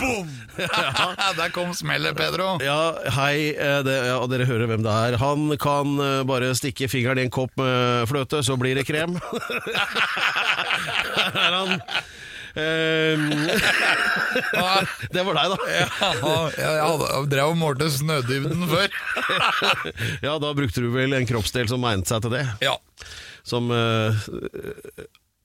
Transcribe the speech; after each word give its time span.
Boom! 0.00 0.28
Der 1.36 1.50
kom 1.54 1.72
smellet, 1.76 2.16
Pedro. 2.16 2.58
Ja, 2.64 2.94
hei, 3.16 3.52
det, 3.86 3.96
ja, 4.08 4.18
dere 4.30 4.46
hører 4.48 4.66
hvem 4.70 4.82
det 4.84 4.92
er. 4.92 5.16
Han 5.22 5.48
kan 5.60 5.96
bare 6.28 6.52
stikke 6.58 6.88
fingeren 6.92 7.18
i 7.20 7.26
en 7.28 7.32
kopp 7.34 7.52
med 7.60 8.08
fløte, 8.10 8.42
så 8.44 8.56
blir 8.60 8.74
det 8.78 8.86
krem. 8.88 9.16
Her 11.36 11.40
er 11.40 11.52
han. 11.56 11.80
Det 15.12 15.22
var 15.28 15.36
deg, 15.36 15.46
da. 15.52 15.56
Ja, 15.76 16.40
jeg 16.56 17.28
drev 17.32 17.50
og 17.52 17.58
målte 17.60 17.90
snødybden 17.92 18.64
før. 18.70 18.88
Ja, 20.24 20.38
da 20.40 20.54
brukte 20.56 20.80
du 20.84 20.88
vel 20.94 21.12
en 21.18 21.28
kroppsdel 21.28 21.68
som 21.68 21.84
egnet 21.88 22.08
seg 22.08 22.24
til 22.24 22.32
det? 22.38 22.46
Ja. 22.64 22.76
Som 23.46 23.68
eh, 23.74 24.16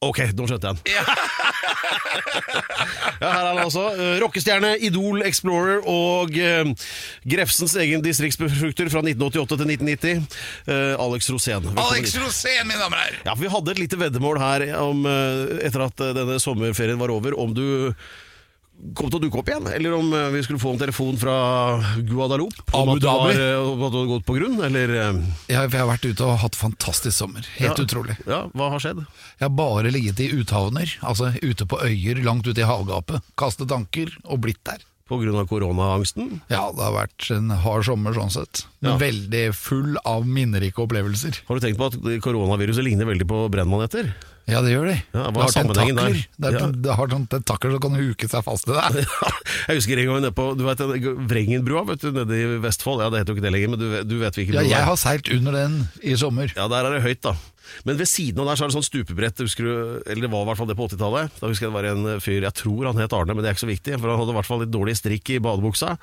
Ok, 0.01 0.17
nå 0.33 0.47
skjønte 0.49 0.65
jeg 0.65 0.77
den. 0.79 0.81
ja, 3.21 3.27
her 3.29 3.43
er 3.43 3.49
han 3.51 3.59
altså. 3.61 3.83
eh, 3.93 4.15
Rockestjerne, 4.23 4.71
Idol, 4.87 5.21
Explorer 5.27 5.83
og 5.89 6.33
eh, 6.41 6.71
Grefsens 7.29 7.75
egen 7.83 8.01
distriktsbefrukter 8.05 8.89
fra 8.89 9.03
1988 9.05 9.59
til 9.61 9.73
1990. 9.75 10.39
eh, 10.73 10.95
Alex 11.05 11.29
Rosén. 11.29 11.61
Velkommen 11.67 11.85
Alex 11.85 12.15
hit. 12.15 12.23
Rosén, 12.23 12.65
mine 12.65 12.81
damer 12.81 12.97
og 12.97 13.03
herrer. 13.05 13.21
Ja, 13.27 13.35
for 13.35 13.43
Vi 13.45 13.53
hadde 13.53 13.75
et 13.75 13.83
lite 13.83 14.01
veddemål 14.01 14.41
her 14.41 14.65
om, 14.81 15.05
eh, 15.05 15.53
etter 15.69 15.85
at 15.85 16.01
eh, 16.07 16.15
denne 16.17 16.39
sommerferien 16.41 16.97
var 17.01 17.13
over, 17.13 17.37
om 17.37 17.53
du 17.53 17.67
kom 18.97 19.09
til 19.11 19.19
å 19.19 19.23
dukke 19.23 19.39
opp 19.41 19.49
igjen, 19.51 19.67
eller 19.75 19.93
om 19.97 20.13
eh, 20.17 20.29
vi 20.33 20.41
skulle 20.45 20.59
få 20.61 20.73
en 20.73 20.79
telefon 20.81 21.17
fra 21.21 21.35
Guadalupe. 22.07 22.63
Om 22.73 22.89
Abu 22.89 22.97
at 22.97 23.01
du 23.03 23.07
var, 23.07 23.31
Dhabi. 23.31 23.39
eh, 23.39 23.71
om 23.71 23.83
at 23.85 23.91
du 23.93 23.97
hadde 23.99 24.11
gått 24.13 24.25
på 24.27 24.37
grunn, 24.39 24.57
eller 24.67 24.93
eh, 24.95 25.19
Jeg, 25.51 25.57
jeg 25.57 25.79
har 25.79 25.89
vært 25.91 26.07
ute 26.09 26.27
og 26.27 26.37
hatt 26.41 26.55
fantastisk 26.59 27.15
sommer. 27.17 27.45
Helt 27.59 27.77
Ja. 27.77 27.85
utrolig. 27.85 28.17
Ja, 28.27 28.41
hva 28.57 28.69
har 28.73 28.79
skjedd? 28.83 29.03
Jeg 29.39 29.45
har 29.47 29.55
bare 29.57 29.91
ligget 29.93 30.19
i 30.25 30.31
uthavner, 30.41 30.95
altså 31.01 31.33
ute 31.41 31.65
på 31.69 31.81
øyer 31.85 32.23
langt 32.25 32.47
ute 32.47 32.61
i 32.63 32.67
havgapet. 32.67 33.21
Kastet 33.37 33.71
anker 33.71 34.13
og 34.25 34.41
blitt 34.41 34.63
der. 34.65 34.81
På 35.11 35.17
grunn 35.19 35.35
av 35.35 35.43
koronaangsten? 35.49 36.37
Ja, 36.47 36.69
det 36.71 36.79
har 36.85 36.93
vært 36.95 37.25
en 37.35 37.49
hard 37.49 37.83
sommer 37.83 38.13
sånn 38.15 38.31
sett. 38.31 38.61
Men 38.79 38.93
Ja. 38.93 38.97
veldig 39.01 39.53
full 39.53 39.97
av 40.07 40.23
minnerike 40.25 40.79
opplevelser. 40.79 41.41
Har 41.49 41.59
du 41.59 41.65
tenkt 41.65 41.77
på 41.77 41.89
at 41.91 42.21
koronaviruset 42.23 42.81
ligner 42.85 43.03
veldig 43.09 43.27
på 43.27 43.41
brennmaneter? 43.51 44.13
Ja, 44.49 44.59
det 44.65 44.71
gjør 44.73 44.87
de. 44.89 44.95
Ja, 45.13 45.27
det 45.31 45.41
har 45.43 45.51
sammenhengen 45.53 45.99
der? 45.99 46.15
Det, 46.17 46.49
er, 46.49 46.55
Ja. 46.59 46.67
det 46.73 46.95
har 46.97 47.11
sånn 47.13 47.27
tentakler 47.29 47.75
som 47.75 47.83
kan 47.85 47.95
huke 47.99 48.27
seg 48.27 48.43
fast 48.43 48.67
i 48.67 48.73
deg. 48.75 49.05
Jeg 49.69 49.77
husker 49.77 50.01
en 50.01 50.09
gang 50.09 50.21
nede 50.25 50.33
på 50.35 50.47
du 50.57 50.65
vet, 50.65 50.81
Vrengenbrua 51.29 51.85
vet 51.87 52.01
du, 52.03 52.09
nede 52.15 52.39
i 52.41 52.57
Vestfold. 52.63 53.03
Ja, 53.05 53.09
Det 53.13 53.21
heter 53.21 53.33
jo 53.33 53.37
ikke 53.39 53.45
det 53.47 53.53
lenger, 53.55 53.73
men 53.75 53.79
du, 53.79 53.87
du 54.09 54.17
vet 54.23 54.35
hvilken 54.39 54.57
Ja, 54.59 54.65
jeg 54.65 54.83
har 54.89 54.99
seilt 54.99 55.29
under 55.31 55.55
den 55.55 55.77
i 56.03 56.17
sommer. 56.19 56.51
Ja, 56.57 56.67
der 56.71 56.89
er 56.89 56.97
det 56.97 57.03
høyt, 57.05 57.21
da. 57.23 57.35
Men 57.85 57.97
ved 57.99 58.07
siden 58.09 58.39
av 58.43 58.49
der 58.51 58.59
så 58.59 58.65
er 58.65 58.71
det 58.71 58.77
sånn 58.77 58.87
stupebrett, 58.87 59.41
husker 59.43 59.63
du, 59.67 59.73
eller 60.05 60.21
det 60.27 60.31
var 60.31 60.43
i 60.45 60.49
hvert 60.51 60.59
fall 60.61 60.69
det 60.71 60.77
på 60.79 60.87
80-tallet. 60.89 61.39
Da 61.41 61.47
husker 61.51 61.67
jeg 61.67 61.71
det 61.71 61.77
var 61.77 61.89
en 61.91 62.21
fyr, 62.23 62.41
jeg 62.47 62.55
tror 62.61 62.89
han 62.91 63.01
het 63.01 63.13
Arne, 63.17 63.33
men 63.35 63.43
det 63.43 63.51
er 63.51 63.55
ikke 63.57 63.65
så 63.65 63.71
viktig, 63.71 63.99
for 64.01 64.11
han 64.11 64.19
hadde 64.21 64.33
i 64.35 64.37
hvert 64.39 64.49
fall 64.49 64.61
litt 64.65 64.73
dårlig 64.73 64.95
strikk 64.99 65.33
i 65.35 65.39
badebuksa. 65.43 65.95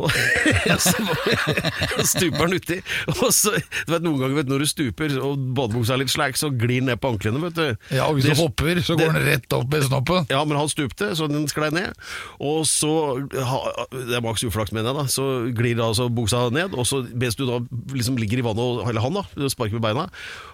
Og 0.00 0.10
så 0.84 2.06
stuper 2.06 2.44
han 2.46 2.54
uti, 2.56 2.78
og 3.16 3.30
så, 3.34 3.52
du 3.86 3.92
vet 3.94 4.04
noen 4.04 4.20
ganger 4.22 4.38
vet, 4.40 4.50
når 4.50 4.64
du 4.64 4.68
stuper 4.70 5.16
og 5.24 5.42
badebuksa 5.56 5.96
er 5.96 6.02
litt 6.04 6.12
slack, 6.12 6.38
så 6.40 6.50
glir 6.52 6.80
den 6.80 6.90
ned 6.90 7.00
på 7.02 7.10
anklene, 7.14 7.42
vet 7.44 7.56
du. 7.58 7.66
Ja, 7.96 8.06
og 8.08 8.18
hvis 8.18 8.28
Det- 8.28 8.36
du 8.36 8.42
hopper, 8.42 8.80
så 8.86 8.96
går 8.98 9.12
den 9.14 9.26
rett 9.26 9.52
opp 9.56 9.74
i 9.74 9.82
snoppen. 9.84 10.26
Ja, 10.30 10.44
men 10.44 10.56
han 10.58 10.68
stupte, 10.72 11.10
så 11.16 11.28
den 11.30 11.46
sklei 11.50 11.70
ned. 11.74 11.94
Og 12.40 12.64
så, 12.68 12.92
det 13.30 14.16
er 14.16 14.24
maks 14.24 14.44
uflaks 14.46 14.72
mener 14.72 14.90
jeg 14.92 14.98
da, 15.00 15.06
så 15.10 15.26
glir 15.56 15.76
da 15.78 15.88
altså 15.90 16.08
buksa 16.12 16.46
ned, 16.54 16.74
og 16.74 16.86
så 16.88 17.02
mens 17.14 17.36
du 17.38 17.46
da 17.48 17.60
liksom 17.94 18.18
ligger 18.20 18.38
i 18.42 18.46
vannet, 18.46 18.60
og, 18.62 18.88
eller 18.88 19.00
han 19.04 19.14
da, 19.20 19.24
sparker 19.50 19.78
med 19.78 19.82
beina, 19.84 20.08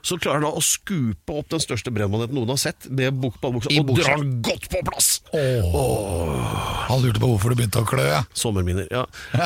så 0.06 0.18
klarer 0.18 0.40
han 0.42 0.48
da 0.48 0.54
å 0.56 0.62
skupe 0.64 1.34
opp 1.40 1.48
den 1.52 1.60
største 1.62 1.92
brennmaneten 1.94 2.36
noen 2.36 2.52
har 2.54 2.60
sett, 2.60 2.86
med 2.88 3.18
buk 3.20 3.36
ballbuksa, 3.42 3.68
og 3.76 3.88
buksa. 3.90 4.06
drar 4.06 4.22
den 4.22 4.38
godt 4.46 4.66
på 4.72 4.78
plass! 4.86 5.08
Han 5.32 7.02
lurte 7.04 7.20
på 7.22 7.28
hvorfor 7.32 7.48
det 7.52 7.58
begynte 7.60 7.82
å 7.82 7.88
klø. 7.88 8.04
Ja. 8.08 8.22
Sommerminner, 8.36 8.86
ja. 8.92 9.04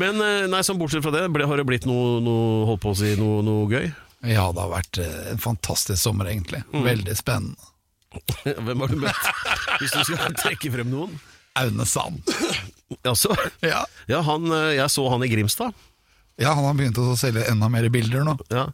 men 0.00 0.20
eh, 0.24 0.46
nei, 0.50 0.62
sånn 0.66 0.78
bortsett 0.80 1.04
fra 1.04 1.12
det, 1.14 1.26
har 1.28 1.56
det 1.60 1.66
blitt 1.68 1.86
noe, 1.88 2.18
noe 2.24 2.64
holdt 2.70 2.82
på 2.84 2.92
å 2.94 2.98
si, 2.98 3.10
noe, 3.20 3.42
noe 3.46 3.66
gøy? 3.70 3.86
ja, 4.28 4.50
det 4.52 4.60
har 4.60 4.68
vært 4.72 4.98
eh, 5.00 5.28
en 5.32 5.38
fantastisk 5.40 6.00
sommer, 6.02 6.28
egentlig. 6.28 6.60
Mm. 6.74 6.82
Veldig 6.84 7.14
spennende. 7.16 7.56
Hvem 8.66 8.80
har 8.82 8.88
du 8.90 8.96
møtt? 9.00 9.22
Hvis 9.80 9.92
du 9.94 10.02
skal 10.08 10.34
trekke 10.36 10.72
frem 10.74 10.90
noen? 10.92 11.14
Aune 11.60 11.86
Sand. 11.88 12.18
Altså, 13.06 13.30
Ja. 13.62 13.84
ja, 14.10 14.20
han, 14.26 14.42
eh, 14.52 14.74
jeg 14.80 14.90
så 14.92 15.06
han 15.12 15.22
i 15.24 15.28
Grimstad. 15.30 15.72
Ja, 16.40 16.54
han 16.56 16.64
har 16.64 16.74
begynt 16.78 16.98
å 16.98 17.14
selge 17.20 17.44
enda 17.50 17.68
mer 17.68 17.86
bilder 17.92 18.24
nå. 18.24 18.34
Ja, 18.50 18.66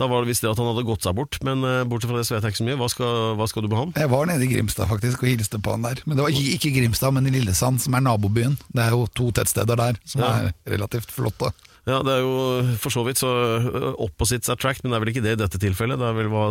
Da 0.00 0.06
var 0.08 0.22
det 0.24 0.32
visst 0.32 0.42
det 0.42 0.50
at 0.50 0.58
han 0.58 0.70
hadde 0.72 0.86
gått 0.88 1.04
seg 1.04 1.14
bort, 1.18 1.36
men 1.44 1.62
eh, 1.68 1.82
bortsett 1.84 2.10
fra 2.10 2.18
det 2.22 2.26
så 2.26 2.34
vet 2.38 2.46
jeg 2.48 2.54
ikke 2.56 2.62
så 2.62 2.68
mye. 2.70 2.78
Hva 2.80 2.88
skal, 2.90 3.18
hva 3.38 3.48
skal 3.50 3.62
du 3.62 3.68
med 3.68 3.78
han? 3.82 3.92
Jeg 4.00 4.10
var 4.12 4.26
nede 4.30 4.46
i 4.46 4.52
Grimstad 4.54 4.88
faktisk 4.90 5.22
og 5.22 5.28
hilste 5.30 5.60
på 5.62 5.74
han 5.76 5.84
der. 5.84 6.00
Men 6.06 6.16
det 6.18 6.24
var 6.24 6.32
ikke 6.32 6.56
ikke 6.58 6.72
Grimstad, 6.80 7.12
men 7.14 7.28
i 7.28 7.34
Lillesand, 7.36 7.82
som 7.84 7.94
er 7.98 8.02
nabobyen. 8.08 8.56
Det 8.72 8.86
er 8.86 8.96
jo 8.96 9.04
to 9.12 9.28
tettsteder 9.36 9.76
der 9.78 10.00
som 10.08 10.24
Ja. 10.24 10.32
er 10.48 10.52
relativt 10.78 11.12
flotte. 11.12 11.52
Ja, 11.84 11.96
Det 12.06 12.12
er 12.14 12.20
jo 12.22 12.76
for 12.78 12.94
så 12.94 13.02
vidt 13.04 13.18
så 13.18 13.30
eh, 13.58 13.94
opposites 13.98 14.48
attract, 14.48 14.84
men 14.84 14.92
det 14.92 14.96
er 14.96 15.04
vel 15.04 15.10
ikke 15.12 15.22
det 15.24 15.32
i 15.34 15.40
dette 15.42 15.58
tilfellet. 15.58 15.98
Det 15.98 16.06
er 16.06 16.14
vel 16.14 16.28
hva, 16.30 16.44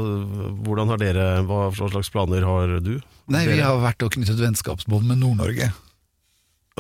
Hvordan 0.67 0.91
har 0.91 0.97
dere, 0.99 1.28
hva 1.47 1.69
slags 1.72 2.09
planer 2.11 2.43
har 2.43 2.78
du? 2.83 2.97
Nei, 3.31 3.45
vi 3.47 3.55
Dere? 3.55 3.69
har 3.69 3.79
vært 3.79 4.03
og 4.03 4.11
knyttet 4.11 4.38
vennskapsbånd 4.43 5.07
med 5.07 5.22
Nord-Norge. 5.23 5.72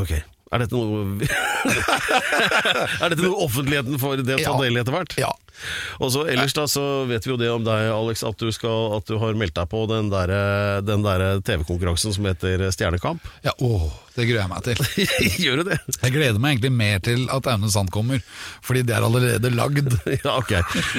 Ok, 0.01 0.11
Er 0.51 0.59
dette 0.65 0.75
noe 0.75 1.05
Er 3.01 3.09
dette 3.13 3.23
noe 3.23 3.37
offentligheten 3.45 3.99
får 4.01 4.19
det 4.25 4.35
ta 4.41 4.51
Ja. 4.51 4.57
del 4.59 4.75
i 4.77 4.81
etter 4.83 4.95
hvert? 4.97 5.15
Ja. 5.21 5.31
Og 6.01 6.11
så 6.13 6.25
Ellers 6.31 6.53
da 6.57 6.65
så 6.69 6.83
vet 7.09 7.25
vi 7.27 7.33
jo 7.33 7.39
det 7.39 7.49
om 7.51 7.63
deg, 7.65 7.89
Alex, 7.93 8.23
at 8.27 8.37
du, 8.41 8.49
skal, 8.55 8.95
at 8.97 9.07
du 9.09 9.17
har 9.21 9.37
meldt 9.37 9.55
deg 9.57 9.69
på 9.71 9.83
den 9.91 10.09
der, 10.13 10.31
den 10.85 11.03
der 11.05 11.41
TV-konkurransen 11.45 12.15
som 12.15 12.25
heter 12.29 12.67
Stjernekamp. 12.73 13.25
ja 13.45 13.53
åh, 13.61 13.89
det 14.15 14.25
gruer 14.27 14.41
jeg 14.41 14.51
meg 14.51 14.63
til. 14.65 15.05
Gjør 15.45 15.61
du 15.61 15.69
det? 15.71 15.77
Jeg 16.01 16.13
gleder 16.15 16.41
meg 16.43 16.57
egentlig 16.57 16.73
mer 16.75 16.99
til 17.03 17.27
at 17.31 17.47
Aune 17.53 17.69
Sand 17.71 17.91
kommer, 17.93 18.19
fordi 18.65 18.83
det 18.87 18.95
er 18.97 19.07
allerede 19.07 19.53
lagd. 19.55 19.91
Ja, 20.21 20.35
ok. 20.37 20.51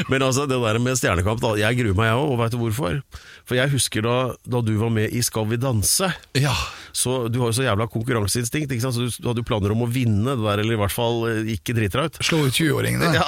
Men 0.09 0.23
altså, 0.25 0.47
det 0.49 0.57
der 0.63 0.79
med 0.83 0.97
Stjernekamp, 0.99 1.43
da, 1.43 1.53
jeg 1.61 1.77
gruer 1.79 1.97
meg 1.99 2.09
jeg 2.09 2.19
òg, 2.23 2.31
og 2.33 2.39
veit 2.41 2.55
du 2.55 2.59
hvorfor? 2.63 3.01
For 3.47 3.59
jeg 3.59 3.71
husker 3.75 4.05
da, 4.07 4.15
da 4.49 4.61
du 4.65 4.73
var 4.81 4.91
med 4.95 5.13
i 5.13 5.21
Skal 5.27 5.49
vi 5.51 5.59
danse. 5.61 6.09
Ja, 6.39 6.55
Så 6.95 7.27
Du 7.33 7.41
har 7.43 7.51
jo 7.51 7.57
så 7.57 7.65
jævla 7.67 7.87
konkurranseinstinkt, 7.91 8.73
ikke 8.73 8.85
sant? 8.85 8.97
så 8.97 9.05
du, 9.07 9.11
du 9.23 9.29
hadde 9.31 9.43
jo 9.43 9.49
planer 9.49 9.75
om 9.75 9.85
å 9.85 9.89
vinne 9.91 10.35
det 10.37 10.45
der, 10.45 10.63
eller 10.63 10.77
i 10.77 10.81
hvert 10.81 10.95
fall 10.95 11.25
ikke 11.53 11.75
drite 11.77 11.99
deg 12.01 12.11
ut. 12.13 12.21
slå 12.25 12.41
ut 12.47 12.57
20-åringene. 12.57 13.13
Ja. 13.17 13.27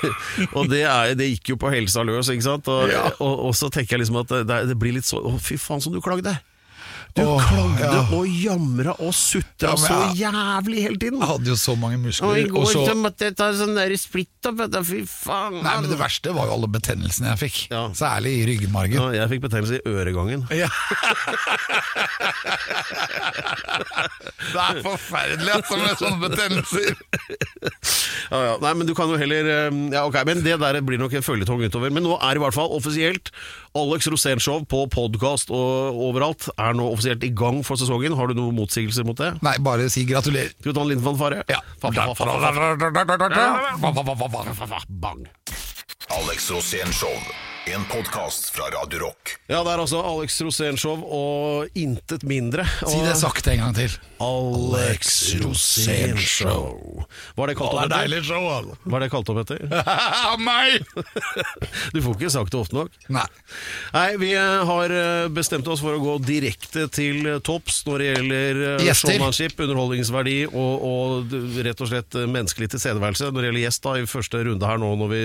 og 0.56 0.67
det, 0.70 0.82
er, 0.86 1.14
det 1.18 1.26
gikk 1.32 1.54
jo 1.54 1.56
på 1.60 1.70
helsa 1.72 2.04
løs, 2.06 2.28
ikke 2.32 2.46
sant? 2.46 2.68
Og, 2.72 2.88
Ja. 2.92 3.06
og, 3.18 3.34
og 3.48 3.56
så 3.58 3.70
tenker 3.72 3.96
jeg 3.96 4.04
liksom 4.04 4.20
at 4.22 4.32
det, 4.48 4.60
det 4.70 4.76
blir 4.78 4.94
litt 4.98 5.08
så 5.08 5.20
Å, 5.24 5.34
fy 5.42 5.56
faen 5.60 5.80
som 5.84 5.94
du 5.94 6.00
klagde! 6.04 6.36
Du 7.18 7.24
Åh, 7.26 7.42
klagde 7.50 7.82
ja. 7.82 8.02
og 8.14 8.26
jamra 8.30 8.92
og 9.02 9.14
sutra 9.16 9.72
Ja, 9.72 9.76
så 9.80 9.96
jævlig 10.14 10.84
hele 10.84 10.98
tiden! 11.02 11.18
Jeg 11.18 11.28
hadde 11.32 11.50
jo 11.50 11.56
så 11.58 11.74
mange 11.78 11.96
Og 11.98 12.02
i 12.02 12.04
muskler. 12.06 12.28
Og 12.28 12.52
går 12.54 12.66
så, 12.70 12.84
så 12.86 12.94
måtte 12.98 13.26
jeg 13.26 13.34
ta 13.38 13.48
sånn 13.58 13.74
der 13.74 13.94
splitt 13.98 14.46
opp. 14.46 14.58
Fy 14.86 15.00
faen! 15.10 15.58
nei, 15.64 15.74
men 15.80 15.88
det 15.90 15.98
verste 15.98 16.34
var 16.36 16.44
jo 16.46 16.52
alle 16.58 16.70
betennelsene 16.78 17.32
jeg 17.32 17.38
fikk. 17.42 17.58
Ja. 17.72 17.82
Særlig 17.98 18.32
i 18.38 18.44
ryggmargen. 18.52 18.98
Ja, 19.00 19.08
jeg 19.24 19.32
fikk 19.34 19.42
betennelse 19.48 19.74
i 19.80 19.82
øregangen. 19.90 20.46
Ja. 20.54 20.70
det 24.52 24.62
er 24.62 24.82
forferdelig 24.84 25.52
altså, 25.58 25.74
med 25.82 25.94
sånne 25.98 26.18
betennelser. 26.28 26.94
Ja, 28.28 28.38
ja. 28.44 28.54
Nei, 28.62 28.72
men 28.78 28.86
du 28.88 28.94
kan 28.96 29.08
jo 29.10 29.16
heller 29.20 29.46
eh, 29.48 29.70
Ja, 29.94 30.04
ok, 30.06 30.20
men 30.28 30.42
det 30.44 30.58
der 30.60 30.80
blir 30.84 31.00
nok 31.00 31.14
en 31.18 31.24
føljetong 31.24 31.64
utover. 31.66 31.90
Men 31.94 32.06
nå 32.06 32.14
er 32.20 32.30
det 32.36 32.42
i 32.42 32.44
hvert 32.46 32.56
fall 32.56 32.70
offisielt. 32.76 33.32
Alex 33.76 34.08
Rosénshow 34.08 34.64
på 34.68 34.84
podkast 34.92 35.50
og 35.52 35.98
overalt 36.08 36.48
er 36.56 36.76
nå 36.78 36.86
offisielt 36.92 37.24
i 37.26 37.32
gang 37.36 37.60
for 37.66 37.80
sesongen. 37.80 38.16
Har 38.16 38.30
du 38.30 38.38
noen 38.38 38.56
motsigelser 38.56 39.04
mot 39.08 39.18
det? 39.18 39.34
Nei, 39.44 39.56
bare 39.64 39.90
si 39.92 40.06
gratulerer. 40.08 40.54
Skal 40.56 40.72
vi 40.72 40.76
ta 40.78 40.86
en 40.86 40.90
liten 40.94 41.04
fanfare? 41.04 41.42
Ja. 41.50 41.60
Bang. 44.88 45.28
Alex 46.08 46.50
Rosén 46.50 46.92
Show. 46.96 47.14
En 47.74 47.84
podcast 47.84 48.50
fra 48.50 48.64
Radio 48.64 48.98
Rock. 49.00 49.34
Ja, 49.50 49.58
det 49.64 49.72
er 49.74 49.80
altså 49.82 49.98
Alex 50.06 50.36
Rosénshow 50.44 51.00
og 51.04 51.76
intet 51.78 52.22
mindre. 52.24 52.64
Si 52.86 52.96
det 53.04 53.14
sakte 53.20 53.52
en 53.52 53.60
gang 53.64 53.74
til. 53.76 53.92
Alex 54.24 55.10
Rosénshow. 55.42 57.02
Hva 57.36 57.44
er 57.44 57.50
det 57.52 57.56
kalt 57.58 57.74
opp 57.76 57.84
etter? 57.84 58.22
show, 58.24 58.46
altså. 58.50 58.76
Hva 58.88 58.98
er 58.98 59.04
det 59.04 59.10
kalt 59.12 59.32
opp 59.34 59.40
etter? 59.42 59.64
Meg! 60.48 60.78
Du 61.94 62.00
får 62.04 62.16
ikke 62.18 62.30
sagt 62.32 62.52
det 62.52 62.58
ofte 62.60 62.76
nok. 62.76 62.94
Nei. 63.12 63.24
Nei, 63.94 64.06
vi 64.20 64.30
eh, 64.36 64.64
har 64.68 64.92
eh, 64.94 65.28
bestemt 65.32 65.68
oss 65.72 65.80
for 65.82 65.96
å 65.96 66.00
gå 66.02 66.16
direkte 66.26 66.84
til 66.92 67.24
eh, 67.26 67.38
topps 67.44 67.80
når 67.88 68.02
det 68.02 68.08
gjelder 68.10 68.60
eh, 68.72 68.84
Gjester. 68.88 69.14
showmanship, 69.16 69.60
underholdningsverdi 69.64 70.36
og, 70.50 70.84
og 70.88 71.28
d- 71.32 71.64
rett 71.66 71.80
og 71.84 71.90
slett 71.90 72.18
eh, 72.20 72.26
menneskelig 72.28 72.70
tilstedeværelse. 72.74 73.30
Når 73.32 73.40
det 73.46 73.50
gjelder 73.50 73.64
gjest 73.64 73.86
da, 73.88 73.94
i 74.02 74.08
første 74.10 74.42
runde 74.50 74.68
her 74.72 74.82
nå 74.82 74.90
når 75.00 75.12
vi 75.14 75.22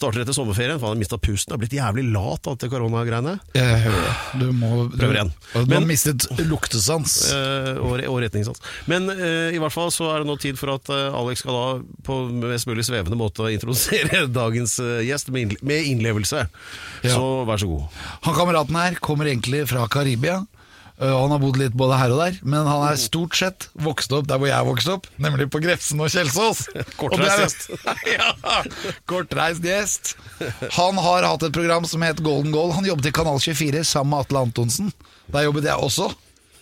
starter 0.00 0.24
etter 0.24 0.36
sommerferien. 0.36 0.78
For 0.80 0.88
han 0.88 0.96
har 0.96 1.02
mista 1.02 1.20
pusten, 1.46 1.54
har 1.54 1.58
blitt 1.58 1.76
jævlig 1.76 2.12
lat 2.12 2.46
av 2.46 2.56
dette 2.56 2.70
koronagreiene. 2.70 3.38
Jeg 3.54 3.82
hører 3.84 4.02
det. 4.02 4.40
Du 4.40 4.52
må 4.52 4.88
prøve 4.90 5.14
igjen. 5.14 5.30
Du 5.52 5.58
har 5.58 5.66
Men- 5.66 5.86
mistet 5.88 6.26
luktesans. 6.46 7.32
Eh, 7.32 7.78
og, 7.78 8.00
og 8.08 8.20
retningssans. 8.22 8.60
Men 8.86 9.08
uh, 9.08 9.52
i 9.52 9.58
hvert 9.58 9.72
fall 9.72 9.90
så 9.90 10.10
er 10.14 10.22
det 10.22 10.26
nå 10.30 10.36
tid 10.38 10.58
for 10.58 10.74
at 10.74 10.88
eh, 10.90 11.14
Alex 11.14 11.40
skal 11.44 11.54
da 11.54 11.82
på 12.06 12.18
mest 12.42 12.66
mulig 12.66 12.84
svevende 12.84 13.16
måte 13.16 13.46
introdusere 13.54 14.26
dagens 14.26 14.78
gjest 14.80 15.30
med, 15.30 15.56
med 15.62 15.86
innlevelse. 15.86 16.46
Ja. 17.02 17.14
Så 17.14 17.44
vær 17.46 17.58
så 17.58 17.66
god. 17.70 17.86
Han 18.26 18.34
kameraten 18.36 18.76
her 18.76 18.98
kommer 19.00 19.26
egentlig 19.26 19.66
fra 19.70 19.86
Karibia. 19.88 20.42
Og 20.96 21.12
Han 21.20 21.32
har 21.34 21.40
bodd 21.42 21.58
litt 21.60 21.74
både 21.76 21.98
her 22.00 22.12
og 22.14 22.20
der, 22.22 22.36
men 22.42 22.64
han 22.68 22.84
er 22.88 22.96
stort 23.00 23.36
sett 23.36 23.66
vokst 23.84 24.12
opp 24.16 24.28
der 24.30 24.38
hvor 24.40 24.48
jeg 24.48 24.64
vokste 24.68 24.94
opp, 24.96 25.08
nemlig 25.20 25.48
på 25.52 25.60
Grefsen 25.60 26.00
og 26.00 26.08
Kjelsås. 26.12 26.62
Kortreist 27.00 27.42
gjest. 27.42 27.66
er- 27.84 28.04
ja, 28.16 28.30
kortreist 29.04 29.64
gjest. 29.66 30.14
Han 30.78 30.96
har 31.04 31.26
hatt 31.28 31.44
et 31.48 31.52
program 31.56 31.84
som 31.88 32.04
het 32.06 32.22
Golden 32.24 32.54
Goal. 32.54 32.72
Han 32.78 32.88
jobbet 32.88 33.10
i 33.10 33.16
Kanal 33.16 33.40
24 33.44 33.84
sammen 33.84 34.14
med 34.14 34.24
Atle 34.24 34.46
Antonsen. 34.48 34.88
Der 35.32 35.44
jobbet 35.48 35.68
jeg 35.68 35.76
også. 35.76 36.08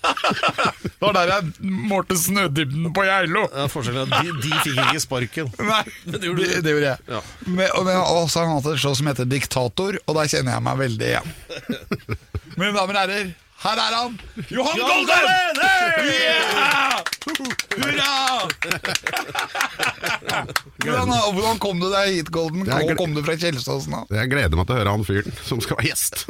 Det 0.84 0.90
var 1.00 1.14
der 1.16 1.30
jeg 1.30 1.70
målte 1.88 2.16
snødybden 2.20 2.90
på 2.96 3.04
Geilo. 3.06 3.46
Ja, 3.54 3.64
forskjellen 3.72 4.10
er 4.12 4.26
de, 4.26 4.34
de 4.44 4.50
fikk 4.64 4.80
ikke 4.82 5.00
sparken. 5.00 5.48
Nei, 5.64 5.78
det 6.04 6.18
det, 6.18 6.26
gjorde 6.28 6.44
du. 6.44 6.58
det 6.66 6.74
gjorde 6.74 6.90
jeg. 6.90 7.06
Ja. 7.14 7.20
Men, 7.46 7.70
og, 7.70 7.86
men 7.86 7.96
også 8.02 8.42
har 8.42 8.50
han 8.50 8.58
hatt 8.58 8.68
et 8.74 8.82
show 8.82 8.92
som 8.98 9.08
heter 9.08 9.28
Diktator, 9.30 9.96
og 10.04 10.18
der 10.18 10.28
kjenner 10.34 10.56
jeg 10.58 10.66
meg 10.66 10.82
veldig 10.82 11.08
igjen. 11.08 11.32
Mine 12.58 12.74
damer 12.76 12.92
og 12.92 13.00
herrer, 13.00 13.32
her 13.64 13.80
er 13.80 13.94
han! 13.96 14.16
Johan 14.52 14.76
Golden! 14.80 15.60
Hey! 15.60 16.12
Yeah! 16.12 17.00
Hurra! 17.74 18.48
hvordan, 20.84 21.12
hvordan 21.34 21.58
kom 21.62 21.80
du 21.80 21.88
deg 21.92 22.18
hit, 22.18 22.30
Golden? 22.34 22.66
Hvor 22.68 22.98
kom 22.98 23.16
du 23.16 23.22
fra 23.24 23.36
Kjelsåsen? 23.40 23.96
da? 23.96 24.02
Jeg 24.20 24.30
gleder 24.34 24.58
meg 24.58 24.68
til 24.68 24.76
å 24.76 24.80
høre 24.82 24.94
han 24.94 25.06
fyren 25.08 25.40
som 25.48 25.62
skal 25.64 25.80
være 25.80 25.90
gjest. 25.90 26.24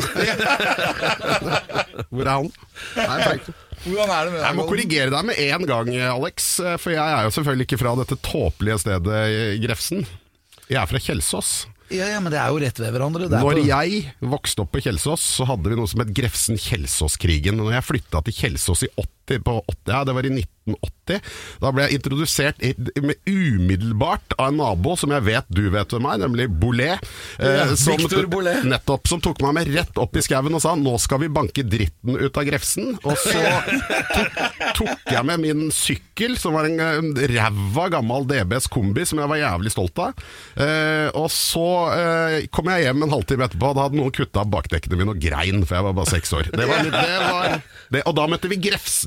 Hvor 2.15 2.23
er 2.25 2.33
han? 2.33 2.51
Nei, 2.97 3.19
takk. 3.25 3.53
Hvordan 3.85 4.15
er 4.15 4.25
det 4.25 4.33
med 4.33 4.39
deg, 4.39 4.47
Jeg 4.47 4.57
må 4.57 4.67
korrigere 4.71 5.13
deg 5.13 5.29
med 5.29 5.43
en 5.45 5.69
gang, 5.69 5.93
Alex. 6.15 6.51
For 6.81 6.95
jeg 6.95 7.03
er 7.05 7.27
jo 7.27 7.35
selvfølgelig 7.35 7.67
ikke 7.69 7.81
fra 7.83 7.97
dette 8.01 8.21
tåpelige 8.25 8.81
stedet 8.87 9.23
i 9.35 9.61
Grefsen. 9.65 10.07
Jeg 10.71 10.81
er 10.81 10.89
fra 10.89 11.03
Kjelsås. 11.03 11.51
Ja, 11.93 12.07
ja, 12.09 12.21
men 12.21 12.33
det 12.33 12.39
er 12.41 12.49
jo 12.49 12.59
rett 12.63 12.79
ved 12.81 12.93
hverandre. 12.95 13.27
Er 13.29 13.41
Når 13.45 13.59
på- 13.61 13.67
jeg 13.67 14.15
vokste 14.23 14.61
opp 14.65 14.73
på 14.73 14.81
Kjelsås, 14.81 15.21
så 15.37 15.45
hadde 15.47 15.69
vi 15.69 15.77
noe 15.77 15.87
som 15.87 16.01
het 16.01 16.15
Grefsen-Kjelsås-krigen. 16.17 17.57
Når 17.61 17.73
jeg 17.77 17.85
flytta 17.85 18.23
til 18.25 18.33
Kjelsås 18.33 18.83
i 18.85 18.89
80, 18.97 19.05
80, 19.05 19.24
ja, 19.31 20.05
det 20.05 20.15
var 20.15 20.27
i 20.27 20.33
1980, 20.33 21.21
da 21.61 21.71
ble 21.75 21.85
jeg 21.85 21.99
introdusert 21.99 22.63
umiddelbart 23.29 24.37
av 24.39 24.51
en 24.51 24.59
nabo 24.63 24.95
som 24.97 25.13
jeg 25.13 25.27
vet 25.27 25.51
du 25.53 25.67
vet 25.73 25.93
hvem 25.93 26.09
er, 26.09 26.21
nemlig 26.25 26.49
Bolet. 26.49 27.05
Eh, 27.39 27.75
som. 27.79 28.01
Nettopp. 28.65 29.09
Som 29.11 29.21
tok 29.25 29.43
meg 29.45 29.57
med 29.59 29.73
rett 29.75 30.01
opp 30.01 30.17
i 30.17 30.25
skauen 30.25 30.57
og 30.57 30.63
sa 30.65 30.75
'nå 30.77 30.97
skal 31.03 31.21
vi 31.25 31.29
banke 31.33 31.65
dritten 31.67 32.17
ut 32.17 32.37
av 32.37 32.47
Grefsen'. 32.49 32.97
Og 33.05 33.17
så 33.21 33.43
tok, 34.15 34.41
tok 34.81 35.13
jeg 35.13 35.25
med 35.29 35.43
min 35.45 35.67
sykkel, 35.75 36.39
som 36.41 36.57
var 36.57 36.69
en, 36.69 36.81
en 36.81 37.13
ræva 37.15 37.89
gammel 37.93 38.27
DBS 38.31 38.69
kombi 38.73 39.05
som 39.09 39.21
jeg 39.21 39.31
var 39.31 39.43
jævlig 39.43 39.75
stolt 39.75 39.99
av. 40.01 40.25
Eh, 40.57 41.09
og 41.13 41.29
så 41.33 41.69
eh, 41.95 42.39
kom 42.55 42.71
jeg 42.73 42.89
hjem 42.89 43.05
en 43.05 43.15
halvtime 43.15 43.49
etterpå, 43.49 43.75
da 43.77 43.87
hadde 43.87 44.01
noen 44.01 44.15
kutta 44.15 44.47
bakdekkene 44.49 44.99
mine 45.01 45.15
og 45.15 45.21
grein, 45.21 45.65
for 45.65 45.79
jeg 45.79 45.89
var 45.89 45.97
bare 45.97 46.13
seks 46.15 46.33
år. 46.37 46.51
Det 46.55 46.69
var, 46.71 46.85
det 46.89 47.21
var, 47.29 47.61
det, 47.93 48.05
og 48.09 48.17
da 48.17 48.27
møtte 48.31 48.51
vi 48.51 48.61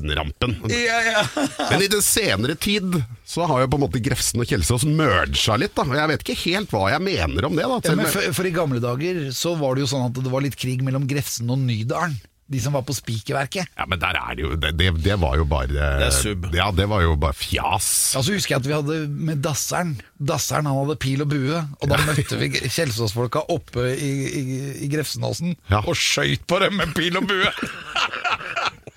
Grefsenrampen. 0.08 0.56
Ja, 0.70 1.00
ja. 1.02 1.24
Men 1.70 1.82
i 1.82 1.88
den 1.88 2.02
senere 2.02 2.54
tid 2.54 3.02
så 3.28 3.46
har 3.46 3.60
jo 3.64 3.68
på 3.68 3.76
en 3.78 3.84
måte 3.86 4.00
Grefsen 4.02 4.40
og 4.40 4.48
Kjelsås 4.48 4.86
merga 4.88 5.56
litt, 5.60 5.74
da. 5.76 5.84
Og 5.84 5.96
jeg 5.98 6.12
vet 6.14 6.24
ikke 6.24 6.38
helt 6.46 6.72
hva 6.72 6.86
jeg 6.94 7.04
mener 7.04 7.44
om 7.48 7.56
det, 7.58 7.66
da. 7.68 7.80
Ja, 7.84 7.96
men 7.98 8.08
for, 8.10 8.24
for 8.36 8.48
i 8.48 8.54
gamle 8.54 8.80
dager 8.82 9.28
så 9.36 9.54
var 9.58 9.76
det 9.76 9.84
jo 9.86 9.92
sånn 9.92 10.08
at 10.08 10.18
det 10.24 10.32
var 10.32 10.44
litt 10.44 10.56
krig 10.58 10.82
mellom 10.86 11.06
Grefsen 11.10 11.50
og 11.52 11.60
Nydalen. 11.60 12.16
De 12.48 12.56
som 12.64 12.72
var 12.72 12.80
på 12.88 12.94
spikerverket. 12.96 13.68
Ja, 13.76 13.84
men 13.84 14.00
der 14.00 14.16
er 14.16 14.30
det 14.38 14.40
jo 14.40 14.54
Det, 14.56 14.70
det, 14.80 14.86
det 15.04 15.18
var 15.20 15.34
jo 15.36 15.44
bare 15.44 15.68
Det 15.68 16.06
er 16.06 16.14
sub. 16.16 16.46
Ja, 16.56 16.70
det 16.72 16.86
var 16.88 17.02
jo 17.04 17.10
bare 17.20 17.36
fjas. 17.36 17.88
Ja, 18.16 18.22
så 18.24 18.32
husker 18.32 18.54
jeg 18.54 18.62
at 18.62 18.68
vi 18.70 18.72
hadde 18.72 18.96
med 19.28 19.42
Dasseren. 19.44 19.90
Dasseren 20.16 20.64
han 20.64 20.78
hadde 20.80 20.96
pil 20.96 21.20
og 21.20 21.28
bue, 21.28 21.60
og 21.60 21.92
da 21.92 21.98
møtte 22.08 22.38
vi 22.40 22.48
Kjelsåsfolka 22.56 23.42
oppe 23.52 23.90
i, 23.92 24.08
i, 24.40 24.44
i 24.86 24.88
Grefsenåsen 24.88 25.58
Ja. 25.68 25.82
og 25.84 25.92
skøyt 26.00 26.48
på 26.48 26.62
dem 26.64 26.80
med 26.80 26.96
pil 26.96 27.20
og 27.20 27.28
bue. 27.28 27.52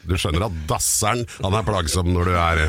Du 0.08 0.16
skjønner 0.18 0.48
at 0.48 0.56
dasseren 0.70 1.24
Han 1.44 1.56
er 1.58 1.66
plagsom 1.68 2.10
når 2.14 2.30
du 2.32 2.36
er 2.40 2.62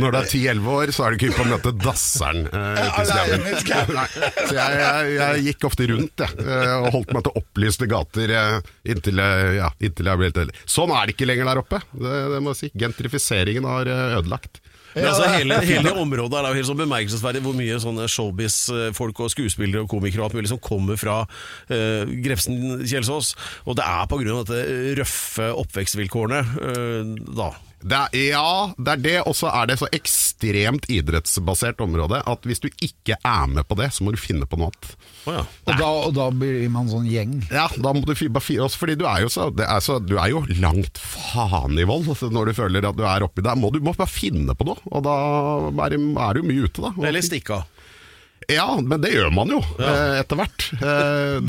Når 0.00 0.14
du 0.14 0.18
er 0.18 0.26
10-11 0.26 0.70
år, 0.72 0.92
så 0.94 1.04
er 1.06 1.12
du 1.12 1.18
ikke 1.18 1.28
hypp 1.30 1.38
på 1.38 1.44
å 1.46 1.50
møte 1.50 1.72
dasseren 1.82 2.46
eh, 2.48 2.80
Så 2.96 4.56
jeg, 4.56 4.78
jeg, 4.80 5.12
jeg 5.18 5.44
gikk 5.50 5.66
ofte 5.68 5.88
rundt 5.92 6.24
jeg, 6.24 6.46
eh, 6.46 6.74
og 6.80 6.88
holdt 6.96 7.12
meg 7.16 7.26
til 7.26 7.38
opplyste 7.42 7.88
gater 7.90 8.32
eh, 8.34 8.56
inntil, 8.92 9.22
ja, 9.58 9.70
inntil 9.82 10.10
jeg 10.10 10.20
ble 10.20 10.30
helt 10.30 10.40
eldre. 10.44 10.64
Sånn 10.68 10.92
er 10.94 11.06
det 11.06 11.16
ikke 11.16 11.28
lenger 11.28 11.50
der 11.50 11.60
oppe. 11.62 11.82
Det, 11.92 12.14
det 12.34 12.40
må 12.42 12.54
jeg 12.54 12.60
si. 12.64 12.70
Gentrifiseringen 12.82 13.68
har 13.68 13.90
eh, 13.90 14.16
ødelagt. 14.20 14.60
Men 14.96 15.10
altså, 15.10 15.28
hele, 15.34 15.58
hele 15.68 15.92
området 16.00 16.40
er 16.40 16.48
jo 16.48 16.58
helt 16.60 16.70
sånn 16.70 16.80
bemerkelsesverdig 16.80 17.42
hvor 17.44 17.56
mye 17.58 17.76
sånne 17.82 18.08
showbiz-folk 18.10 19.20
og 19.20 19.32
skuespillere 19.34 19.84
og 19.84 19.92
komikere 19.92 20.24
og 20.24 20.30
alt 20.30 20.38
mulig 20.38 20.52
som 20.52 20.62
kommer 20.62 20.98
fra 21.00 21.18
uh, 21.26 22.14
Grefsen-Kjelsås. 22.24 23.34
Og 23.68 23.76
det 23.76 23.84
er 23.84 24.08
på 24.08 24.20
grunn 24.22 24.40
av 24.40 24.48
dette 24.48 24.96
røffe 25.02 25.52
oppvekstvilkårene 25.64 26.42
uh, 26.56 27.14
da. 27.36 27.52
Det 27.86 27.98
er, 27.98 28.14
ja, 28.32 28.72
det 28.74 28.94
er 28.96 29.02
det, 29.02 29.16
og 29.30 29.36
så 29.38 29.50
er 29.54 29.68
det 29.70 29.76
så 29.78 29.86
ekstremt 29.94 30.88
idrettsbasert 30.90 31.78
område 31.84 32.18
at 32.18 32.48
hvis 32.48 32.62
du 32.64 32.66
ikke 32.82 33.14
er 33.14 33.44
med 33.52 33.62
på 33.68 33.76
det, 33.78 33.92
så 33.94 34.02
må 34.02 34.14
du 34.14 34.18
finne 34.18 34.48
på 34.48 34.58
noe 34.58 34.72
annet. 34.72 34.88
Oh, 35.26 35.36
ja. 35.36 35.44
Og 35.66 35.78
da, 35.78 35.90
og 36.08 36.16
da 36.16 36.26
blir 36.34 36.66
man 36.72 36.90
sånn 36.90 37.06
gjeng. 37.10 37.36
Ja, 37.52 37.68
da 37.70 37.94
må 37.94 38.02
du 38.02 38.10
bare 38.10 38.42
fire 38.42 38.66
også 38.66 38.82
fordi 38.82 38.98
du 38.98 39.06
er 39.06 39.22
jo 39.22 39.30
så, 39.32 39.48
det 39.54 39.66
er 39.70 39.82
så 39.82 40.00
Du 40.02 40.16
er 40.18 40.30
jo 40.32 40.42
langt 40.62 40.98
faen 41.02 41.78
i 41.78 41.86
vold 41.86 42.10
altså, 42.10 42.30
når 42.32 42.50
du 42.50 42.58
føler 42.58 42.86
at 42.90 42.98
du 42.98 43.04
er 43.06 43.26
oppi 43.26 43.44
der. 43.46 43.58
Må 43.58 43.70
du 43.74 43.78
må 43.84 43.94
bare 43.94 44.10
finne 44.10 44.54
på 44.58 44.66
noe, 44.66 44.82
og 44.90 45.06
da 45.06 45.16
er, 45.86 45.96
er 45.96 46.38
du 46.38 46.46
mye 46.46 46.66
ute, 46.66 46.82
da. 46.82 46.92
Eller 47.06 47.22
stikke 47.26 47.60
av. 47.60 47.75
Ja, 48.52 48.66
men 48.78 49.00
det 49.02 49.10
gjør 49.14 49.32
man 49.34 49.50
jo 49.50 49.58
ja. 49.80 49.94
etter 50.20 50.38
hvert. 50.38 50.66
Eh, 50.78 51.40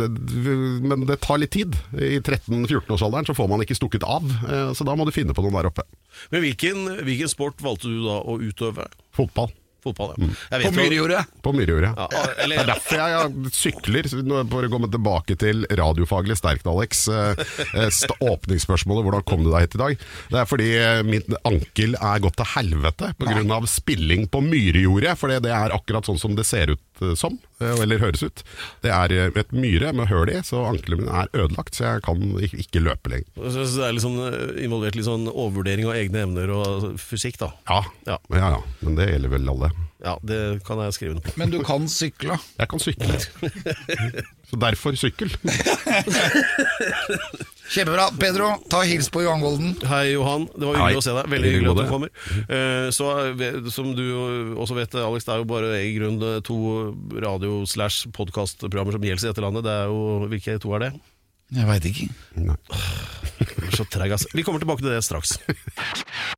men 0.87 1.05
det 1.09 1.19
tar 1.21 1.37
litt 1.41 1.53
tid. 1.53 1.77
I 1.93 2.17
13-14-årsalderen 2.23 3.27
så 3.29 3.35
får 3.37 3.51
man 3.51 3.61
ikke 3.65 3.77
stukket 3.77 4.05
av, 4.07 4.25
eh, 4.49 4.71
så 4.73 4.87
da 4.87 4.95
må 4.97 5.05
du 5.07 5.13
finne 5.15 5.35
på 5.37 5.45
noen 5.45 5.59
der 5.59 5.69
oppe. 5.69 5.85
Men 6.33 6.41
hvilken, 6.45 6.87
hvilken 7.05 7.29
sport 7.31 7.61
valgte 7.61 7.91
du 7.91 8.01
da 8.07 8.17
å 8.25 8.39
utøve? 8.41 8.89
Fotball. 9.17 9.53
Fotball, 9.87 10.15
ja. 10.17 10.25
Jeg 10.57 10.63
På 10.65 10.71
jo- 10.73 10.77
Myrjordet. 10.81 11.19
På 11.45 11.51
Myrjordet. 11.55 11.91
Ja, 11.95 12.07
Det 12.09 12.31
eller, 12.43 12.57
er 12.63 12.65
derfor 12.71 12.97
jeg, 12.97 13.13
jeg 13.13 13.51
sykler, 13.53 14.07
for 14.49 14.65
å 14.65 14.71
komme 14.73 14.89
tilbake 14.91 15.37
til 15.39 15.61
radiofaglig 15.69 16.35
sterkt, 16.35 16.65
Alex. 16.67 17.05
Eh, 17.07 17.37
eh, 17.77 17.85
st- 17.93 18.17
Åpningsspørsmålet, 18.19 19.05
hvordan 19.05 19.23
kom 19.29 19.45
du 19.45 19.51
deg 19.53 19.67
hit 19.67 19.77
i 19.77 19.81
dag? 19.83 20.01
Det 20.33 20.41
er 20.41 20.49
fordi 20.49 20.67
eh, 20.81 21.03
min 21.07 21.37
ankel 21.47 21.93
er 22.01 22.19
gått 22.25 22.35
til 22.41 22.49
helvete 22.57 23.13
pga. 23.21 23.61
spilling 23.69 24.25
på 24.33 24.41
myrjordet. 24.43 25.13
For 25.21 25.29
det 25.31 25.45
er 25.53 25.71
akkurat 25.77 26.09
sånn 26.09 26.19
som 26.19 26.35
det 26.35 26.47
ser 26.49 26.73
ut 26.73 26.81
eh, 27.05 27.13
som, 27.19 27.37
eh, 27.61 27.75
eller 27.83 28.01
høres 28.01 28.23
ut. 28.25 28.43
Det 28.85 28.91
er 28.93 29.13
eh, 29.15 29.31
et 29.41 29.51
myre 29.55 29.89
med 29.97 30.09
høl 30.11 30.29
i, 30.33 30.37
så 30.45 30.63
ankelen 30.69 30.99
min 31.03 31.11
er 31.13 31.27
ødelagt, 31.33 31.73
så 31.77 31.81
jeg 31.87 32.05
kan 32.07 32.23
ikke, 32.43 32.83
løpe 32.83 33.07
lenger. 33.13 33.29
så 33.51 33.65
så 33.65 33.73
det 33.81 33.87
er 33.89 33.97
liksom 33.97 34.15
involvert 34.67 34.95
litt 34.99 35.07
sånn 35.09 35.27
overvurdering 35.31 35.85
av 35.89 35.97
egne 35.99 36.19
evner 36.27 36.47
og 36.55 36.71
fysikk, 37.01 37.37
da. 37.43 37.49
Ja, 37.69 37.81
Ja. 38.07 38.17
ja, 38.33 38.47
ja. 38.57 38.61
men 38.81 38.95
det 38.99 39.09
gjelder 39.11 39.29
vel 39.37 39.49
alle. 39.55 39.69
Ja, 40.03 40.13
det 40.21 40.61
kan 40.67 40.77
jeg 40.83 40.93
skrive 40.93 41.15
noe 41.17 41.25
på. 41.25 41.31
Men 41.41 41.49
du 41.49 41.57
kan 41.65 41.87
sykle. 41.89 42.35
Jeg 42.59 42.67
kan 42.69 42.79
sykle. 42.79 43.17
Så 44.47 44.55
derfor 44.61 44.93
sykkel. 44.95 45.33
Kjempebra. 47.69 48.05
Pedro, 48.19 48.49
ta 48.71 48.81
hils 48.87 49.09
på 49.11 49.21
Johan 49.25 49.41
Golden. 49.43 49.73
Hei 49.89 50.13
Johan, 50.13 50.45
det 50.55 50.63
var 50.69 50.77
Hei. 50.77 50.85
hyggelig 50.85 51.01
å 51.01 51.05
se 51.07 51.15
deg. 51.17 51.29
Veldig 51.33 51.51
hyggelig 51.51 51.71
at 51.73 51.81
du 51.81 51.89
kommer. 51.91 52.11
Eh, 52.47 52.87
Så 52.95 53.09
eh, 53.33 53.69
Som 53.73 53.91
du 53.97 54.03
også 54.55 54.77
vet, 54.77 54.95
Alex, 54.95 55.27
det 55.27 55.33
er 55.35 55.41
jo 55.43 55.49
bare 55.49 55.73
i 55.83 55.91
grunnen 55.97 56.41
to 56.47 56.57
radio-slash-podkastprogrammer 57.27 58.95
som 58.95 59.03
gjelder 59.09 59.27
i 59.27 59.31
dette 59.33 59.43
landet. 59.43 59.67
Det 59.67 59.75
er 59.83 59.91
jo, 59.91 60.01
Hvilke 60.31 60.57
to 60.63 60.73
er 60.77 60.87
det? 60.87 60.91
Jeg 61.55 61.67
veit 61.69 61.85
ikke. 61.91 62.09
Nei. 62.43 62.57
Så 63.75 63.85
treig, 63.91 64.11
ass. 64.15 64.25
Vi 64.35 64.43
kommer 64.43 64.59
tilbake 64.63 64.83
til 64.83 64.91
det 64.95 65.03
straks. 65.05 65.37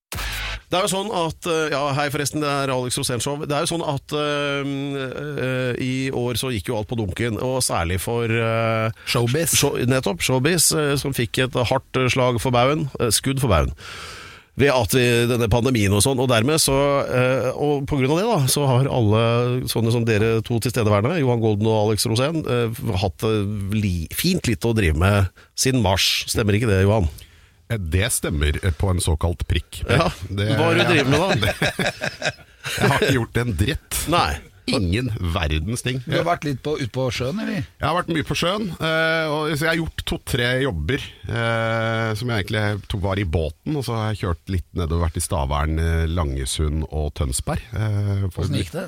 Det 0.70 0.78
er 0.78 0.86
jo 0.86 0.92
sånn 0.92 1.10
at 1.18 1.48
eh, 1.50 1.72
Ja, 1.74 1.82
hei 1.98 2.08
forresten, 2.14 2.44
det 2.46 2.50
er 2.50 2.74
Alex 2.74 3.00
Rosénshow. 3.02 3.42
Det 3.42 3.56
er 3.58 3.66
jo 3.66 3.72
sånn 3.72 3.86
at 3.90 4.14
uh, 4.14 4.70
uh, 4.70 5.74
i 5.82 6.10
år 6.14 6.38
så 6.38 6.52
gikk 6.54 6.70
jo 6.70 6.78
alt 6.78 6.90
på 6.92 7.00
dunken, 7.00 7.40
og 7.42 7.60
særlig 7.66 7.98
for 8.04 8.30
uh, 8.30 8.94
Showbiz. 9.10 9.58
show, 9.58 9.78
Nettopp. 9.90 10.22
Showbiz, 10.26 10.70
som 11.02 11.16
fikk 11.18 11.42
et 11.48 11.60
hardt 11.72 12.02
slag 12.14 12.38
for 12.44 12.54
baugen. 12.54 12.88
skudd 13.16 13.42
for 13.42 13.50
baugen. 13.52 13.74
Ved 14.60 14.74
at 14.74 14.94
vi, 14.96 15.06
denne 15.30 15.48
pandemien 15.52 15.94
og 15.96 16.02
sånn, 16.04 16.20
og 16.20 16.28
dermed 16.32 16.60
så 16.60 16.76
eh, 17.06 17.48
Og 17.56 17.86
på 17.88 18.00
grunn 18.00 18.12
av 18.16 18.20
det, 18.20 18.28
da, 18.28 18.40
så 18.52 18.66
har 18.68 18.90
alle 18.92 19.22
sånne 19.72 19.94
som 19.96 20.04
dere 20.08 20.40
to 20.46 20.60
tilstedeværende, 20.64 21.20
Johan 21.22 21.44
Golden 21.44 21.70
og 21.70 21.78
Alex 21.86 22.08
Rosén, 22.10 22.42
eh, 22.44 22.84
hatt 23.00 23.24
li, 23.76 24.10
fint 24.16 24.50
litt 24.50 24.68
å 24.68 24.76
drive 24.76 25.00
med 25.00 25.32
siden 25.60 25.84
mars. 25.86 26.26
Stemmer 26.28 26.58
ikke 26.58 26.70
det, 26.72 26.82
Johan? 26.84 27.08
Eh, 27.70 27.78
Det 27.78 28.10
stemmer 28.12 28.60
eh, 28.66 28.72
på 28.74 28.90
en 28.90 29.00
såkalt 29.02 29.48
prikk. 29.48 29.84
Ja, 29.90 30.12
Det- 30.30 30.56
Hva 30.58 30.70
har 30.72 30.76
du 30.76 30.84
drevet 30.84 31.10
med 31.10 31.20
da? 31.20 32.34
Jeg 32.80 32.90
har 32.90 33.00
ikke 33.02 33.16
gjort 33.16 33.38
en 33.42 33.54
dritt. 33.58 34.00
Nei. 34.12 34.38
Ingen 34.70 35.08
verdens 35.34 35.82
ting. 35.82 35.98
Du 36.06 36.14
har 36.14 36.26
vært 36.28 36.44
litt 36.46 36.60
på, 36.62 36.76
ute 36.78 36.92
på 36.94 37.08
sjøen, 37.10 37.40
eller? 37.42 37.64
Jeg 37.64 37.82
har 37.88 37.96
vært 37.98 38.12
mye 38.14 38.26
på 38.28 38.36
sjøen, 38.38 38.68
eh, 38.78 39.26
og 39.34 39.48
jeg 39.56 39.66
har 39.66 39.80
gjort 39.80 40.04
to-tre 40.06 40.50
jobber 40.62 41.02
eh, 41.02 42.12
som 42.20 42.30
jeg 42.30 42.44
egentlig 42.46 42.84
tok 42.92 43.02
var 43.02 43.18
i 43.18 43.26
båten. 43.26 43.80
Og 43.80 43.88
så 43.88 43.96
har 43.98 44.12
jeg 44.14 44.22
kjørt 44.28 44.54
litt 44.54 44.68
nedover, 44.78 45.08
vært 45.08 45.18
i 45.18 45.26
Stavern, 45.26 45.82
Langesund 46.14 46.86
og 46.92 47.16
Tønsberg. 47.18 47.66
Eh, 47.74 48.28
for- 48.36 48.46
gikk 48.54 48.70
det? 48.78 48.86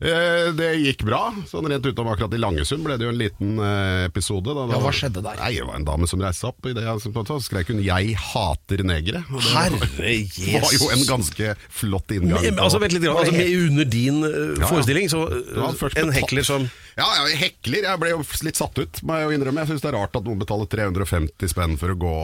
Det 0.00 0.68
gikk 0.80 1.02
bra. 1.04 1.26
Sånn 1.50 1.66
Rent 1.68 1.84
utom 1.84 2.08
akkurat 2.08 2.32
i 2.32 2.40
Langesund 2.40 2.84
ble 2.86 2.96
det 2.96 3.04
jo 3.04 3.12
en 3.12 3.18
liten 3.20 3.58
eh, 3.60 4.06
episode. 4.08 4.54
Da, 4.56 4.64
Ja, 4.72 4.80
hva 4.80 4.92
skjedde 4.96 5.20
der? 5.24 5.36
Nei, 5.42 5.50
Det 5.58 5.66
var 5.68 5.76
en 5.76 5.86
dame 5.88 6.08
som 6.08 6.22
reiste 6.24 6.46
seg 6.46 6.54
opp. 6.54 6.70
I 6.70 6.74
det 6.76 6.86
så 7.04 7.36
skrek 7.44 7.68
hun 7.68 7.82
'Jeg 7.84 8.16
hater 8.16 8.80
negere'. 8.80 9.22
Og 9.28 9.44
det 9.44 9.52
Herre 9.52 10.60
var 10.64 10.72
jo 10.72 10.90
en 10.94 11.04
ganske 11.04 11.54
flott 11.68 12.16
inngang. 12.16 12.40
Men, 12.40 12.58
altså, 12.64 12.80
vent 12.80 12.96
litt, 12.96 13.04
grann, 13.04 13.20
altså, 13.20 13.36
under 13.68 13.84
din 13.84 14.24
eh, 14.24 14.56
Ja, 14.56 14.66
forestilling, 14.72 15.10
så 15.12 15.26
eh, 15.28 16.02
en 16.02 16.12
hekler 16.16 16.48
som 16.48 16.68
Ja, 16.96 17.04
ja, 17.04 17.36
hekler. 17.36 17.84
Jeg 17.84 18.00
ble 18.00 18.14
jo 18.16 18.24
litt 18.42 18.56
satt 18.56 18.78
ut, 18.80 19.02
må 19.04 19.20
jeg 19.20 19.28
jo 19.28 19.36
innrømme. 19.36 19.66
Jeg 19.66 19.74
syns 19.74 19.84
det 19.84 19.92
er 19.92 19.98
rart 20.00 20.16
at 20.16 20.24
noen 20.24 20.40
betaler 20.40 20.64
350 20.64 21.52
spenn 21.52 21.76
for 21.76 21.92
å 21.92 22.00
gå 22.00 22.16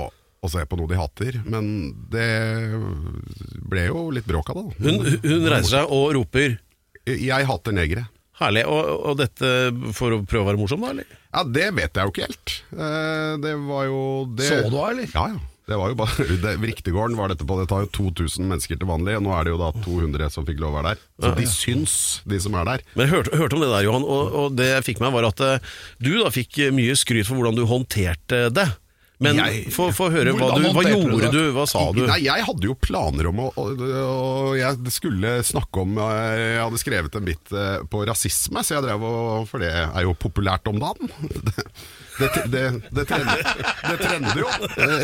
og 0.47 0.53
se 0.53 0.63
på 0.69 0.77
noe 0.79 0.89
de 0.89 0.97
hater. 0.97 1.41
Men 1.45 1.93
det 2.13 2.29
ble 3.69 3.89
jo 3.89 4.09
litt 4.15 4.27
bråk 4.29 4.53
av 4.53 4.63
det. 4.63 4.67
hun, 4.81 5.19
hun 5.25 5.49
reiser 5.51 5.81
seg 5.81 5.93
og 5.93 6.13
roper 6.17 6.57
Jeg 7.07 7.47
hater 7.49 7.75
negere. 7.77 8.07
Herlig. 8.37 8.67
Og, 8.69 8.89
og 9.13 9.19
dette 9.21 9.51
for 9.97 10.13
å 10.13 10.23
prøve 10.29 10.45
å 10.45 10.49
være 10.51 10.61
morsom, 10.61 10.83
da? 10.85 10.93
eller? 10.93 11.19
Ja, 11.33 11.45
det 11.49 11.69
vet 11.77 11.97
jeg 11.97 12.05
jo 12.09 12.13
ikke 12.13 12.27
helt. 12.29 12.57
Eh, 12.77 13.35
Det 13.45 13.53
var 13.65 13.85
jo 13.89 14.01
det... 14.37 14.49
Så 14.51 14.59
du 14.67 14.75
henne, 14.77 14.89
eller? 14.93 15.13
Ja, 15.15 15.29
ja. 15.37 15.45
Det 15.67 15.75
var 15.75 15.91
jo 15.91 15.97
bare 15.99 16.25
det, 16.45 16.53
Riktigården 16.63 17.17
var 17.19 17.33
dette 17.33 17.43
på, 17.49 17.57
det 17.59 17.65
tar 17.73 17.87
jo 17.87 17.89
2000 18.13 18.47
mennesker 18.47 18.79
til 18.79 18.87
vanlig, 18.87 19.17
og 19.19 19.25
nå 19.27 19.33
er 19.35 19.49
det 19.49 19.55
jo 19.55 19.59
da 19.59 19.71
200 19.83 20.29
som 20.31 20.47
fikk 20.47 20.61
lov 20.63 20.77
å 20.77 20.79
være 20.79 20.93
der. 20.95 21.01
Så 21.25 21.33
de 21.41 21.47
syns, 21.51 21.95
de 22.29 22.39
som 22.45 22.55
er 22.61 22.69
der. 22.69 22.85
Men 22.95 23.09
jeg 23.09 23.15
hørte, 23.17 23.41
hørte 23.41 23.59
om 23.59 23.65
det 23.65 23.71
der, 23.73 23.87
Johan, 23.89 24.07
og, 24.07 24.37
og 24.45 24.55
det 24.61 24.69
jeg 24.71 24.85
fikk 24.93 25.03
meg 25.03 25.17
var 25.17 25.27
at 25.33 25.43
eh, 25.43 25.73
du 25.99 26.13
da 26.21 26.31
fikk 26.35 26.61
mye 26.77 26.95
skryt 26.99 27.27
for 27.27 27.41
hvordan 27.41 27.59
du 27.59 27.65
håndterte 27.67 28.45
det. 28.55 28.69
Men 29.23 29.39
få 29.73 30.11
høre, 30.13 30.35
hva, 30.37 30.51
du, 30.61 30.67
hva 30.77 30.83
gjorde 30.85 31.31
du? 31.33 31.41
Hva 31.57 31.65
sa 31.69 31.87
du? 31.97 32.03
Nei, 32.05 32.19
jeg 32.27 32.45
hadde 32.45 32.69
jo 32.69 32.75
planer 32.77 33.31
om 33.31 33.39
å 33.47 33.47
og, 33.57 33.81
og 33.81 34.51
jeg 34.59 34.93
skulle 34.93 35.39
snakke 35.47 35.85
om 35.87 35.97
eh, 36.03 36.41
Jeg 36.43 36.59
hadde 36.61 36.81
skrevet 36.83 37.17
en 37.17 37.25
bit 37.25 37.55
eh, 37.57 37.79
på 37.89 38.03
rasisme, 38.09 38.61
så 38.61 38.77
jeg 38.77 38.85
drev 38.85 39.07
og 39.09 39.47
For 39.49 39.65
det 39.65 39.71
er 39.73 40.05
jo 40.05 40.13
populært 40.21 40.69
om 40.73 40.83
dagen. 40.83 41.13
Det, 42.17 42.31
det, 42.49 42.61
det, 42.97 43.03
trender, 43.05 43.43
det 43.85 43.97
trender 44.01 44.39
jo, 44.41 44.47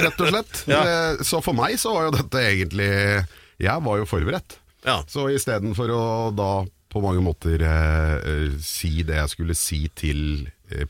rett 0.01 0.21
og 0.25 0.31
slett. 0.31 0.61
Så 1.29 1.43
for 1.45 1.53
meg 1.53 1.75
så 1.77 1.91
var 1.93 2.07
jo 2.07 2.15
dette 2.15 2.41
egentlig 2.41 2.87
Jeg 3.61 3.85
var 3.85 3.99
jo 4.01 4.07
forberedt. 4.09 4.57
Ja. 4.87 4.95
Så 5.13 5.27
istedenfor 5.29 5.93
å 5.93 6.07
da 6.33 6.49
på 6.89 7.03
mange 7.05 7.21
måter 7.21 7.61
eh, 7.69 8.15
eh, 8.17 8.57
si 8.65 9.03
det 9.05 9.19
jeg 9.21 9.35
skulle 9.35 9.59
si 9.59 9.83
til 9.93 10.23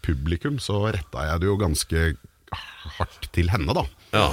publikum, 0.07 0.61
så 0.63 0.79
retta 0.95 1.27
jeg 1.27 1.43
det 1.43 1.51
jo 1.51 1.59
ganske 1.59 2.05
hardt 2.99 3.29
til 3.35 3.51
henne, 3.53 3.75
da. 3.77 3.85
Ja. 4.15 4.27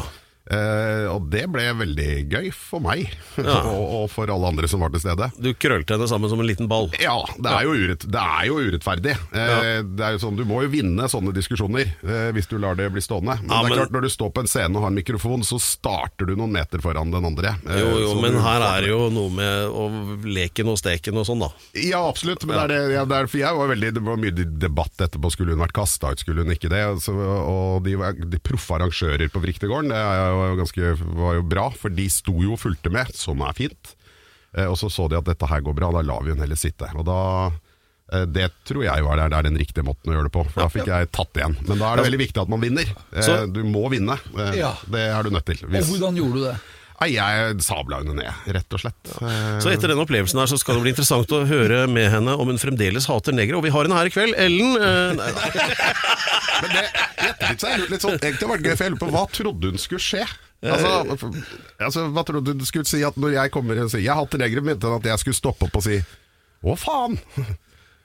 Eh, 0.49 1.05
og 1.13 1.27
det 1.29 1.43
ble 1.53 1.67
veldig 1.77 2.07
gøy 2.31 2.47
for 2.55 2.81
meg, 2.81 3.03
Ja. 3.37 3.59
og, 3.69 3.83
og 3.99 4.05
for 4.09 4.31
alle 4.33 4.49
andre 4.49 4.67
som 4.71 4.81
var 4.81 4.89
til 4.93 5.03
stede. 5.03 5.27
Du 5.37 5.51
krølte 5.53 5.93
henne 5.95 6.07
sammen 6.09 6.29
som 6.31 6.39
en 6.41 6.47
liten 6.49 6.67
ball. 6.71 6.89
Ja, 7.01 7.17
det 7.37 7.51
er 7.53 7.67
jo, 7.67 7.75
urett, 7.77 8.05
det 8.09 8.23
er 8.23 8.47
jo 8.49 8.57
urettferdig. 8.65 9.13
Eh, 9.29 9.81
det 9.85 10.05
er 10.07 10.15
jo 10.17 10.21
sånn, 10.23 10.37
Du 10.39 10.45
må 10.49 10.63
jo 10.65 10.71
vinne 10.73 11.05
sånne 11.11 11.33
diskusjoner 11.35 11.91
eh, 12.01 12.29
hvis 12.35 12.49
du 12.49 12.57
lar 12.61 12.75
det 12.79 12.89
bli 12.95 13.03
stående. 13.05 13.37
Men 13.43 13.49
Ja, 13.51 13.59
det 13.61 13.65
er 13.65 13.69
men- 13.69 13.77
klart 13.83 13.93
når 13.95 14.07
du 14.07 14.09
står 14.13 14.31
på 14.35 14.43
en 14.45 14.49
scene 14.51 14.73
og 14.75 14.85
har 14.87 14.91
en 14.93 14.97
mikrofon, 14.99 15.45
så 15.45 15.59
starter 15.61 16.25
du 16.29 16.35
noen 16.39 16.51
meter 16.57 16.81
foran 16.83 17.11
den 17.13 17.29
andre. 17.29 17.53
Eh, 17.69 17.79
Jo, 17.83 17.93
jo, 18.07 18.15
men 18.23 18.39
her 18.41 18.65
er 18.71 18.81
det 18.87 18.89
jo 18.91 19.03
noe 19.13 19.29
med 19.29 19.69
å 19.69 19.85
leken 20.25 20.73
og 20.73 20.79
steken 20.81 21.17
og 21.21 21.27
sånn, 21.29 21.45
da. 21.45 21.51
Ja, 21.77 22.01
absolutt. 22.09 22.43
Men 22.49 22.57
det 22.57 22.63
er 22.65 22.73
det, 22.73 22.81
ja, 22.97 23.05
er, 23.05 23.29
jeg 23.39 23.59
var 23.61 23.69
veldig, 23.75 23.93
det 23.99 24.03
var 24.09 24.17
mye 24.21 24.33
debatt 24.65 25.05
etterpå. 25.05 25.31
Skulle 25.33 25.53
hun 25.55 25.61
vært 25.63 25.77
kasta 25.77 26.11
ut, 26.13 26.19
skulle 26.25 26.41
hun 26.43 26.53
ikke 26.57 26.71
det? 26.73 26.83
Så, 27.05 27.13
og 27.13 27.85
de, 27.85 27.95
de 28.33 28.41
proffe 28.43 28.75
arrangører 28.79 29.29
på 29.31 29.41
Vriktegården, 29.45 29.93
det 29.93 29.99
er 30.01 30.19
jo 30.33 30.38
ganske, 30.59 30.91
var 31.19 31.39
jo 31.39 31.43
bra, 31.55 31.69
for 31.75 31.93
de 31.93 32.05
sto 32.11 32.35
jo 32.43 32.53
og 32.55 32.61
fulgte 32.61 32.91
med, 32.93 33.11
som 33.17 33.41
er 33.45 33.55
fint. 33.57 33.95
Eh, 34.57 34.65
og 34.65 34.77
så 34.81 34.89
så 34.89 35.07
de 35.11 35.17
at 35.19 35.27
dette 35.29 35.45
her 35.49 35.61
går 35.65 35.75
bra, 35.77 35.91
da 35.93 36.01
lar 36.05 36.23
vi 36.25 36.33
hun 36.33 36.41
heller 36.41 36.57
sitte. 36.59 36.89
Og 36.97 37.05
da 37.07 37.19
eh, 38.13 38.25
det 38.25 38.47
tror 38.65 38.83
jeg 38.87 39.05
var 39.05 39.19
der, 39.21 39.29
det 39.29 39.37
er 39.39 39.47
den 39.51 39.59
riktige 39.61 39.85
måten 39.85 40.09
å 40.11 40.17
gjøre 40.17 40.29
det 40.29 40.35
på. 40.39 40.45
For 40.49 40.63
Da 40.65 40.69
fikk 40.73 40.89
jeg 40.89 41.11
tatt 41.15 41.37
igjen. 41.41 41.57
Men 41.67 41.77
da 41.83 41.91
er 41.91 42.01
det 42.01 42.07
veldig 42.09 42.21
viktig 42.25 42.41
at 42.43 42.51
man 42.55 42.63
vinner. 42.65 42.91
Eh, 43.13 43.45
Du 43.53 43.61
må 43.67 43.85
vinne. 43.93 44.17
Det 44.33 45.05
er 45.05 45.23
du 45.23 45.29
nødt 45.35 45.45
til. 45.51 45.61
Og 45.69 45.77
hvordan 45.93 46.17
gjorde 46.21 46.37
du 46.39 46.45
det? 46.49 46.57
Nei, 46.99 47.13
jeg 47.15 47.61
sabla 47.63 48.01
henne 48.01 48.15
ned, 48.17 48.39
rett 48.51 48.75
og 48.75 48.81
slett. 48.81 49.11
Eh, 49.23 49.59
Så 49.63 49.71
etter 49.71 49.93
den 49.93 50.01
opplevelsen 50.03 50.41
her 50.41 50.49
så 50.51 50.57
skal 50.59 50.75
det 50.75 50.83
bli 50.83 50.91
interessant 50.91 51.31
å 51.31 51.45
høre 51.47 51.85
med 51.87 52.09
henne 52.11 52.33
om 52.35 52.51
hun 52.51 52.59
fremdeles 52.59 53.07
hater 53.07 53.35
negere. 53.35 53.55
Og 53.55 53.63
vi 53.63 53.71
har 53.71 53.87
henne 53.87 53.95
her 53.95 54.09
i 54.09 54.13
kveld. 54.13 54.35
Ellen 54.35 54.75
eh, 54.75 55.13
nei, 55.15 55.29
da. 55.37 55.47
Men 56.59 56.75
det, 56.75 56.83
er 56.91 57.85
litt 57.87 58.03
sånn 58.03 58.17
Egentlig 58.19 58.59
det 58.59 58.67
gøy, 58.67 58.75
for 58.75 58.83
jeg 58.83 58.91
lurer 58.91 59.01
på 59.05 59.11
hva 59.13 59.23
trodde 59.31 59.71
hun 59.71 59.79
skulle 59.79 60.03
skje? 60.03 60.25
Altså, 60.59 61.29
altså, 61.79 62.01
hva 62.11 62.25
trodde 62.27 62.51
hun 62.51 62.67
skulle 62.67 62.89
si 62.89 62.99
at 63.07 63.15
når 63.15 63.37
jeg 63.37 63.53
kommer 63.53 63.79
og 63.79 63.93
sier 63.93 64.03
Jeg 64.03 64.19
hater 64.19 64.41
negere, 64.41 64.63
mente 64.67 64.89
hun 64.91 64.97
at 64.97 65.07
jeg 65.07 65.21
skulle 65.23 65.39
stoppe 65.39 65.69
opp 65.69 65.79
og 65.79 65.85
si 65.85 66.01
Å, 66.03 66.75
faen! 66.75 67.15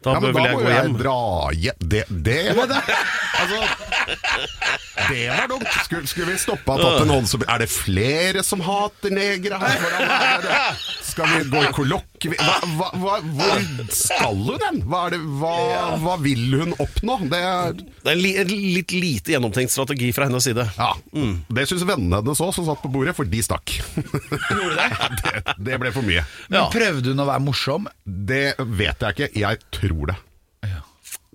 Da 0.04 0.12
ja, 0.12 0.20
vil 0.20 0.34
da 0.36 0.42
jeg 0.44 0.52
må 0.52 0.60
gå 0.60 0.68
jeg 0.68 0.82
hjem. 0.82 0.96
dra 1.00 1.18
hjem. 1.64 1.84
Det, 1.94 2.02
det 2.28 2.40
var 2.58 2.66
det! 2.68 2.80
Altså, 3.40 3.60
det 5.08 5.22
var 5.30 5.46
dumt. 5.48 5.68
Skulle, 5.84 6.06
skulle 6.10 6.32
vi 6.32 6.38
stoppa 6.38 6.76
og 6.76 6.82
tatt 6.84 7.02
en 7.04 7.12
hånd 7.14 7.28
som 7.30 7.44
Er 7.48 7.58
det 7.64 7.70
flere 7.72 8.44
som 8.46 8.60
hater 8.64 9.14
negere 9.14 9.58
her? 9.62 9.86
Er? 10.04 10.82
Skal 11.04 11.26
vi 11.32 11.40
gå 11.52 11.62
i 11.64 11.72
kollokvie... 11.76 12.10
Hva, 12.24 12.54
hva, 12.78 12.88
hva, 12.96 13.16
hvor 13.36 13.90
skal 13.92 14.38
hun 14.46 14.62
hen? 14.64 14.78
Hva, 14.88 15.00
er 15.06 15.14
det, 15.16 15.20
hva, 15.40 15.52
hva 16.02 16.14
vil 16.24 16.44
hun 16.62 16.72
oppnå? 16.80 17.18
Det 17.30 17.40
er 17.44 17.74
Det 17.76 18.08
er 18.08 18.12
en 18.14 18.22
li, 18.24 18.32
en 18.40 18.52
litt 18.54 18.94
lite 18.96 19.34
gjennomtenkt 19.34 19.74
strategi 19.74 20.08
fra 20.16 20.28
hennes 20.30 20.44
side. 20.48 20.64
ja, 20.78 20.90
Det 21.58 21.66
syns 21.70 21.84
vennene 21.88 22.20
hennes 22.22 22.40
òg, 22.44 22.52
som 22.56 22.66
satt 22.68 22.82
på 22.84 22.92
bordet, 22.94 23.14
for 23.18 23.28
de 23.28 23.42
stakk. 23.44 23.76
Gjorde 23.94 24.88
det, 25.22 25.56
det 25.70 25.80
ble 25.82 25.92
for 25.94 26.06
mye. 26.06 26.24
Men 26.48 26.60
Ja. 26.62 26.66
Prøvde 26.74 27.12
hun 27.14 27.24
å 27.24 27.28
være 27.28 27.44
morsom? 27.44 27.88
Det 28.04 28.54
vet 28.58 29.04
jeg 29.04 29.16
ikke, 29.18 29.30
jeg 29.44 29.62
tror 29.74 30.12
det. 30.14 30.20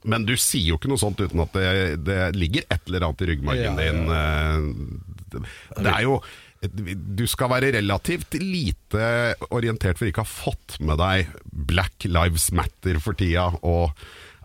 Men 0.09 0.23
du 0.23 0.31
sier 0.39 0.69
jo 0.71 0.77
ikke 0.79 0.87
noe 0.87 1.01
sånt 1.01 1.19
uten 1.19 1.41
at 1.43 1.51
det, 1.57 1.71
det 2.07 2.19
ligger 2.39 2.63
et 2.71 2.85
eller 2.87 3.03
annet 3.09 3.23
i 3.25 3.25
ryggmargen 3.33 3.75
Ja, 3.75 3.83
ja, 3.83 3.91
din. 3.91 4.05
eh, 4.15 5.09
Det, 5.33 5.41
det 5.83 5.91
er 5.91 6.05
jo 6.05 6.13
Du 6.61 7.23
skal 7.29 7.51
være 7.53 7.69
relativt 7.77 8.35
lite 8.41 9.35
orientert 9.55 9.99
for 9.99 10.09
ikke 10.09 10.25
å 10.25 10.27
ha 10.27 10.31
fått 10.31 10.79
med 10.83 10.99
deg 10.99 11.29
Black 11.69 12.03
Lives 12.09 12.49
Matter 12.51 12.99
for 13.03 13.15
tida. 13.19 13.51
og 13.63 13.95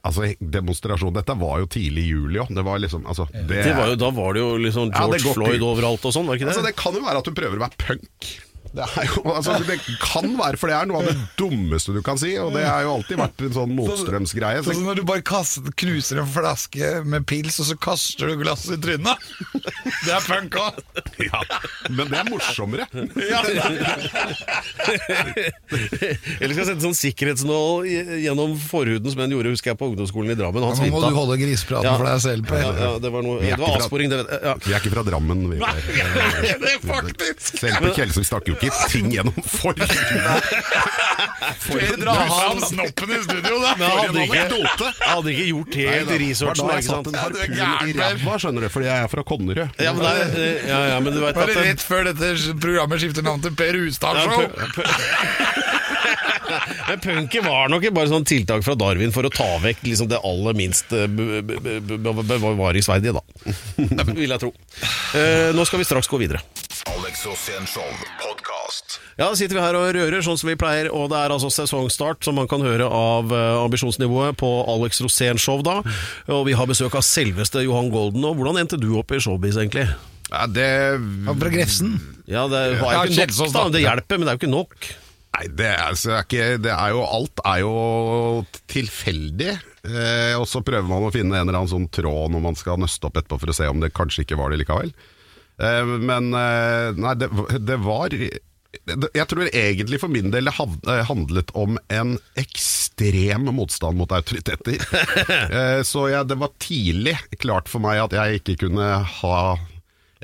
Altså, 0.04 0.34
demonstrasjon 0.36 1.14
Dette 1.16 1.32
var 1.40 1.62
jo 1.62 1.66
tidlig 1.72 2.02
i 2.04 2.10
juli 2.12 2.36
òg. 2.42 2.50
Liksom 2.52 3.06
altså, 3.08 3.24
det, 3.32 3.62
Det 3.64 3.72
var 3.72 3.88
jo, 3.88 3.94
da 3.96 4.10
var 4.12 4.34
det 4.36 4.42
jo 4.42 4.50
liksom 4.60 4.90
Ja, 4.92 5.06
det 5.08 5.22
George 5.22 5.24
går 5.24 5.38
Floyd 5.38 5.54
ikke. 5.56 5.70
overalt 5.70 6.04
og 6.04 6.12
sånn, 6.12 6.26
var 6.28 6.36
ikke 6.36 6.44
det? 6.44 6.52
Altså, 6.52 6.66
det 6.66 6.74
kan 6.76 6.98
jo 6.98 7.04
være 7.06 7.22
at 7.22 7.30
du 7.30 7.32
prøver 7.38 7.56
å 7.56 7.62
være 7.64 7.78
punk. 7.86 8.28
Det, 8.74 8.82
er 8.98 9.06
jo, 9.06 9.22
altså, 9.30 9.54
det 9.68 9.76
kan 10.02 10.32
være, 10.38 10.58
for 10.58 10.66
det 10.70 10.74
er 10.74 10.88
noe 10.90 10.98
av 11.02 11.06
det 11.06 11.14
dummeste 11.38 11.92
du 11.94 12.00
kan 12.02 12.18
si, 12.18 12.32
og 12.42 12.50
det 12.56 12.64
har 12.66 12.82
jo 12.82 12.96
alltid 12.96 13.20
vært 13.20 13.44
en 13.46 13.52
sånn 13.54 13.74
motstrømsgreie. 13.78 14.64
Så, 14.64 14.72
Så, 14.72 14.78
så 14.80 14.86
når 14.88 14.98
du 14.98 15.04
bare 15.06 15.22
kaster, 15.26 15.68
knuser 15.78 16.18
en 16.24 16.30
flaske 16.34 16.90
med 17.06 17.22
pils, 17.30 17.60
og 17.62 17.68
så 17.70 17.76
kaster 17.78 18.32
du 18.32 18.40
glasset 18.42 18.74
i 18.74 18.80
trynet. 18.82 19.28
Det 20.04 20.12
er 20.16 20.26
punk 20.26 20.58
òg. 20.58 20.82
ja, 21.22 21.40
men 21.94 22.10
det 22.10 22.18
er 22.18 22.30
morsommere. 22.32 22.88
Eller 26.40 26.54
skal 26.54 26.66
sette 26.68 26.82
sånn 26.84 26.96
sikkerhetsnål 26.98 27.86
gjennom 28.24 28.54
forhuden 28.60 29.10
som 29.14 29.22
en 29.24 29.34
gjorde, 29.34 29.52
husker 29.54 29.72
jeg, 29.72 29.78
på 29.80 29.88
ungdomsskolen 29.92 30.34
i 30.34 30.38
Drammen. 30.38 30.64
Han 30.66 30.76
Nå 30.84 30.90
må 30.92 31.02
du 31.04 31.14
holde 31.16 31.38
grisepraten 31.40 31.88
Ja. 31.88 31.94
for 31.98 32.08
deg 32.08 32.20
selv, 32.24 32.46
Per. 32.48 32.60
Ja, 32.60 32.72
ja, 32.80 32.90
det 33.02 33.10
var, 33.14 33.22
noe, 33.26 33.40
det 33.40 33.54
var 33.58 33.70
fra- 33.70 33.80
avsporing, 33.84 34.10
det 34.12 34.18
vet 34.22 34.30
jeg. 34.34 34.40
Ja. 34.44 34.54
Vi 34.66 34.72
er 34.74 34.82
ikke 34.82 34.94
fra 34.94 35.04
Drammen. 35.06 35.44
Vi, 35.50 35.58
det 36.64 36.72
er 36.74 36.80
faktisk 36.84 37.58
selv 37.62 37.80
på 37.84 37.92
Kjelsrud 37.98 38.26
stakk 38.28 38.48
jo 38.50 38.56
ikke 38.58 38.63
tenke 38.64 38.88
ting 38.92 39.10
gjennom 39.14 39.36
for 39.44 39.74
Per 41.64 41.96
dra 42.00 42.14
fram 42.28 42.60
snoppen 42.64 43.10
i 43.14 43.18
studio, 43.24 43.58
da! 43.62 43.74
Men 43.78 43.84
jeg 43.84 43.98
hadde 44.00 44.24
ikke, 44.24 44.44
jeg 44.44 45.08
hadde 45.10 45.32
ikke 45.34 45.46
gjort 45.50 45.74
helt 45.80 46.12
researchen. 46.24 46.66
da 46.68 46.72
ikke 46.72 46.74
jeg 46.74 46.88
satt 46.90 47.06
en 47.10 47.18
harpun 47.20 47.88
i 47.88 47.96
ræva, 47.98 48.38
skjønner 48.44 48.60
du, 48.66 48.68
fordi 48.74 48.86
jeg 48.90 48.98
er 49.04 49.08
fra 49.14 49.24
Konnerud. 49.28 49.68
Ja, 49.84 49.92
men, 49.96 50.02
det 50.34 50.48
ja, 50.68 50.80
ja, 50.94 50.98
men 51.00 51.10
du 51.16 51.20
vet 51.24 51.34
Bare 51.36 51.48
at 51.50 51.56
det- 51.58 51.66
rett 51.70 51.82
før 51.84 52.04
dette 52.10 52.32
programmet 52.62 53.00
skifter 53.02 53.22
navn 53.26 53.40
til 53.44 53.52
Per 53.58 53.72
Hustad 53.80 54.14
Ja, 54.14 54.24
Show. 54.24 54.48
pu- 54.48 54.72
pu- 54.80 54.88
Men 56.88 57.00
punken 57.00 57.44
var 57.48 57.68
nok 57.72 57.86
bare 57.96 58.10
sånn 58.10 58.24
tiltak 58.28 58.62
fra 58.66 58.74
Darwin 58.78 59.10
for 59.14 59.24
å 59.26 59.30
ta 59.32 59.46
vekk 59.62 59.80
liksom 59.88 60.06
det 60.10 60.18
aller 60.22 60.54
minst 60.54 60.92
eh, 60.92 61.06
be- 61.08 61.40
be- 61.42 61.58
be- 61.64 61.80
be- 61.80 62.24
bevaringsverdige, 62.28 63.16
da. 63.16 63.22
Vil 64.14 64.28
jeg 64.30 64.40
tro. 64.42 64.52
Eh, 65.18 65.50
nå 65.56 65.64
skal 65.66 65.80
vi 65.80 65.88
straks 65.88 66.10
gå 66.12 66.20
videre. 66.20 66.42
Alex 66.92 67.24
Rosén 67.26 67.66
Show. 67.66 67.88
Ja, 69.14 69.28
da 69.28 69.36
sitter 69.38 69.60
vi 69.60 69.62
her 69.62 69.76
og 69.78 69.92
rører 69.94 70.24
sånn 70.26 70.38
som 70.40 70.48
vi 70.50 70.56
pleier, 70.58 70.88
og 70.90 71.06
det 71.12 71.20
er 71.20 71.34
altså 71.34 71.50
sesongstart, 71.54 72.24
som 72.26 72.34
man 72.34 72.48
kan 72.50 72.64
høre 72.66 72.88
av 72.90 73.30
eh, 73.30 73.60
ambisjonsnivået 73.62 74.34
på 74.40 74.50
Alex 74.72 74.98
Rosén 75.04 75.38
Show 75.38 75.62
da. 75.62 75.76
Og 76.34 76.48
vi 76.48 76.56
har 76.58 76.66
besøk 76.66 76.96
av 76.98 77.06
selveste 77.06 77.62
Johan 77.62 77.92
Golden. 77.94 78.26
Og 78.26 78.40
hvordan 78.40 78.58
endte 78.64 78.80
du 78.80 78.90
opp 78.98 79.14
i 79.14 79.22
showbiz, 79.22 79.60
egentlig? 79.60 79.86
Ja, 80.32 80.48
det 80.50 80.66
Han 81.28 81.38
fra 81.38 81.52
Grefsen. 81.52 81.94
Ja, 82.26 82.48
det 82.50 82.80
var 82.80 83.04
er 83.04 83.12
ikke 83.12 83.30
nok, 83.30 83.54
da. 83.54 83.64
Det 83.70 83.84
hjelper, 83.84 84.18
men 84.18 84.26
det 84.26 84.32
er 84.32 84.38
jo 84.38 84.42
ikke 84.42 84.54
nok. 84.54 84.90
Nei, 85.34 85.46
det 85.58 85.66
er, 85.66 85.80
altså, 85.90 86.10
det 86.10 86.16
er 86.16 86.26
ikke 86.28 86.58
Det 86.62 86.74
er 86.74 86.92
jo 86.94 87.04
Alt 87.06 87.40
er 87.42 87.60
jo 87.64 87.72
tilfeldig. 88.70 89.54
Eh, 89.84 90.34
og 90.38 90.46
så 90.48 90.62
prøver 90.64 90.88
man 90.88 91.06
å 91.06 91.12
finne 91.14 91.36
en 91.36 91.44
eller 91.44 91.60
annen 91.60 91.70
sånn 91.70 91.90
tråd 91.92 92.32
når 92.32 92.44
man 92.46 92.58
skal 92.58 92.80
nøste 92.80 93.06
opp 93.08 93.18
etterpå 93.20 93.40
for 93.42 93.52
å 93.52 93.56
se 93.56 93.68
om 93.68 93.82
det 93.82 93.92
kanskje 93.94 94.24
ikke 94.24 94.38
var 94.40 94.50
det 94.50 94.62
likevel. 94.62 94.94
Eh, 95.60 95.94
men 96.02 96.30
eh, 96.38 96.96
nei, 96.98 97.14
det, 97.20 97.30
det 97.62 97.78
var 97.84 98.14
Jeg 99.14 99.26
tror 99.30 99.48
egentlig 99.50 100.00
for 100.02 100.12
min 100.12 100.32
del 100.34 100.48
det 100.48 100.54
eh, 100.58 101.04
handlet 101.08 101.52
om 101.58 101.78
en 101.92 102.16
ekstrem 102.40 103.48
motstand 103.54 103.98
mot 103.98 104.12
autoriteter. 104.14 104.80
eh, 105.58 105.80
så 105.86 106.08
jeg, 106.12 106.28
det 106.30 106.38
var 106.40 106.54
tidlig 106.62 107.16
klart 107.42 107.70
for 107.70 107.84
meg 107.84 108.02
at 108.02 108.16
jeg 108.16 108.42
ikke 108.42 108.58
kunne 108.66 108.90
ha 109.20 109.38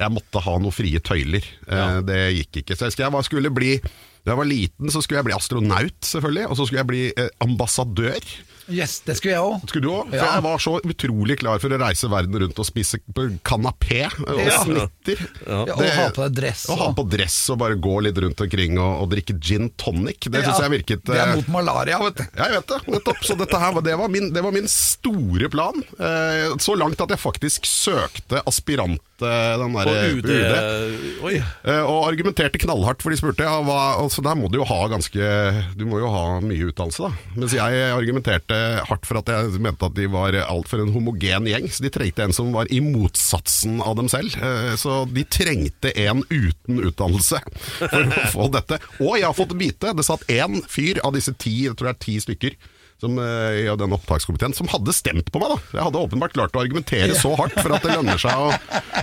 jeg 0.00 0.14
måtte 0.14 0.40
ha 0.40 0.54
noen 0.57 0.73
frie 0.73 1.00
tøyler. 1.04 1.45
Ja. 1.69 2.00
Det 2.04 2.21
gikk 2.38 2.62
ikke. 2.62 2.76
Så 2.78 2.88
jeg, 2.88 2.97
jeg 3.04 3.26
skulle 3.26 3.50
bli 3.52 3.75
Da 3.80 4.33
jeg 4.33 4.38
var 4.38 4.49
liten, 4.49 4.92
så 4.92 5.02
skulle 5.02 5.21
jeg 5.21 5.28
bli 5.28 5.37
astronaut, 5.37 5.99
selvfølgelig. 6.07 6.47
Og 6.49 6.57
så 6.57 6.66
skulle 6.66 6.80
jeg 6.80 6.90
bli 6.90 7.02
eh, 7.12 7.28
ambassadør. 7.45 8.30
Yes, 8.71 9.00
det 9.05 9.17
skulle 9.19 9.35
jeg 9.35 9.43
òg. 9.43 9.65
Skulle 9.69 9.83
du 9.83 9.91
òg? 9.91 10.11
For 10.11 10.17
Ja. 10.17 10.35
jeg 10.37 10.43
var 10.47 10.59
så 10.59 10.81
utrolig 10.87 11.39
klar 11.41 11.59
for 11.59 11.69
å 11.75 11.79
reise 11.81 12.09
verden 12.11 12.39
rundt 12.41 12.59
og 12.59 12.67
spise 12.67 12.99
på 13.12 13.27
kanapé 13.43 14.05
og 14.27 14.39
Ja. 14.47 14.62
snitter. 14.65 15.19
Ja, 15.47 15.61
og 15.62 15.79
Det- 15.79 15.91
ha 15.97 16.09
på 16.11 16.23
deg 16.29 16.35
dress. 16.39 16.69
Og 16.71 16.79
ha 16.79 16.85
og- 16.91 16.97
på 16.97 17.09
dress 17.11 17.50
og 17.50 17.59
bare 17.59 17.75
gå 17.77 18.03
litt 18.03 18.17
rundt 18.19 18.41
omkring 18.41 18.79
og, 18.79 19.03
og 19.03 19.11
drikke 19.11 19.39
gin 19.41 19.71
tonic. 19.77 20.21
Det 20.31 20.45
syns 20.45 20.61
jeg 20.61 20.71
virket 20.71 21.05
Det 21.05 21.17
er 21.17 21.29
eh, 21.31 21.35
mot 21.37 21.49
malaria, 21.49 21.99
vet 21.99 22.17
du. 22.17 22.23
ja, 22.37 22.45
jeg 22.45 22.53
vet 22.62 22.67
det. 22.67 22.81
Nettopp. 22.95 23.21
Så 23.25 23.37
dette 23.37 23.59
her, 23.59 23.73
var- 23.73 23.83
det, 23.83 23.99
var 23.99 24.09
min, 24.09 24.33
det 24.33 24.43
var 24.43 24.53
min 24.53 24.69
store 24.69 25.49
plan. 25.50 25.75
Eh, 25.99 26.55
så 26.59 26.77
langt 26.79 27.00
at 27.00 27.09
jeg 27.09 27.19
faktisk 27.19 27.62
søkte 27.67 28.43
aspirant 28.47 29.00
den 29.21 29.77
På 29.77 29.85
der, 29.87 30.15
UD, 30.17 30.29
UD. 30.31 31.25
Oi. 31.29 31.35
Eh, 31.41 31.83
og 31.85 32.09
argumenterte 32.09 32.61
knallhardt, 32.62 33.03
for 33.05 33.12
de 33.12 33.19
spurte 33.21 33.47
ja, 33.47 33.59
hva, 33.65 33.79
altså, 34.00 34.25
der 34.25 34.39
må 34.39 34.50
du 34.50 34.61
jo 34.61 34.67
ha 34.69 34.81
ganske 34.91 35.31
Du 35.79 35.85
må 35.89 36.00
jo 36.00 36.11
ha 36.12 36.25
mye 36.45 36.71
utdannelse, 36.71 37.09
da. 37.09 37.35
Mens 37.37 37.55
jeg 37.57 37.85
argumenterte 37.95 38.59
hardt 38.89 39.09
for 39.09 39.21
at 39.21 39.31
jeg 39.33 39.62
mente 39.62 39.87
at 39.87 39.97
de 39.97 40.09
var 40.11 40.37
altfor 40.47 40.85
en 40.85 40.93
homogen 40.95 41.49
gjeng. 41.50 41.69
Så 41.71 41.85
de 41.85 41.93
trengte 41.93 42.27
en 42.27 42.37
som 42.37 42.53
var 42.55 42.71
i 42.73 42.81
motsatsen 42.85 43.81
av 43.85 43.99
dem 44.00 44.11
selv. 44.12 44.37
Eh, 44.41 44.75
så 44.81 45.03
de 45.11 45.27
trengte 45.29 45.95
en 46.07 46.25
uten 46.31 46.83
utdannelse 46.91 47.41
for 47.79 48.00
å 48.00 48.27
få 48.35 48.50
dette. 48.55 48.81
Og 49.00 49.17
jeg 49.19 49.29
har 49.29 49.37
fått 49.37 49.57
vite, 49.61 49.95
det 49.97 50.07
satt 50.07 50.27
én 50.33 50.61
fyr 50.71 51.03
av 51.05 51.17
disse 51.17 51.35
ti, 51.41 51.65
jeg 51.67 51.77
tror 51.79 51.91
det 51.91 51.97
er 51.97 52.05
ti 52.07 52.21
stykker. 52.23 52.61
Som, 53.00 53.16
eh, 53.19 53.62
i 53.62 53.76
den 53.80 53.95
opptakskomiteen 53.97 54.52
Som 54.57 54.69
hadde 54.69 54.92
stemt 54.92 55.30
på 55.33 55.40
meg. 55.40 55.54
da 55.54 55.78
Jeg 55.78 55.87
hadde 55.87 56.02
åpenbart 56.04 56.35
klart 56.37 56.52
å 56.57 56.61
argumentere 56.61 57.14
så 57.16 57.33
hardt 57.38 57.57
for 57.57 57.73
at 57.73 57.83
det 57.87 57.95
lønner 57.97 58.21
seg 58.21 58.37
å, 58.37 58.50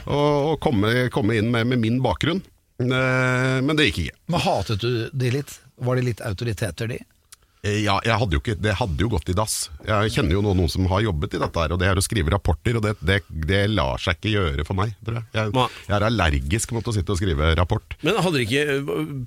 å, 0.05 0.19
å 0.51 0.57
komme, 0.61 1.07
komme 1.13 1.37
inn 1.39 1.49
med, 1.53 1.65
med 1.71 1.81
min 1.81 1.97
bakgrunn. 2.05 2.43
Eh, 2.79 3.57
Men 3.65 3.73
det 3.75 3.89
gikk 3.89 4.03
ikke. 4.05 4.17
Men 4.29 4.43
hatet 4.45 4.81
du 4.85 4.91
de 5.13 5.31
litt? 5.39 5.59
Var 5.81 5.95
de 5.99 6.05
litt 6.11 6.21
autoriteter, 6.25 6.87
de? 6.93 6.99
Eh, 7.67 7.81
Ja, 7.83 7.97
jeg 8.05 8.17
hadde 8.21 8.38
jo 8.38 8.41
ikke, 8.41 8.55
det 8.63 8.74
hadde 8.79 9.03
jo 9.03 9.09
gått 9.12 9.29
i 9.31 9.36
dass. 9.38 9.55
Jeg 9.88 10.13
kjenner 10.15 10.38
jo 10.38 10.41
noen, 10.45 10.57
noen 10.62 10.71
som 10.71 10.88
har 10.91 11.03
jobbet 11.05 11.36
i 11.38 11.41
dette 11.41 11.63
her, 11.63 11.74
og 11.75 11.79
det 11.81 11.88
er 11.91 12.00
å 12.00 12.03
skrive 12.05 12.31
rapporter, 12.33 12.79
og 12.79 12.86
det, 12.86 12.95
det, 13.05 13.19
det 13.47 13.62
lar 13.71 14.01
seg 14.01 14.17
ikke 14.17 14.33
gjøre 14.33 14.65
for 14.67 14.79
meg, 14.79 14.95
tror 15.05 15.19
jeg. 15.19 15.27
Jeg, 15.38 15.53
jeg 15.88 15.95
er 16.00 16.05
allergisk 16.07 16.74
mot 16.75 16.88
å 16.89 16.95
sitte 16.95 17.13
og 17.13 17.19
skrive 17.21 17.51
rapport. 17.59 17.97
Men 18.07 18.19
hadde 18.24 18.43
ikke, 18.45 18.65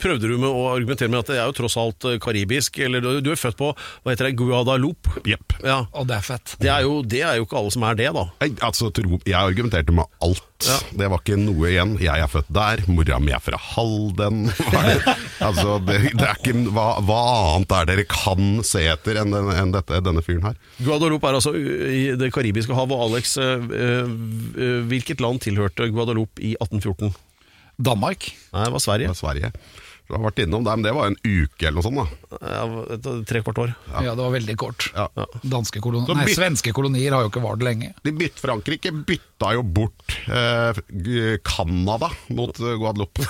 prøvde 0.03 0.31
du 0.33 0.37
med 0.41 0.49
å 0.51 0.67
argumentere 0.75 1.13
med 1.13 1.23
at 1.23 1.33
det 1.33 1.39
er 1.41 1.49
jo 1.51 1.57
tross 1.61 1.79
alt 1.81 2.09
eh, 2.11 2.19
karibisk? 2.23 2.81
Eller 2.85 3.05
du, 3.05 3.11
du 3.25 3.33
er 3.33 3.41
født 3.41 3.59
på 3.61 3.73
hva 3.77 4.13
heter 4.15 4.31
det, 4.31 4.35
Guadalupe? 4.41 5.21
Jepp. 5.29 5.59
Ja. 5.65 5.83
Og 5.95 6.09
det 6.11 6.19
er 6.21 6.27
fett. 6.33 6.57
Det 6.61 6.71
er, 6.73 6.85
jo, 6.89 7.01
det 7.07 7.23
er 7.27 7.41
jo 7.41 7.47
ikke 7.49 7.61
alle 7.61 7.75
som 7.75 7.87
er 7.89 7.99
det, 8.01 8.11
da. 8.17 8.27
Jeg, 8.45 8.57
altså, 8.67 8.91
tro, 8.95 9.21
jeg 9.25 9.37
argumenterte 9.41 9.95
med 9.97 10.09
alt. 10.25 10.45
Det 10.61 11.09
var 11.09 11.23
ikke 11.23 11.39
noe 11.41 11.71
igjen. 11.71 11.95
Jeg 12.03 12.23
er 12.25 12.31
født 12.31 12.51
der, 12.53 12.83
mora 12.91 13.19
mi 13.23 13.33
er 13.35 13.43
fra 13.43 13.59
Halden. 13.71 14.47
Det? 14.75 15.15
Altså, 15.41 15.79
det, 15.87 15.99
det 16.19 16.27
er 16.27 16.37
ikke, 16.37 16.55
hva, 16.75 16.87
hva 17.07 17.21
annet 17.55 17.73
er 17.79 17.89
dere 17.89 18.05
kan 18.11 18.61
se 18.67 18.83
etter 18.93 19.21
enn, 19.23 19.35
enn 19.35 19.73
dette, 19.75 20.01
denne 20.05 20.23
fyren 20.25 20.51
her? 20.51 20.59
Guadalupe 20.85 21.29
er 21.31 21.39
altså 21.39 21.55
i 21.57 22.03
Det 22.21 22.31
karibiske 22.35 22.77
hav. 22.77 22.93
Og 22.93 23.07
Alex, 23.09 23.37
eh, 23.41 23.67
eh, 23.73 24.81
hvilket 24.91 25.23
land 25.25 25.43
tilhørte 25.47 25.89
Guadalupe 25.95 26.43
i 26.45 26.55
1814? 26.61 27.15
Danmark. 27.81 28.29
Nei, 28.53 28.67
det 28.67 28.75
var 28.77 28.85
Sverige. 28.85 29.09
Det 29.09 29.15
var 29.17 29.23
Sverige. 29.23 29.53
Jeg 30.11 30.19
har 30.19 30.27
vært 30.27 30.41
innom 30.43 30.65
der, 30.67 30.79
men 30.79 30.87
det 30.87 30.93
var 30.97 31.11
en 31.11 31.19
uke 31.23 31.69
eller 31.69 31.79
noe 31.79 31.87
sånt. 31.87 32.01
da 32.01 32.41
Ja, 32.51 33.21
tre 33.29 33.43
kvart 33.47 33.61
år. 33.63 33.75
Ja. 33.95 34.15
det 34.15 34.23
var 34.25 34.33
veldig 34.35 34.57
kort. 34.59 34.89
Ja. 34.97 35.07
Danske 35.43 35.83
kolonier 35.83 36.11
Så 36.11 36.17
Nei, 36.19 36.27
svenske 36.35 36.73
kolonier 36.75 37.15
har 37.15 37.27
jo 37.27 37.31
ikke 37.31 37.43
vart 37.45 37.63
lenge. 37.63 37.93
De 38.03 38.15
bytt, 38.17 38.41
Frankrike 38.43 38.93
bytta 39.07 39.53
jo 39.55 39.63
bort 39.63 40.17
eh, 40.27 40.81
Canada 41.47 42.11
mot 42.35 42.59
eh, 42.59 42.75
Guadeloupe. 42.81 43.23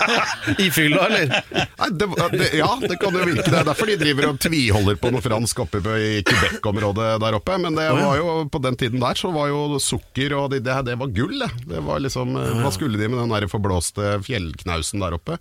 I 0.64 0.70
fylla, 0.72 1.06
eller? 1.08 1.36
Nei, 1.52 1.90
det, 2.00 2.08
det, 2.32 2.48
ja, 2.58 2.70
det 2.80 2.96
kan 3.02 3.12
jo 3.16 3.26
virke. 3.28 3.46
Det 3.50 3.60
er 3.60 3.68
derfor 3.68 3.92
de 3.92 3.98
driver 4.00 4.30
og 4.32 4.40
tviholder 4.42 4.98
på 5.02 5.12
noe 5.12 5.24
fransk 5.24 5.64
oppe 5.66 5.82
i 6.00 6.22
Quebec-området 6.26 7.12
der 7.22 7.38
oppe. 7.38 7.58
Men 7.60 7.76
det 7.76 7.88
var 7.98 8.16
jo, 8.20 8.36
på 8.52 8.62
den 8.64 8.78
tiden 8.80 9.02
der 9.04 9.18
så 9.20 9.32
var 9.34 9.52
jo 9.52 9.78
sukker 9.82 10.36
og 10.38 10.50
det, 10.54 10.62
det, 10.66 10.78
det 10.88 10.96
var 11.00 11.12
gull, 11.12 11.36
det. 11.44 11.50
det 11.68 11.84
var 11.84 12.02
liksom, 12.02 12.36
eh, 12.40 12.56
hva 12.62 12.72
skulle 12.74 13.00
de 13.00 13.10
med 13.12 13.20
den 13.22 13.34
der 13.36 13.48
forblåste 13.52 14.16
fjellknausen 14.26 15.02
der 15.02 15.18
oppe? 15.18 15.38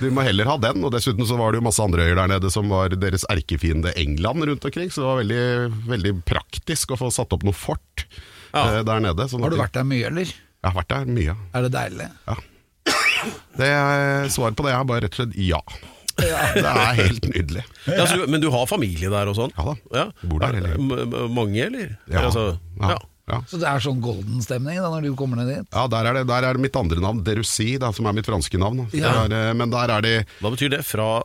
De 0.00 0.09
må 0.16 0.24
heller 0.26 0.48
ha 0.50 0.56
den. 0.60 0.84
Og 0.86 0.92
dessuten 0.94 1.26
så 1.28 1.36
var 1.40 1.52
det 1.52 1.60
jo 1.60 1.66
masse 1.68 1.82
andre 1.84 2.06
øyer 2.08 2.18
der 2.20 2.30
nede 2.34 2.50
som 2.52 2.68
var 2.72 2.88
deres 2.94 3.24
erkefiende 3.32 3.92
England 4.00 4.44
rundt 4.48 4.64
omkring. 4.68 4.90
Så 4.90 5.02
det 5.02 5.08
var 5.10 5.20
veldig, 5.22 5.42
veldig 5.90 6.14
praktisk 6.28 6.94
å 6.94 7.00
få 7.00 7.10
satt 7.14 7.32
opp 7.36 7.44
noe 7.46 7.56
fort 7.56 8.06
eh, 8.54 8.80
der 8.86 9.00
nede. 9.06 9.28
sånn 9.30 9.42
Har 9.44 9.50
du 9.54 9.60
vært 9.60 9.76
der 9.78 9.86
mye, 9.88 10.06
eller? 10.10 10.30
Jeg 10.60 10.68
har 10.68 10.76
vært 10.82 10.92
der 10.92 11.06
mye. 11.08 11.36
Er 11.56 11.66
det 11.68 11.72
deilig? 11.76 12.10
Ja. 12.28 12.38
Det 13.60 13.68
er, 13.68 14.28
Svaret 14.32 14.56
på 14.56 14.64
det 14.64 14.72
er 14.74 14.84
bare 14.88 15.04
rett 15.04 15.16
og 15.16 15.22
slett 15.22 15.36
ja. 15.40 15.60
Det 16.20 16.64
er 16.68 16.96
helt 16.98 17.26
nydelig. 17.32 17.62
Ja, 17.88 18.04
du- 18.12 18.26
men 18.28 18.40
du 18.42 18.50
har 18.52 18.66
familie 18.68 19.08
der 19.12 19.28
og 19.30 19.36
sånn? 19.38 19.52
Ja 19.56 19.72
da. 19.72 20.04
Bor 20.28 20.40
der 20.42 20.56
hele 20.58 20.74
M- 20.76 20.90
m- 21.06 21.32
Mange, 21.32 21.62
eller? 21.64 21.94
Ja. 22.12 22.26
Altså, 22.28 22.58
ja. 22.80 22.98
Ja. 23.30 23.40
Så 23.50 23.60
det 23.62 23.68
er 23.70 23.84
sånn 23.84 24.02
golden-stemning 24.04 24.80
da 24.82 24.90
når 24.92 25.08
du 25.08 25.14
kommer 25.18 25.40
ned 25.40 25.52
dit? 25.52 25.70
Ja, 25.72 25.86
der 25.92 26.10
er, 26.10 26.20
det, 26.20 26.26
der 26.30 26.48
er 26.48 26.58
det 26.58 26.64
mitt 26.66 26.76
andre 26.78 27.02
navn, 27.02 27.22
Derussi, 27.26 27.72
da, 27.80 27.92
som 27.96 28.08
er 28.10 28.16
mitt 28.16 28.28
franske 28.28 28.60
navn. 28.60 28.84
Ja. 28.96 29.14
Der, 29.24 29.36
eh, 29.50 29.54
men 29.56 29.72
der 29.72 29.94
er 29.96 30.06
det 30.06 30.14
Hva 30.40 30.52
betyr 30.54 30.74
det? 30.76 30.82
Fra, 30.88 31.22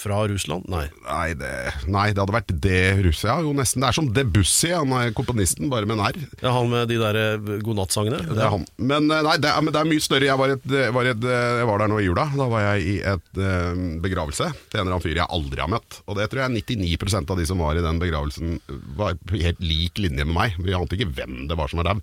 fra 0.00 0.22
Russland? 0.30 0.66
Nei. 0.70 0.86
nei 1.04 1.34
det, 1.38 1.52
nei, 1.90 2.08
det 2.14 2.22
hadde 2.22 2.34
vært 2.34 2.54
det 2.64 2.82
Russia. 3.04 3.38
Jo, 3.44 3.52
nesten. 3.56 3.82
Det 3.82 3.90
er 3.90 3.96
som 3.98 4.08
Debussy, 4.16 4.72
han 4.72 4.94
er 4.96 5.14
komponisten, 5.16 5.68
bare 5.72 5.88
med 5.88 5.98
en 5.98 6.04
R. 6.08 6.20
Ja, 6.40 6.54
han 6.56 6.70
med 6.72 6.88
de 6.90 6.98
der 7.00 7.18
eh, 7.20 7.52
godnattsangene? 7.64 8.22
Det 8.30 8.40
er 8.40 8.54
han. 8.54 8.66
Men, 8.78 9.10
eh, 9.12 9.22
nei, 9.26 9.36
det 9.42 9.50
er, 9.52 9.64
men 9.64 9.74
det 9.74 9.82
er 9.82 9.90
mye 9.90 10.04
større. 10.04 10.28
Jeg 10.28 10.40
var, 10.40 10.54
et, 10.56 10.66
var, 10.96 11.10
et, 11.12 11.26
jeg 11.30 11.68
var 11.70 11.84
der 11.84 11.92
nå 11.92 12.00
i 12.00 12.06
jula. 12.08 12.26
Da 12.40 12.48
var 12.52 12.66
jeg 12.66 12.86
i 12.94 12.96
et 13.12 13.42
eh, 13.42 13.84
begravelse 14.04 14.50
til 14.50 14.80
en 14.80 14.84
eller 14.84 14.96
annen 14.96 15.06
fyr 15.06 15.20
jeg 15.20 15.28
aldri 15.38 15.64
har 15.64 15.72
møtt. 15.72 16.00
Og 16.06 16.18
det 16.18 16.30
tror 16.32 16.44
jeg 16.44 16.64
99% 16.64 17.34
av 17.34 17.40
de 17.40 17.48
som 17.48 17.60
var 17.62 17.78
i 17.78 17.84
den 17.84 18.00
begravelsen, 18.02 18.58
var 18.98 19.18
helt 19.34 19.60
lik 19.64 20.00
linje 20.00 20.26
med 20.26 20.36
meg. 20.36 20.58
Vi 20.60 20.76
ante 20.76 20.98
ikke 20.98 21.12
hvem 21.18 21.44
det 21.50 21.58
var 21.58 21.70
som 21.70 21.82
var 21.82 21.92
dau. 21.92 22.02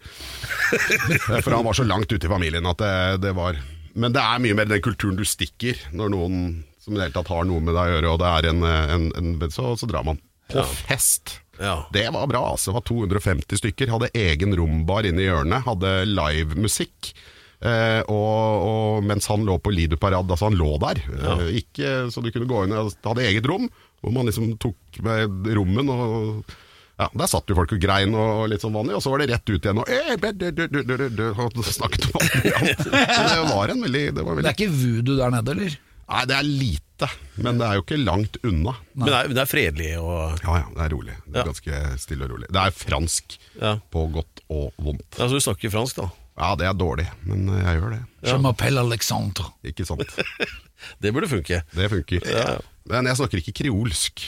For 1.44 1.54
han 1.54 1.66
var 1.66 1.78
så 1.78 1.88
langt 1.88 2.12
ute 2.12 2.28
i 2.28 2.32
familien 2.32 2.68
at 2.70 2.80
det, 2.82 2.96
det 3.24 3.34
var 3.38 3.58
Men 3.98 4.14
det 4.14 4.22
er 4.22 4.42
mye 4.44 4.56
mer 4.58 4.70
den 4.70 4.84
kulturen 4.84 5.18
du 5.18 5.26
stikker 5.26 5.80
når 5.96 6.12
noen 6.14 6.42
som 6.88 6.96
i 6.96 7.02
det 7.02 7.10
hele 7.10 7.18
tatt 7.20 7.34
har 7.36 7.46
noe 7.50 7.60
med 7.60 7.76
deg 7.76 7.84
å 7.92 7.94
gjøre, 7.98 8.16
og 8.16 8.22
det 8.24 8.32
er 8.32 8.50
en, 8.54 8.64
en, 8.96 9.08
en 9.20 9.52
så, 9.52 9.74
så 9.78 9.90
drar 9.92 10.08
man. 10.08 10.22
På 10.48 10.64
fest. 10.64 11.42
Ja. 11.60 11.82
Det 11.92 12.06
var 12.14 12.28
bra. 12.32 12.46
altså. 12.54 12.72
Det 12.72 12.78
var 12.80 12.86
250 12.88 13.60
stykker. 13.60 13.92
Hadde 13.92 14.14
egen 14.16 14.56
rombar 14.56 15.08
inne 15.10 15.24
i 15.24 15.28
hjørnet. 15.28 15.66
Hadde 15.68 15.92
livemusikk. 16.08 17.12
Eh, 17.58 18.04
og, 18.14 18.68
og 18.70 19.08
mens 19.10 19.26
han 19.32 19.46
lå 19.48 19.58
på 19.60 19.74
Lido 19.74 19.98
Parade, 19.98 20.30
altså 20.30 20.48
han 20.52 20.58
lå 20.60 20.76
der. 20.84 21.02
Eh, 21.10 21.44
ikke, 21.64 21.96
så 22.14 22.22
du 22.22 22.30
kunne 22.32 22.50
gå 22.50 22.64
inn 22.68 22.76
og 22.78 22.94
hadde 23.02 23.26
eget 23.26 23.50
rom, 23.50 23.66
hvor 24.04 24.14
man 24.14 24.30
liksom 24.30 24.54
tok 24.62 25.02
med 25.06 25.52
rommen 25.58 25.90
og 25.90 26.56
ja, 26.98 27.06
Der 27.14 27.30
satt 27.30 27.46
jo 27.50 27.54
folk 27.54 27.70
og 27.76 27.82
grein 27.82 28.16
og 28.18 28.48
litt 28.50 28.64
sånn 28.64 28.74
vanlig, 28.74 28.96
og 28.98 29.04
så 29.06 29.12
var 29.14 29.22
det 29.22 29.28
rett 29.30 29.50
ut 29.52 29.66
igjen 29.68 29.82
og, 29.84 29.90
eh, 29.90 30.16
og 30.18 31.60
snakket 31.68 32.08
om 32.10 32.16
alt 32.18 32.38
mulig 32.40 32.54
annet. 32.58 32.80
Så 32.82 32.90
Det 32.90 33.44
var 33.52 33.74
en 33.74 33.84
veldig, 33.86 34.02
det 34.18 34.26
var 34.26 34.40
Det 34.42 34.50
er 34.50 34.56
ikke 34.56 34.72
voodoo 34.74 35.20
der 35.20 35.36
nede, 35.36 35.54
eller? 35.54 35.76
Nei, 36.08 36.22
det 36.30 36.36
er 36.38 36.46
lite, 36.48 37.08
men 37.44 37.58
det 37.60 37.66
er 37.68 37.76
jo 37.76 37.84
ikke 37.84 37.98
langt 38.00 38.38
unna. 38.48 38.74
Men 38.96 39.10
det 39.10 39.16
er, 39.18 39.28
det 39.36 39.42
er 39.44 39.50
fredelig 39.52 39.90
og 40.00 40.38
Ja, 40.46 40.54
ja, 40.62 40.68
det 40.78 40.86
er 40.86 40.94
rolig. 40.96 41.16
Det 41.26 41.36
er 41.36 41.42
Ja. 41.42 41.48
ganske 41.50 41.82
stille 42.00 42.24
og 42.24 42.32
rolig. 42.32 42.48
Det 42.48 42.62
er 42.64 42.72
fransk 42.72 43.38
Ja. 43.62 43.74
på 43.92 44.06
godt 44.14 44.42
og 44.50 44.72
vondt. 44.80 45.18
Ja, 45.20 45.28
Så 45.28 45.34
du 45.36 45.40
snakker 45.44 45.70
fransk, 45.74 45.96
da? 46.00 46.08
Ja, 46.38 46.56
det 46.56 46.68
er 46.70 46.74
dårlig, 46.78 47.08
men 47.26 47.48
jeg 47.50 47.82
gjør 47.82 47.92
det. 47.98 48.02
Je 48.24 48.38
m'appelle 48.38 48.80
Alexandre. 48.80 49.52
Ikke 49.66 49.86
sant? 49.86 50.06
Det 51.02 51.12
burde 51.12 51.28
funke. 51.28 51.64
Det 51.74 51.90
funker. 51.90 52.22
Ja. 52.30 52.60
Men 52.86 53.06
jeg 53.10 53.18
snakker 53.18 53.38
ikke 53.42 53.54
kreolsk, 53.64 54.28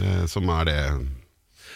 eh, 0.00 0.26
som 0.30 0.48
er 0.48 0.64
det 0.64 1.08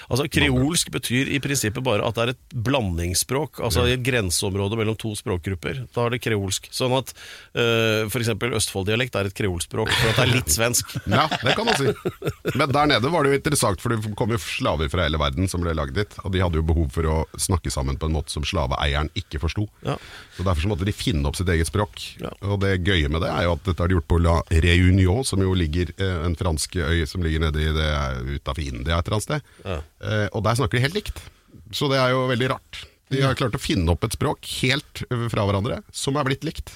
Altså, 0.09 0.27
Kreolsk 0.33 0.91
betyr 0.95 1.31
i 1.33 1.41
prinsippet 1.43 1.85
bare 1.85 2.05
at 2.07 2.17
det 2.17 2.25
er 2.25 2.33
et 2.35 2.57
blandingsspråk. 2.67 3.61
Altså 3.62 3.87
i 3.88 3.95
et 3.97 4.05
grenseområde 4.05 4.79
mellom 4.79 4.97
to 4.99 5.12
språkgrupper. 5.19 5.85
Da 5.95 6.07
er 6.07 6.15
det 6.15 6.23
kreolsk. 6.25 6.69
Sånn 6.75 6.95
at 6.97 7.12
uh, 7.57 8.09
f.eks. 8.09 8.33
Østfold-dialekt 8.33 9.17
er 9.19 9.31
et 9.31 9.37
kreolspråk, 9.37 9.93
for 9.93 10.12
at 10.12 10.21
det 10.21 10.27
er 10.27 10.35
litt 10.37 10.53
svensk. 10.53 10.97
Ja, 11.12 11.27
det 11.29 11.53
kan 11.59 11.67
man 11.67 11.77
si. 11.77 11.91
Men 12.57 12.71
der 12.73 12.87
nede 12.88 13.11
var 13.12 13.25
det 13.25 13.33
jo 13.35 13.38
interessant, 13.38 13.83
for 13.83 13.93
det 13.93 14.15
kom 14.17 14.31
jo 14.33 14.38
slaver 14.41 14.88
fra 14.93 15.05
hele 15.05 15.19
verden 15.21 15.51
som 15.51 15.61
ble 15.65 15.75
lagd 15.77 15.97
dit. 15.99 16.15
Og 16.25 16.33
de 16.33 16.41
hadde 16.41 16.57
jo 16.61 16.65
behov 16.67 16.88
for 16.95 17.09
å 17.11 17.17
snakke 17.41 17.73
sammen 17.75 17.99
på 18.01 18.09
en 18.09 18.15
måte 18.17 18.33
som 18.33 18.47
slaveeieren 18.47 19.11
ikke 19.19 19.43
forsto. 19.43 19.67
Ja. 19.85 19.99
Så 20.37 20.47
Derfor 20.47 20.65
så 20.65 20.71
måtte 20.73 20.88
de 20.88 20.95
finne 20.97 21.29
opp 21.29 21.37
sitt 21.38 21.51
eget 21.53 21.69
språk. 21.69 22.01
Ja. 22.23 22.33
Og 22.49 22.62
det 22.65 22.79
gøye 22.87 23.11
med 23.12 23.25
det 23.25 23.33
er 23.33 23.47
jo 23.47 23.57
at 23.59 23.67
dette 23.69 23.85
har 23.85 23.93
de 23.93 23.99
gjort 23.99 24.09
på 24.09 24.21
La 24.23 24.38
Réunion, 24.65 25.27
som 25.27 25.43
jo 25.45 25.53
ligger 25.59 25.93
eh, 25.99 26.25
en 26.27 26.38
fransk 26.38 26.79
øy 26.81 27.05
som 27.09 27.25
ligger 27.25 27.45
nede 27.47 27.62
i 27.62 27.75
det 27.77 27.91
utafor 28.38 28.65
India 28.65 28.99
et 28.99 29.07
eller 29.07 29.19
annet 29.19 29.29
sted. 29.29 29.53
Ja. 29.67 29.79
Eh, 30.03 30.29
og 30.33 30.43
der 30.47 30.59
snakker 30.59 30.79
de 30.79 30.85
helt 30.87 30.99
likt. 30.99 31.23
Så 31.73 31.88
det 31.93 32.01
er 32.03 32.15
jo 32.15 32.27
veldig 32.31 32.51
rart. 32.55 32.83
De 33.12 33.21
har 33.21 33.37
klart 33.37 33.57
å 33.57 33.61
finne 33.61 33.93
opp 33.93 34.07
et 34.07 34.17
språk 34.17 34.49
helt 34.62 35.05
eh, 35.09 35.29
fra 35.33 35.47
hverandre 35.49 35.83
som 35.95 36.19
er 36.19 36.29
blitt 36.29 36.47
likt. 36.49 36.75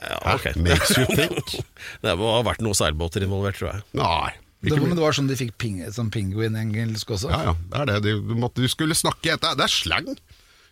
Ja, 0.00 0.36
ok. 0.36 0.54
Makes 0.56 0.94
you 0.96 1.06
think. 1.12 1.58
Det 2.04 2.14
må 2.18 2.30
ha 2.32 2.44
vært 2.46 2.62
noen 2.64 2.78
seilbåter 2.78 3.26
involvert, 3.26 3.58
tror 3.60 3.74
jeg. 3.74 3.84
Nei. 4.00 4.32
Det, 4.60 4.76
men 4.76 4.92
det 4.92 5.00
var 5.00 5.16
sånn 5.16 5.28
de 5.28 5.38
fikk 5.40 5.54
ping, 5.60 5.78
sånn 5.92 6.10
penguin-engelsk 6.12 7.14
også. 7.16 7.30
Ja, 7.32 7.38
ja, 7.48 7.54
det 7.56 7.78
er 7.80 7.88
det. 7.88 8.00
Du, 8.04 8.26
du, 8.28 8.34
måtte, 8.36 8.60
du 8.60 8.68
skulle 8.68 8.96
snakke 8.96 9.32
et, 9.32 9.44
Det 9.56 9.64
er 9.64 9.72
slang! 9.72 10.10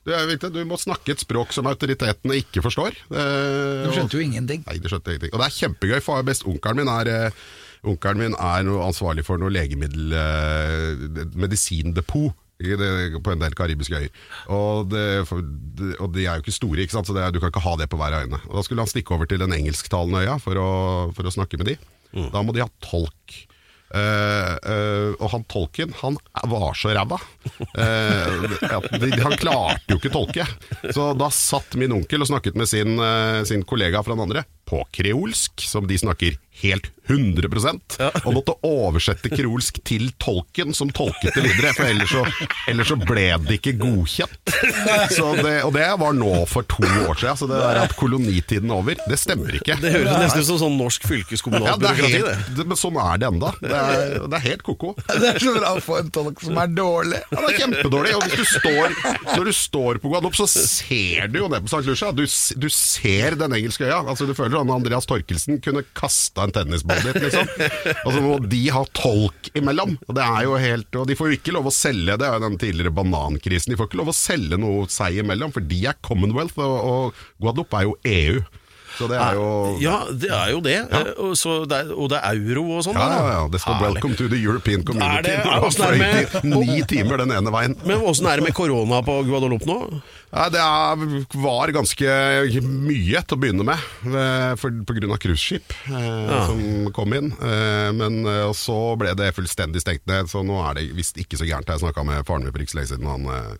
Du, 0.05 0.13
er, 0.13 0.27
viktig, 0.29 0.51
du 0.53 0.61
må 0.69 0.77
snakke 0.81 1.13
et 1.13 1.21
språk 1.21 1.55
som 1.57 1.69
autoritetene 1.69 2.37
ikke 2.41 2.63
forstår. 2.65 2.97
Eh, 3.13 3.87
du 3.87 3.95
skjønte 3.97 4.17
jo 4.17 4.25
ingenting. 4.25 4.63
Nei, 4.69 4.77
du 4.81 4.89
skjønte 4.89 5.13
ingenting. 5.15 5.33
Og 5.35 5.41
det 5.41 5.49
er 5.49 5.57
kjempegøy, 5.57 5.99
for 6.05 6.29
besteonkelen 6.29 6.81
min 6.83 6.93
er 6.93 7.11
eh, 7.13 7.43
Onkelen 7.87 8.19
min 8.25 8.35
er 8.35 8.69
ansvarlig 8.83 9.25
for 9.27 9.39
noe 9.39 9.53
legemiddel 9.55 10.13
eh, 10.19 11.25
Medisindepot. 11.39 12.35
Det, 12.59 12.75
på 13.23 13.31
en 13.31 13.39
del 13.39 13.53
karibiske 13.55 13.95
øyer. 13.95 14.09
Og, 14.51 14.89
det, 14.91 15.03
for, 15.29 15.45
det, 15.79 15.93
og 16.03 16.09
de 16.17 16.25
er 16.27 16.41
jo 16.41 16.43
ikke 16.43 16.57
store, 16.57 16.83
ikke 16.83 16.97
sant? 16.97 17.07
så 17.07 17.15
det, 17.15 17.23
er- 17.23 17.31
du 17.31 17.39
kan 17.39 17.53
ikke 17.53 17.63
ha 17.63 17.77
det 17.79 17.87
på 17.93 18.01
hver 18.01 18.17
øyne. 18.25 18.41
Og 18.49 18.57
Da 18.59 18.65
skulle 18.67 18.83
han 18.83 18.91
stikke 18.91 19.15
over 19.15 19.31
til 19.31 19.39
den 19.39 19.55
engelsktalende 19.55 20.25
øya 20.25 20.35
for 20.43 20.59
å, 20.59 20.71
for 21.15 21.23
å 21.31 21.35
snakke 21.37 21.61
med 21.61 21.71
de. 21.71 21.77
Da 22.35 22.43
må 22.43 22.51
de 22.57 22.65
ha 22.65 22.71
tolk. 22.83 23.45
Uh, 23.89 24.53
uh, 24.69 25.11
og 25.23 25.31
han 25.33 25.45
tolken, 25.49 25.95
han 26.03 26.19
var 26.51 26.75
så 26.77 26.91
ræva. 26.93 27.17
Uh, 27.73 28.51
han 29.23 29.39
klarte 29.41 29.95
jo 29.95 30.01
ikke 30.01 30.13
tolke. 30.13 30.45
Så 30.93 31.13
da 31.17 31.31
satt 31.33 31.79
min 31.81 31.95
onkel 31.97 32.21
og 32.27 32.29
snakket 32.29 32.59
med 32.59 32.69
sin, 32.69 32.99
sin 33.49 33.63
kollega 33.65 34.03
fra 34.05 34.19
den 34.19 34.27
andre 34.27 34.43
på 34.69 34.85
kreolsk, 34.93 35.65
som 35.65 35.89
de 35.89 35.99
snakker 35.99 36.37
helt 36.63 36.91
100% 37.09 37.95
og 38.27 38.35
måtte 38.37 38.55
oversette 38.67 39.31
kreolsk 39.33 39.79
til 39.89 40.11
tolken, 40.21 40.75
som 40.77 40.91
tolket 40.93 41.37
det 41.39 41.45
videre. 41.47 41.73
For 41.77 41.89
ellers 41.89 42.13
så, 42.13 42.25
ellers 42.69 42.91
så 42.91 42.99
ble 43.01 43.29
det 43.47 43.59
ikke 43.61 43.77
godkjent. 43.81 44.53
Så 45.15 45.31
det, 45.39 45.55
og 45.65 45.73
det 45.77 45.87
var 46.03 46.17
nå 46.17 46.33
for 46.51 46.67
to 46.69 46.85
år 46.85 47.17
siden, 47.17 47.39
så 47.41 47.49
det 47.49 47.61
der 47.63 47.81
at 47.85 47.95
kolonitiden 47.97 48.73
er 48.73 48.81
over, 48.83 48.99
det 49.09 49.19
stemmer 49.21 49.57
ikke. 49.57 49.79
Det 49.81 49.95
høres 49.95 50.19
nesten 50.21 50.45
ut 50.45 50.51
som 50.51 50.61
sånn 50.65 50.77
norsk 50.81 51.07
Ja, 51.07 51.13
fylkeskommunalt 51.15 51.79
er 51.79 51.83
byråkrati, 51.87 52.13
helt, 52.13 52.29
det. 52.29 52.57
det, 52.59 52.67
men 52.69 52.81
sånn 52.81 52.99
er 53.01 53.23
det 53.23 53.31
enda. 53.31 53.53
Det 53.63 53.73
er, 53.79 54.15
det 54.27 54.39
er 54.41 54.45
helt 54.45 54.67
ko-ko. 54.67 54.93
Det 55.09 55.31
er 55.33 55.41
så 55.41 55.55
bra 55.57 55.73
å 55.79 55.83
få 55.85 56.01
en 56.03 56.13
tolk 56.13 56.45
som 56.45 56.61
er 56.61 56.75
dårlig. 56.75 57.23
Ja, 57.33 57.41
det 57.41 57.55
er 57.55 57.59
kjempedårlig. 57.63 58.15
Og 58.19 58.27
hvis 58.27 58.37
du 58.37 58.53
står, 58.59 58.99
når 59.31 59.49
du 59.49 59.53
står 59.57 60.03
på 60.03 60.13
Guadeloupe, 60.13 60.39
så 60.43 60.49
ser 60.51 61.33
du 61.33 61.41
jo 61.41 61.49
ned 61.53 61.65
på 61.65 61.73
St. 61.73 61.85
Lucia. 61.89 62.13
Du, 62.13 62.25
du 62.27 62.69
ser 62.75 63.39
den 63.41 63.57
engelske 63.57 63.89
øya. 63.89 64.03
Altså, 64.05 64.29
du 64.29 64.35
føler 64.37 64.58
sånn 64.59 64.75
Andreas 64.75 65.09
Torkelsen 65.09 65.61
kunne 65.65 65.85
kasta 65.97 66.45
en 66.45 66.55
tennisball 66.55 67.01
dit, 67.07 67.21
liksom. 67.25 67.49
Og 68.05 68.13
så 68.15 68.23
må 68.25 68.37
de 68.45 68.63
ha 68.75 68.85
tolk 68.97 69.51
imellom. 69.59 69.97
Og 70.09 70.17
det 70.19 70.25
er 70.25 70.47
jo 70.47 70.57
helt 70.61 70.99
Og 70.99 71.09
de 71.09 71.17
får 71.19 71.31
jo 71.31 71.39
ikke 71.39 71.55
lov 71.57 71.71
å 71.71 71.75
selge, 71.75 72.19
det 72.19 72.29
er 72.29 72.37
jo 72.37 72.45
den 72.47 72.61
tidligere 72.61 72.95
banankrisen, 72.95 73.73
de 73.73 73.79
får 73.79 73.91
ikke 73.91 74.03
lov 74.03 74.13
å 74.13 74.17
selge 74.17 74.61
noe 74.61 74.87
seg 74.93 75.21
imellom, 75.23 75.53
for 75.55 75.65
de 75.65 75.83
er 75.89 75.99
Commonwealth, 76.05 76.59
og, 76.63 76.79
og 76.79 77.21
Guadeloupe 77.43 77.79
er 77.79 77.89
jo 77.89 77.99
EU. 78.15 78.43
Så 78.99 79.07
det 79.09 79.19
er 79.23 79.35
jo 79.39 79.49
Ja, 79.81 79.97
det 80.11 80.31
er 80.35 80.51
jo 80.51 80.61
det. 80.65 80.77
Ja. 80.91 81.03
Så 81.39 81.53
det 81.71 81.77
er, 81.85 81.93
og 81.95 82.09
det 82.11 82.19
er 82.19 82.35
euro 82.43 82.65
og 82.79 82.85
sånn. 82.85 82.99
Ja, 82.99 83.09
ja, 83.15 83.27
ja. 83.37 83.49
Det 83.49 83.61
står 83.63 83.79
'Welcome 83.85 84.17
to 84.19 84.29
the 84.29 84.37
European 84.43 84.83
Community'. 84.83 85.19
Er 85.19 85.23
det- 85.23 85.43
du 85.45 85.83
er 85.83 85.99
med- 85.99 86.45
ni 86.45 86.83
timer 86.83 87.17
den 87.19 87.31
ene 87.31 87.51
veien. 87.55 87.77
Men 87.87 88.01
åssen 88.03 88.27
er 88.27 88.37
det 88.37 88.45
med 88.45 88.55
korona 88.55 89.01
på 89.03 89.23
Guadeloupe 89.25 89.67
nå? 89.67 90.03
Ja, 90.33 90.49
det 90.51 90.61
er, 90.61 91.25
var 91.41 91.69
ganske 91.73 92.05
mye 92.63 93.23
til 93.27 93.37
å 93.37 93.41
begynne 93.41 93.65
med, 93.65 93.79
eh, 94.13 94.55
for, 94.57 94.71
på 94.71 94.93
grunn 94.99 95.13
av 95.13 95.19
cruiseskip 95.19 95.73
eh, 95.89 96.47
som 96.47 96.93
kom 96.93 97.13
inn. 97.15 97.33
Eh, 97.41 97.93
men 97.93 98.27
eh, 98.27 98.53
så 98.53 98.97
ble 98.99 99.15
det 99.15 99.35
fullstendig 99.35 99.81
stengt 99.81 100.05
ned, 100.07 100.27
så 100.29 100.43
nå 100.45 100.59
er 100.69 100.75
det 100.75 100.95
visst 100.97 101.17
ikke 101.17 101.39
så 101.39 101.47
gærent. 101.49 101.67
Jeg 101.71 101.81
snakka 101.81 102.05
med 102.05 102.27
faren 102.27 102.43
min 102.45 102.53
for 102.53 102.59
ikke 102.61 102.75
så 102.75 102.81
lenge 102.83 102.93
siden, 102.93 103.07
han, 103.09 103.27
eh, 103.27 103.57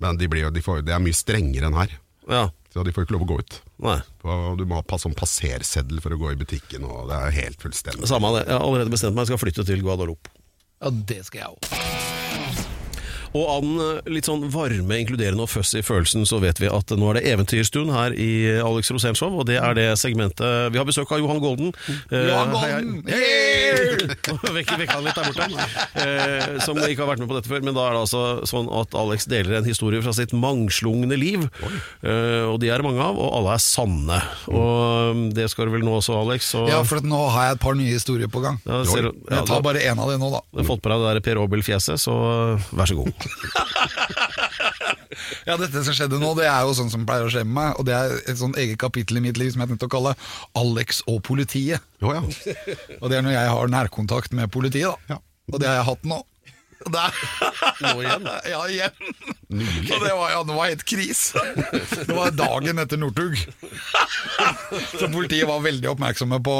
men 0.00 0.16
de 0.20 0.28
blir, 0.28 0.50
de 0.52 0.60
får, 0.60 0.84
det 0.84 0.94
er 0.94 1.00
mye 1.02 1.14
strengere 1.16 1.66
enn 1.66 1.74
her. 1.80 1.88
Ja. 2.28 2.48
Så 2.74 2.82
de 2.82 2.90
får 2.90 3.06
ikke 3.06 3.14
lov 3.14 3.22
å 3.22 3.30
gå 3.30 3.36
ut. 3.38 3.56
Nei. 3.86 4.00
Du 4.58 4.64
må 4.66 4.80
ha 4.80 4.82
pass, 4.82 5.04
sånn 5.06 5.14
passerseddel 5.14 6.00
for 6.02 6.10
å 6.10 6.18
gå 6.18 6.32
i 6.34 6.38
butikken, 6.40 6.82
og 6.90 7.06
det 7.12 7.20
er 7.22 7.36
helt 7.36 7.62
fullstendig. 7.62 8.08
Samme 8.10 8.32
det. 8.34 8.48
Jeg 8.48 8.58
har 8.58 8.66
allerede 8.66 8.90
bestemt 8.90 9.14
meg, 9.14 9.28
jeg 9.28 9.30
skal 9.36 9.42
flytte 9.44 9.68
til 9.70 9.84
Guadeloupe. 9.86 10.34
Ja, 10.82 10.90
det 10.90 11.20
skal 11.30 11.44
jeg 11.44 11.54
òg. 11.54 12.23
Og 13.34 13.44
av 13.50 13.64
den 13.64 13.80
eh, 13.82 14.12
litt 14.14 14.28
sånn 14.28 14.46
varme, 14.52 15.00
inkluderende 15.02 15.44
og 15.46 15.50
fussy 15.50 15.82
følelsen, 15.84 16.26
så 16.28 16.38
vet 16.42 16.60
vi 16.62 16.70
at 16.70 16.94
nå 16.94 17.10
er 17.10 17.18
det 17.18 17.24
eventyrstund 17.32 17.90
her 17.94 18.14
i 18.14 18.30
Alex 18.62 18.92
Rosén 18.94 19.18
Show, 19.18 19.34
og 19.40 19.48
det 19.50 19.58
er 19.58 19.74
det 19.78 19.88
segmentet 20.00 20.70
Vi 20.74 20.78
har 20.80 20.86
besøk 20.86 21.10
av 21.14 21.22
Johan 21.22 21.42
Golden. 21.42 21.72
Johan 22.10 22.54
Johan 22.54 22.54
hei, 22.62 22.70
hei. 22.70 22.84
Golden! 24.24 24.54
Vekk 24.56 24.72
vekk 24.78 24.92
han 24.92 25.04
litt 25.06 25.18
der 25.18 25.30
borte. 25.30 25.66
Eh, 26.00 26.58
som 26.64 26.78
ikke 26.78 27.02
har 27.02 27.10
vært 27.12 27.22
med 27.22 27.30
på 27.30 27.36
dette 27.38 27.50
før. 27.50 27.64
Men 27.64 27.76
da 27.76 27.86
er 27.88 27.96
det 27.96 28.02
altså 28.04 28.22
sånn 28.48 28.68
at 28.74 28.94
Alex 28.98 29.26
deler 29.30 29.58
en 29.58 29.68
historie 29.68 30.02
fra 30.04 30.14
sitt 30.16 30.34
mangslungne 30.36 31.18
liv. 31.18 31.46
Eh, 32.04 32.44
og 32.46 32.58
de 32.62 32.70
er 32.70 32.80
det 32.82 32.86
mange 32.86 33.02
av, 33.02 33.18
og 33.18 33.32
alle 33.38 33.56
er 33.56 33.62
sanne. 33.64 34.20
Og 34.52 35.14
um, 35.14 35.24
det 35.34 35.48
skal 35.52 35.68
du 35.68 35.74
vel 35.74 35.86
nå 35.86 35.96
også, 35.98 36.16
Alex? 36.20 36.52
Og, 36.58 36.68
Ja, 36.70 36.82
for 36.86 37.02
at 37.02 37.08
nå 37.08 37.20
har 37.34 37.48
jeg 37.50 37.58
et 37.58 37.64
par 37.64 37.78
nye 37.78 37.94
historier 37.96 38.30
på 38.30 38.42
gang. 38.44 38.60
Ja, 38.68 38.82
ser, 38.88 39.10
ja, 39.10 39.40
Jeg 39.40 39.48
tar 39.50 39.64
bare 39.64 39.82
én 39.84 40.00
av 40.00 40.12
de 40.12 40.18
nå, 40.20 40.30
da. 40.34 40.42
Du 40.52 40.62
har 40.62 40.70
fått 40.74 40.84
på 40.84 40.92
deg 40.92 41.04
det 41.04 41.12
der 41.16 41.24
Per 41.28 41.42
Aabel-fjeset, 41.44 42.00
så 42.02 42.16
vær 42.74 42.90
så 42.90 43.00
god. 43.00 43.23
Ja, 45.46 45.54
Dette 45.60 45.84
som 45.86 45.94
skjedde 45.94 46.18
nå, 46.18 46.32
det 46.38 46.46
er 46.48 46.64
jo 46.66 46.72
sånn 46.76 46.90
som 46.90 47.04
pleier 47.06 47.28
å 47.28 47.30
skje 47.32 47.44
med 47.46 47.54
meg. 47.54 47.78
Og 47.78 47.86
det 47.86 47.94
er 47.94 48.14
et 48.24 48.38
sånn 48.40 48.54
eget 48.58 48.80
kapittel 48.82 49.20
i 49.20 49.24
mitt 49.24 49.38
liv 49.40 49.52
som 49.54 49.62
jeg 49.62 49.70
tenkte 49.70 49.86
å 49.86 49.92
kalle 49.92 50.14
Alex 50.58 51.04
og 51.10 51.20
politiet. 51.26 51.84
Å 52.02 52.16
ja. 52.16 52.22
Og 52.98 53.10
det 53.12 53.18
er 53.18 53.26
når 53.26 53.36
jeg 53.36 53.52
har 53.54 53.72
nærkontakt 53.72 54.34
med 54.36 54.50
politiet, 54.54 54.90
da. 54.90 55.16
Ja. 55.16 55.20
Og 55.52 55.60
det 55.60 55.68
har 55.68 55.78
jeg 55.80 55.88
hatt 55.90 56.08
nå. 56.08 56.22
Nå 56.84 57.92
igjen? 58.02 58.28
ja, 58.52 58.60
igjen. 58.68 58.96
Og 59.54 60.02
det 60.02 60.12
var, 60.12 60.30
ja, 60.32 60.40
det 60.44 60.56
var 60.56 60.68
helt 60.68 60.84
kris. 60.88 61.22
Det 61.32 62.16
var 62.16 62.34
dagen 62.34 62.82
etter 62.82 63.00
Northug. 63.00 63.38
Så 64.98 65.08
politiet 65.12 65.48
var 65.48 65.64
veldig 65.64 65.92
oppmerksomme 65.94 66.40
på, 66.44 66.56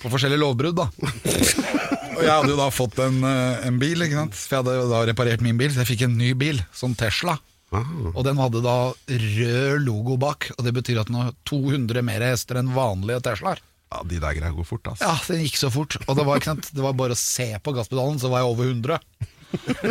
på 0.00 0.10
forskjellige 0.12 0.40
lovbrudd, 0.42 0.80
da. 0.80 0.88
Og 2.20 2.24
jeg 2.26 2.32
hadde 2.34 2.50
jo 2.52 2.58
da 2.58 2.66
fått 2.74 2.98
en, 3.00 3.22
eh, 3.24 3.62
en 3.68 3.78
bil, 3.80 4.02
ikke 4.04 4.18
sant? 4.18 4.36
for 4.36 4.58
jeg 4.58 4.64
hadde 4.66 4.90
da 4.90 5.04
reparert 5.08 5.44
min 5.44 5.56
bil, 5.60 5.70
så 5.72 5.82
jeg 5.84 5.92
fikk 5.94 6.04
en 6.08 6.18
ny 6.20 6.34
bil, 6.36 6.60
sånn 6.76 6.96
Tesla. 6.98 7.38
Og 7.70 8.24
den 8.26 8.40
hadde 8.40 8.60
da 8.64 8.76
rød 9.06 9.84
logo 9.86 10.16
bak, 10.20 10.48
og 10.56 10.64
det 10.66 10.72
betyr 10.74 11.00
at 11.04 11.10
den 11.10 11.20
har 11.20 11.34
200 11.46 12.02
mer 12.02 12.24
hester 12.26 12.58
enn 12.58 12.72
vanlige 12.74 13.22
Teslaer. 13.28 13.60
ja, 13.90 14.00
de 14.06 14.18
der 14.22 14.34
greier 14.36 14.54
går 14.54 14.66
fort, 14.66 14.90
altså. 14.90 15.06
Ja, 15.06 15.14
den 15.30 15.44
gikk 15.46 15.56
så 15.58 15.70
fort. 15.70 15.96
Og 16.06 16.18
det 16.18 16.26
var, 16.26 16.40
ikke 16.40 16.50
sant? 16.52 16.70
det 16.74 16.82
var 16.82 16.96
bare 16.98 17.14
å 17.14 17.20
se 17.20 17.46
på 17.62 17.74
gasspedalen, 17.76 18.18
så 18.22 18.30
var 18.32 18.42
jeg 18.42 18.50
over 18.52 18.68
100. 18.74 18.98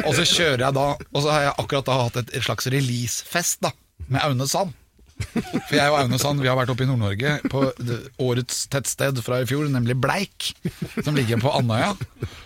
Og 0.06 0.14
så 0.16 0.24
kjører 0.24 0.62
jeg 0.64 0.76
da 0.78 0.84
Og 0.96 1.18
så 1.20 1.32
har 1.34 1.42
jeg 1.44 1.56
akkurat 1.60 1.88
da 1.90 1.96
hatt 2.00 2.20
et, 2.22 2.30
et 2.32 2.46
slags 2.46 2.70
releasefest 2.72 3.60
da 3.66 3.74
med 4.08 4.22
Aune 4.24 4.48
Sand. 4.48 4.72
For 5.20 5.76
jeg 5.76 5.92
og 5.92 5.98
Aune 6.00 6.18
Sand 6.22 6.42
vi 6.42 6.48
har 6.50 6.58
vært 6.58 6.72
oppe 6.72 6.86
i 6.86 6.90
Nord-Norge 6.90 7.36
på 7.52 7.62
årets 8.24 8.64
tettsted 8.72 9.20
fra 9.26 9.42
i 9.44 9.48
fjor, 9.50 9.68
nemlig 9.72 9.98
Bleik, 10.00 10.52
som 11.04 11.18
ligger 11.18 11.42
på 11.42 11.52
Andøya. 11.54 11.92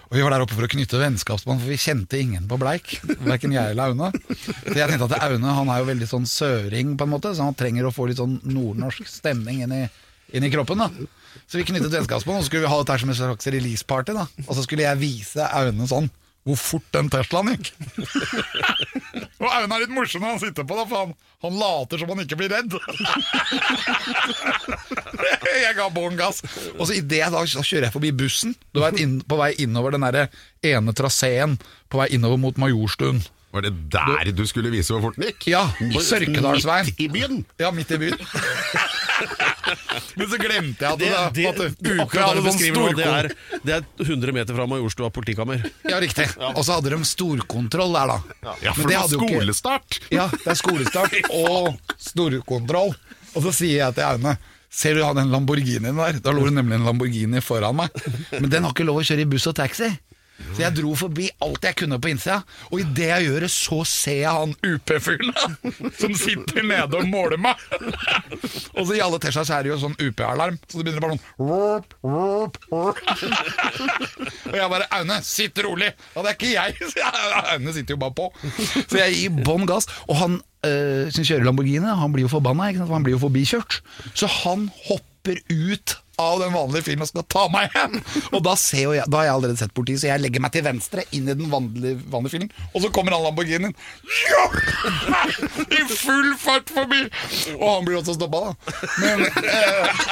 Og 0.10 0.18
vi 0.18 0.24
var 0.26 0.34
der 0.36 0.44
oppe 0.46 0.58
for 0.58 0.66
å 0.66 0.72
knytte 0.72 1.02
vennskapsbånd, 1.02 1.62
for 1.62 1.74
vi 1.74 1.80
kjente 1.82 2.20
ingen 2.22 2.48
på 2.50 2.58
Bleik. 2.62 2.96
Verken 3.24 3.56
jeg 3.56 3.74
eller 3.74 3.94
Aune. 3.94 4.10
Så 4.36 4.76
jeg 4.78 4.90
tenkte 4.90 5.10
at 5.10 5.28
Aune 5.30 5.58
han 5.60 5.72
er 5.74 5.84
jo 5.84 5.90
veldig 5.92 6.10
sånn 6.10 6.28
søring, 6.30 6.96
på 6.98 7.08
en 7.08 7.14
måte, 7.14 7.34
så 7.34 7.48
han 7.48 7.58
trenger 7.58 7.90
å 7.90 7.94
få 7.94 8.10
litt 8.10 8.22
sånn 8.22 8.40
nordnorsk 8.46 9.08
stemning 9.10 9.64
inn 9.66 9.78
i, 9.78 9.84
inn 10.34 10.46
i 10.48 10.52
kroppen. 10.54 10.84
da 10.84 10.90
Så 11.46 11.62
vi 11.62 11.68
knyttet 11.70 11.94
vennskapsbånd, 11.94 12.42
og 12.42 12.46
så 12.46 12.52
skulle 12.52 12.66
vi 12.66 12.74
ha 12.74 12.82
dette 12.82 13.00
som 13.02 13.14
et 13.14 13.22
slags 13.22 13.50
release-party. 13.58 14.18
da 14.18 14.28
Og 14.48 14.54
så 14.58 14.66
skulle 14.66 14.86
jeg 14.86 15.02
vise 15.02 15.50
Aune 15.54 15.90
sånn 15.90 16.12
hvor 16.44 16.58
fort 16.60 16.88
den 16.92 17.08
Teslaen 17.12 17.54
gikk. 17.54 17.70
og 19.42 19.48
Aune 19.48 19.78
er 19.78 19.84
litt 19.86 19.94
morsom 19.96 20.24
når 20.24 20.34
han 20.34 20.42
sitter 20.42 20.66
på 20.68 20.78
det, 20.80 20.86
for 20.90 21.06
han, 21.06 21.14
han 21.46 21.60
later 21.62 22.02
som 22.02 22.12
han 22.12 22.24
ikke 22.26 22.40
blir 22.40 22.52
redd. 22.52 22.76
jeg 25.64 25.78
ga 25.78 25.88
bånn 25.94 26.20
gass. 26.20 26.44
Og 26.76 26.90
så 26.90 26.98
idet 27.00 27.22
jeg 27.22 27.32
da 27.32 27.44
da 27.44 27.64
kjører 27.64 27.88
jeg 27.88 27.96
forbi 27.96 28.12
bussen, 28.24 28.52
du 28.76 28.80
vet, 28.84 29.00
inn, 29.00 29.22
på 29.24 29.40
vei 29.40 29.54
innover 29.64 29.96
den 29.96 30.08
der 30.08 30.28
ene 30.74 30.96
traseen, 30.98 31.52
på 31.88 32.02
vei 32.02 32.10
innover 32.18 32.42
mot 32.42 32.60
Majorstuen. 32.60 33.24
Var 33.54 33.62
det 33.62 33.70
der 33.94 34.32
du 34.34 34.48
skulle 34.50 34.72
vise 34.74 34.89
hvor 34.96 35.02
fort 35.04 35.18
den 35.20 35.28
gikk? 35.30 35.44
Ja, 35.52 35.68
Sørkedalsveien. 36.02 36.88
Midt 36.89 37.02
i 37.06 37.08
byen? 37.13 37.44
Ja, 37.62 37.70
midt 37.76 37.92
i 37.94 37.98
byen. 38.02 38.18
Men 40.18 40.26
så 40.30 40.38
glemte 40.42 40.82
jeg 40.82 40.89
at 40.89 41.00
det, 41.02 41.10
det, 41.36 41.46
at 41.52 41.58
det, 41.78 41.92
akkurat 42.02 42.34
det 42.34 42.42
sånn 42.56 42.98
det 42.98 43.06
er, 43.06 43.30
det 43.62 43.76
er 43.76 43.84
100 44.08 44.34
meter 44.36 44.54
fra 44.58 44.66
Majorstua 44.70 45.10
politikammer. 45.13 45.62
Ja, 45.86 46.00
riktig. 46.02 46.26
Og 46.54 46.63
så 46.66 46.74
hadde 46.80 46.89
de 46.96 47.00
storkontroll 47.08 47.94
der, 47.94 48.08
da. 48.16 48.20
Ja, 48.66 48.72
for 48.74 48.89
det 48.89 48.98
var 48.98 49.10
skolestart. 49.12 49.89
ikke-. 50.00 50.10
Ja, 50.18 50.26
det 50.34 50.50
er 50.56 50.60
skolestart 50.60 51.13
og 51.44 51.78
storkontroll. 52.02 52.92
Og 53.34 53.39
så 53.46 53.52
sier 53.62 53.78
jeg 53.84 53.92
til 54.00 54.06
Aune 54.08 54.34
Ser 54.74 54.94
du 54.98 55.04
han 55.06 55.13
den 55.20 55.30
Lamborghinien 55.30 55.94
der? 56.02 56.18
Da 56.26 56.32
lå 56.34 56.42
det 56.48 56.56
nemlig 56.56 56.80
en 56.80 56.88
Lamborghini 56.88 57.38
foran 57.46 57.78
meg. 57.78 57.89
Men 58.34 58.50
den 58.50 58.66
har 58.66 58.72
ikke 58.74 58.88
lov 58.88 58.98
å 59.04 59.06
kjøre 59.06 59.22
i 59.22 59.28
buss 59.30 59.46
og 59.52 59.54
taxi. 59.60 59.92
Så 60.54 60.62
jeg 60.62 60.76
dro 60.78 60.93
forbi 60.98 61.28
alt 61.43 61.65
jeg 61.65 61.78
kunne 61.80 62.00
på 62.02 62.12
innsida, 62.12 62.41
og 62.69 62.82
idet 62.82 63.10
jeg 63.10 63.28
gjør 63.28 63.46
det, 63.46 63.50
så 63.54 63.80
ser 63.89 64.19
jeg 64.22 64.34
han 64.34 64.56
UP-fyren 64.65 65.32
som 66.02 66.13
sitter 66.17 66.65
nede 66.67 67.00
og 67.00 67.10
måler 67.10 67.41
meg. 67.41 67.60
Og 68.78 68.86
så 68.88 68.98
i 68.98 69.02
alle 69.04 69.22
så 69.34 69.46
er 69.56 69.65
det 69.65 69.74
jo 69.74 69.80
sånn 69.82 69.98
UP-alarm, 69.98 70.60
så 70.67 70.80
det 70.80 70.86
begynner 70.88 71.06
bare 71.06 71.17
sånn 71.17 71.50
rup, 71.50 71.98
rup, 72.04 72.60
rup. 72.72 73.02
Og 74.52 74.58
jeg 74.58 74.69
bare 74.69 74.89
'Aune, 74.91 75.19
sitt 75.26 75.58
rolig!' 75.65 75.93
Og 76.13 76.24
det 76.24 76.34
er 76.34 76.38
ikke 76.38 76.54
jeg, 76.54 76.91
så 76.91 77.10
Aune 77.56 77.74
sitter 77.74 77.96
jo 77.96 78.02
bare 78.04 78.17
på. 78.17 78.30
Så 78.84 79.00
jeg 79.00 79.17
gir 79.17 79.43
bånn 79.46 79.65
gass. 79.69 79.89
Og 80.08 80.17
han 80.19 80.39
øh, 80.65 81.10
som 81.13 81.26
kjører 81.26 81.48
Lamborghini, 81.48 81.98
han 81.98 82.13
blir 82.13 82.28
jo 82.28 82.34
forbanna, 82.36 82.69
han 82.78 83.06
blir 83.06 83.17
jo 83.17 83.24
forbikjørt. 83.26 83.82
Så 84.13 84.30
han 84.43 84.69
hopper 84.88 85.41
ut 85.50 85.98
av 86.21 86.39
den 86.39 86.54
vanlige 86.54 86.86
filmen 86.88 87.08
skal 87.08 87.26
ta 87.30 87.47
meg 87.52 87.71
igjen. 87.71 87.99
Og 88.36 88.43
da, 88.45 88.54
jeg, 88.78 89.06
da 89.10 89.19
har 89.19 89.28
jeg 89.28 89.34
allerede 89.34 89.60
sett 89.62 89.73
politiet, 89.76 90.04
så 90.04 90.12
jeg 90.12 90.23
legger 90.23 90.43
meg 90.43 90.54
til 90.54 90.65
venstre 90.65 91.06
inn 91.12 91.30
i 91.30 91.36
den 91.38 91.49
vanlige, 91.52 91.97
vanlige 92.13 92.36
filmen. 92.36 92.52
Og 92.71 92.84
så 92.84 92.91
kommer 92.93 93.15
han 93.15 93.26
Lamborghinien 93.26 93.73
ja! 93.73 94.43
i 95.80 95.84
full 95.89 96.34
fart 96.39 96.69
forbi! 96.73 97.06
Og 97.58 97.67
han 97.67 97.88
blir 97.88 97.99
også 98.02 98.17
stoppa, 98.17 98.49
da. 98.49 98.80
Men 99.02 99.26
eh, 99.26 100.04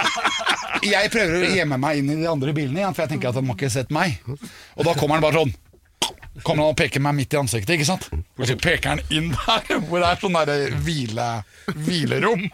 jeg 0.89 1.11
prøver 1.13 1.45
å 1.45 1.55
gjemme 1.59 1.81
meg 1.81 2.01
inn 2.01 2.13
i 2.15 2.21
de 2.23 2.29
andre 2.31 2.55
bilene 2.55 2.81
igjen, 2.81 2.95
for 2.97 3.05
jeg 3.05 3.15
tenker 3.15 3.31
at 3.31 3.41
han 3.41 3.47
må 3.47 3.57
ikke 3.57 3.71
sett 3.73 3.93
meg. 3.93 4.17
Og 4.31 4.87
da 4.87 4.95
kommer 4.97 5.19
han 5.19 5.27
bare 5.27 5.43
sånn. 5.43 5.53
Kommer 6.39 6.63
han 6.63 6.71
og 6.71 6.77
peker 6.79 7.01
meg 7.03 7.17
midt 7.17 7.33
i 7.35 7.37
ansiktet, 7.41 7.73
ikke 7.75 7.85
sant? 7.89 8.05
Og 8.39 8.45
så 8.47 8.53
peker 8.55 8.93
han 8.93 9.01
inn 9.11 9.33
der, 9.33 9.65
hvor 9.89 9.99
det 9.99 10.07
er 10.07 10.19
sånn 10.21 10.37
derre 10.37 10.69
hvile, 10.85 11.25
hvilerom. 11.75 12.45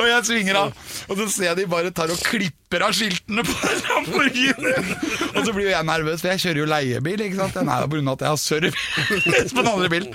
og 0.00 0.08
jeg 0.08 0.24
svinger 0.26 0.58
av, 0.58 0.72
og 1.06 1.14
så 1.20 1.26
ser 1.30 1.46
jeg 1.52 1.60
de 1.60 1.66
bare 1.70 1.92
tar 1.94 2.10
og 2.10 2.18
klipper 2.26 2.82
av 2.88 2.96
skiltene 2.98 3.44
på 3.46 3.54
Lamborghinien. 3.84 4.90
Og 5.36 5.40
så 5.46 5.54
blir 5.54 5.68
jo 5.68 5.76
jeg 5.76 5.86
nervøs, 5.86 6.18
for 6.24 6.32
jeg 6.32 6.42
kjører 6.48 6.62
jo 6.64 6.66
leiebil, 6.74 7.24
ikke 7.28 7.40
sant? 7.44 7.54
Den 7.60 7.70
er 7.70 7.86
jo 7.86 8.02
av 8.02 8.12
at 8.16 8.26
jeg 8.26 8.34
har 8.34 8.42
service 8.42 9.54
på 9.54 9.62
den 9.62 9.72
andre 9.76 9.94
bilen. 9.94 10.10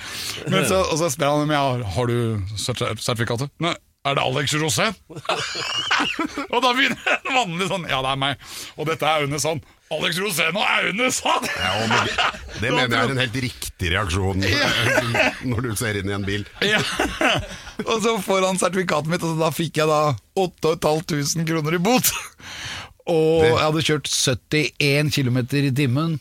Men 0.51 0.67
så, 0.67 0.83
og 0.83 0.99
så 0.99 1.07
spør 1.15 1.37
han 1.37 1.47
om 1.47 1.55
jeg 1.55 1.63
har, 1.69 1.87
har 1.95 2.11
du 2.11 2.19
sertifikatet. 2.59 3.55
Nei. 3.63 3.77
Er 4.03 4.17
det 4.17 4.23
Alex 4.23 4.51
Rosén? 4.59 4.95
og 6.51 6.57
da 6.59 6.73
begynner 6.75 6.99
en 7.13 7.37
vanlig 7.37 7.69
sånn 7.69 7.85
Ja, 7.87 8.01
det 8.03 8.09
er 8.11 8.19
meg. 8.19 8.41
Og 8.75 8.89
dette 8.89 9.07
er 9.07 9.23
under 9.23 9.39
Sand. 9.39 9.63
Alex 9.93 10.19
Rosén 10.21 10.57
og 10.57 10.63
Aune 10.65 11.09
Sand! 11.13 11.47
Ja, 11.57 11.73
men 11.81 12.09
det 12.61 12.71
mener 12.71 12.95
jeg 12.95 12.99
er 12.99 13.13
en 13.13 13.21
helt 13.21 13.37
riktig 13.45 13.91
reaksjon 13.93 14.43
når 15.51 15.67
du 15.67 15.71
ser 15.79 15.99
inn 15.99 16.11
i 16.11 16.15
en 16.15 16.25
bil. 16.27 16.45
Ja. 16.65 16.81
Og 17.89 18.03
så 18.03 18.15
får 18.23 18.47
han 18.47 18.59
sertifikatet 18.61 19.11
mitt, 19.11 19.23
og 19.25 19.39
da 19.41 19.49
fikk 19.53 19.79
jeg 19.81 19.89
da 19.89 20.13
8500 20.39 21.47
kroner 21.49 21.75
i 21.75 21.81
bot. 21.83 22.11
Og 23.09 23.43
jeg 23.43 23.59
hadde 23.59 23.85
kjørt 23.87 24.11
71 24.11 25.09
km 25.15 25.39
i 25.59 25.71
timen 25.75 26.19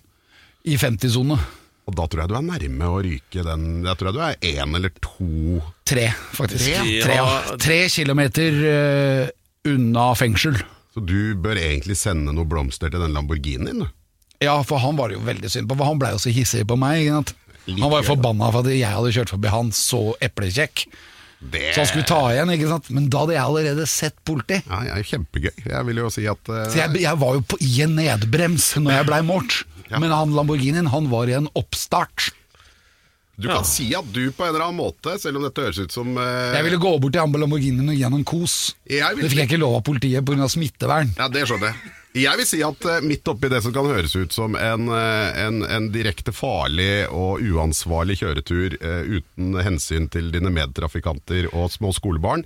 i 0.66 0.78
50-sone. 0.80 1.37
Og 1.82 1.96
da 1.98 2.06
tror 2.06 2.22
jeg 2.22 2.30
du 2.30 2.37
er 2.38 2.44
nærme 2.46 2.88
å 2.88 2.98
ryke 3.02 3.42
den 3.42 3.62
Jeg 3.82 3.98
tror 3.98 4.08
jeg 4.08 4.14
du 4.14 4.20
er 4.22 4.37
én 4.62 4.76
eller 4.78 4.92
to 5.02 5.58
Tre, 5.88 6.04
faktisk. 6.37 6.68
Tre? 6.68 6.92
Tre, 7.02 7.16
ja. 7.18 7.24
Ja. 7.26 7.56
Tre 7.61 7.78
kilometer 7.90 8.61
uh, 8.62 9.32
unna 9.72 10.06
fengsel. 10.18 10.61
Så 10.92 11.00
du 11.09 11.35
bør 11.40 11.57
egentlig 11.57 11.96
sende 12.00 12.35
noen 12.35 12.48
blomster 12.50 12.92
til 12.92 13.00
den 13.00 13.14
Lamborghinien. 13.16 13.87
Ja, 14.42 14.59
for 14.66 14.83
han 14.83 14.98
var 14.98 15.09
det 15.09 15.20
jo 15.20 15.24
veldig 15.24 15.50
synd 15.52 15.70
på, 15.70 15.78
for 15.78 15.88
han 15.88 16.00
blei 16.02 16.12
jo 16.12 16.20
så 16.20 16.33
hissig 16.35 16.66
på 16.68 16.76
meg. 16.81 17.09
Han 17.70 17.88
var 17.88 18.02
jo 18.02 18.11
forbanna 18.11 18.50
for 18.50 18.66
at 18.66 18.74
jeg 18.74 18.90
hadde 18.90 19.14
kjørt 19.14 19.33
forbi 19.33 19.52
han 19.52 19.72
så 19.76 20.02
eplekjekk. 20.24 20.85
Det 21.42 21.72
Så 21.74 21.83
han 21.83 21.88
skulle 21.90 22.07
ta 22.07 22.20
igjen, 22.31 22.52
ikke 22.55 22.68
sant? 22.70 22.90
men 22.94 23.09
da 23.11 23.24
hadde 23.24 23.35
jeg 23.35 23.42
allerede 23.42 23.87
sett 23.90 24.18
politi. 24.26 24.61
ja, 24.62 24.83
ja, 24.90 24.98
Kjempegøy. 25.02 25.64
Jeg 25.64 25.88
vil 25.88 26.02
jo 26.05 26.11
si 26.14 26.26
at 26.31 26.50
uh... 26.52 26.61
Så 26.70 26.78
jeg, 26.78 27.00
jeg 27.02 27.18
var 27.18 27.38
jo 27.38 27.42
på, 27.50 27.59
i 27.64 27.72
en 27.83 27.96
nedbrems 27.98 28.68
når 28.78 29.00
jeg 29.00 29.09
blei 29.09 29.20
målt. 29.26 29.62
Ja. 29.88 29.98
Men 30.02 30.14
han 30.14 30.37
Lamborghinien 30.37 30.92
han 30.92 31.11
var 31.11 31.31
i 31.31 31.35
en 31.40 31.50
oppstart. 31.59 32.31
Du 33.42 33.48
kan 33.50 33.64
si 33.68 33.88
at 33.98 34.07
du 34.14 34.22
på 34.33 34.46
en 34.46 34.52
eller 34.55 34.66
annen 34.68 34.78
måte, 34.81 35.16
selv 35.20 35.37
om 35.40 35.46
dette 35.46 35.64
høres 35.66 35.81
ut 35.83 35.92
som 35.94 36.14
eh, 36.16 36.52
Jeg 36.57 36.64
ville 36.68 36.78
gå 36.83 36.92
bort 37.02 37.12
til 37.16 37.33
på 37.35 37.40
Lamborghinien 37.42 37.88
og 37.92 37.96
gi 37.98 38.02
han 38.07 38.14
en 38.20 38.24
kos. 38.28 38.74
Jeg 38.88 39.16
vil- 39.16 39.22
Det 39.26 39.33
fikk 39.35 39.42
jeg 39.44 39.50
ikke 39.52 39.61
lov 39.64 39.76
av 39.81 39.83
politiet 39.90 40.24
pga. 40.24 40.48
smittevern. 40.48 41.12
Ja, 41.18 41.28
det 41.28 41.44
skjønner 41.48 41.72
jeg. 41.72 41.92
Jeg 42.12 42.37
vil 42.37 42.44
si 42.44 42.59
at 42.61 42.85
eh, 42.85 43.00
midt 43.09 43.24
oppi 43.33 43.48
det 43.48 43.62
som 43.64 43.72
kan 43.72 43.87
høres 43.88 44.12
ut 44.20 44.35
som 44.37 44.52
en, 44.55 44.88
eh, 44.92 45.46
en, 45.46 45.62
en 45.64 45.87
direkte 45.94 46.28
farlig 46.37 47.07
og 47.09 47.40
uansvarlig 47.40 48.18
kjøretur 48.20 48.76
eh, 48.83 49.16
uten 49.16 49.55
hensyn 49.64 50.11
til 50.12 50.28
dine 50.35 50.52
medtrafikanter 50.52 51.48
og 51.55 51.70
små 51.72 51.88
skolebarn, 51.96 52.44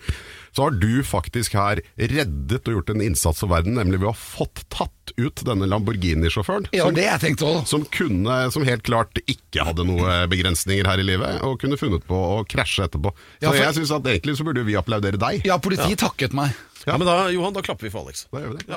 så 0.56 0.66
har 0.66 0.76
du 0.80 1.02
faktisk 1.04 1.52
her 1.58 1.82
reddet 2.00 2.62
og 2.64 2.72
gjort 2.78 2.90
en 2.94 3.02
innsats 3.04 3.42
for 3.44 3.50
verden, 3.52 3.76
nemlig 3.76 4.00
ved 4.00 4.08
å 4.08 4.14
ha 4.14 4.16
fått 4.16 4.62
tatt 4.72 5.12
ut 5.20 5.42
denne 5.46 5.68
Lamborghini-sjåføren. 5.68 6.66
Ja, 6.72 6.86
som- 6.88 6.94
det 6.96 7.04
jeg 7.04 7.20
tenkte 7.20 7.44
også. 7.46 7.66
som, 7.74 7.84
kunne, 7.92 8.38
som 8.52 8.64
helt 8.64 8.82
klart 8.88 9.20
ikke 9.28 9.64
hadde 9.68 9.84
noen 9.86 10.28
begrensninger 10.32 10.88
her 10.88 10.98
i 10.98 11.06
livet, 11.06 11.42
og 11.44 11.60
kunne 11.60 11.76
funnet 11.76 12.04
på 12.08 12.16
å 12.16 12.40
krasje 12.48 12.88
etterpå. 12.88 13.12
Så 13.12 13.42
Ja, 13.44 13.50
for- 13.52 13.60
jeg 13.62 13.74
synes 13.78 13.94
at 13.98 14.02
egentlig 14.10 14.36
så 14.40 14.44
burde 14.48 14.64
vi 14.64 14.74
applaudere 14.80 15.18
deg. 15.20 15.44
Ja, 15.46 15.58
politiet 15.58 15.98
takket 16.00 16.32
meg. 16.32 16.56
Ja, 16.86 16.96
men 16.96 17.06
da, 17.06 17.28
Johan, 17.28 17.52
da 17.52 17.60
klapper 17.60 17.82
vi 17.82 17.90
for 17.90 18.04
Alex. 18.06 18.26
Da 18.32 18.38
gjør 18.40 18.56
vi 18.56 18.64
det. 18.64 18.68
Ja. 18.68 18.76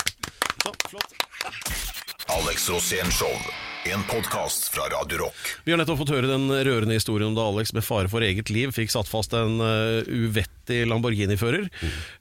Så, 0.66 0.76
flott. 0.90 1.14
Alex 2.30 2.70
Rosén 2.70 3.10
Show. 3.12 3.32
En 3.88 4.04
podkast 4.04 4.76
fra 4.76 4.82
Radio 4.82 5.18
Rock. 5.18 5.36
Vi 5.64 5.72
har 5.72 5.80
nettopp 5.80 6.02
fått 6.02 6.12
høre 6.12 6.28
den 6.28 6.50
rørende 6.52 6.98
historien 6.98 7.30
om 7.32 7.36
da 7.38 7.46
Alex 7.48 7.72
med 7.72 7.86
fare 7.88 8.12
for 8.12 8.26
eget 8.26 8.52
liv 8.52 8.74
fikk 8.76 8.92
satt 8.92 9.08
fast 9.08 9.32
en 9.38 9.56
uh, 9.64 10.04
uvettig 10.04 10.84
Lamborghini-fører. 10.86 11.64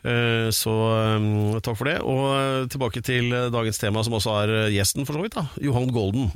Eh, 0.09 0.49
så 0.55 0.73
um, 1.19 1.59
takk 1.61 1.77
for 1.77 1.91
det. 1.91 1.99
Og 2.01 2.23
uh, 2.31 2.69
tilbake 2.71 3.03
til 3.05 3.35
dagens 3.53 3.83
tema, 3.83 4.05
som 4.07 4.15
også 4.17 4.37
er 4.45 4.53
gjesten, 4.73 5.05
for 5.05 5.19
så 5.19 5.25
vidt. 5.25 5.35
da 5.35 5.45
Johan 5.61 5.91
Golden. 5.93 6.31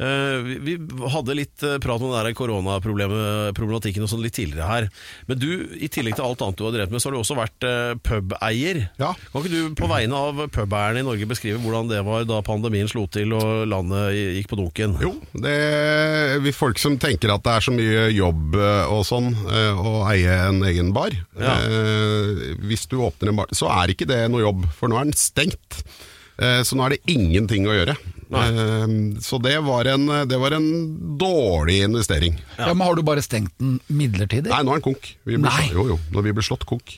Eh, 0.00 0.48
vi, 0.64 0.74
vi 0.80 1.10
hadde 1.12 1.36
litt 1.38 1.62
prat 1.84 2.02
om 2.02 2.10
den 2.10 2.34
koronaproblematikken 2.34 4.02
og 4.02 4.10
sånn 4.10 4.24
litt 4.24 4.34
tidligere 4.34 4.66
her. 4.66 4.88
Men 5.28 5.38
du, 5.38 5.50
i 5.76 5.90
tillegg 5.92 6.16
til 6.16 6.26
alt 6.26 6.42
annet 6.42 6.58
du 6.58 6.64
har 6.66 6.74
drevet 6.74 6.96
med, 6.96 7.04
så 7.04 7.10
har 7.10 7.14
du 7.14 7.20
også 7.20 7.38
vært 7.38 7.68
pubeier. 8.02 8.86
Ja. 8.98 9.12
Kan 9.30 9.44
ikke 9.44 9.54
du 9.54 9.78
på 9.78 9.92
vegne 9.92 10.24
av 10.24 10.42
pubeierne 10.56 11.04
i 11.04 11.06
Norge 11.06 11.30
beskrive 11.30 11.62
hvordan 11.62 11.92
det 11.92 12.02
var 12.08 12.26
da 12.26 12.40
pandemien 12.46 12.90
slo 12.90 13.06
til 13.12 13.36
og 13.36 13.68
landet 13.70 14.18
gikk 14.40 14.50
på 14.50 14.53
dunken? 14.58 14.96
Jo, 15.02 15.12
det 15.34 16.40
vi 16.44 16.52
folk 16.54 16.78
som 16.82 16.96
tenker 17.02 17.32
at 17.34 17.42
det 17.46 17.52
er 17.56 17.64
så 17.66 17.74
mye 17.74 18.06
jobb 18.14 18.56
eh, 18.58 18.86
og 18.94 19.04
sånn 19.08 19.30
eh, 19.50 19.74
å 19.76 19.92
eie 20.10 20.34
en 20.48 20.62
egen 20.68 20.92
bar. 20.96 21.14
Ja. 21.38 21.54
Eh, 21.64 22.56
Hvis 22.64 22.86
du 22.90 22.98
åpner 23.04 23.30
en 23.32 23.38
bar, 23.42 23.52
så 23.54 23.68
er 23.72 23.92
ikke 23.94 24.08
det 24.10 24.22
noe 24.32 24.42
jobb, 24.44 24.66
for 24.76 24.88
nå 24.92 24.98
er 25.00 25.08
den 25.10 25.16
stengt. 25.18 25.82
Eh, 26.38 26.62
Så 26.66 26.74
nå 26.78 26.84
er 26.86 26.96
det 26.96 27.02
ingenting 27.14 27.68
å 27.70 27.74
gjøre. 27.76 27.94
Eh, 28.34 28.94
Så 29.22 29.38
det 29.44 29.58
var 29.62 29.86
en, 29.92 30.06
det 30.26 30.38
var 30.40 30.56
en 30.56 30.68
dårlig 31.20 31.82
investering. 31.86 32.40
Ja. 32.58 32.72
men 32.74 32.86
Har 32.86 32.96
du 32.98 33.02
bare 33.06 33.22
stengt 33.22 33.52
den 33.62 33.76
midlertidig? 33.88 34.50
Nei, 34.50 34.62
nå 34.66 34.74
er 34.74 34.80
den 34.80 34.88
konk. 34.88 35.12
Vi 35.24 35.36
ble, 35.36 35.44
Nei. 35.46 35.68
Jo, 35.72 35.86
jo, 35.94 35.98
når 36.14 36.26
vi 36.30 36.32
ble 36.40 36.42
slått 36.46 36.66
konk. 36.66 36.96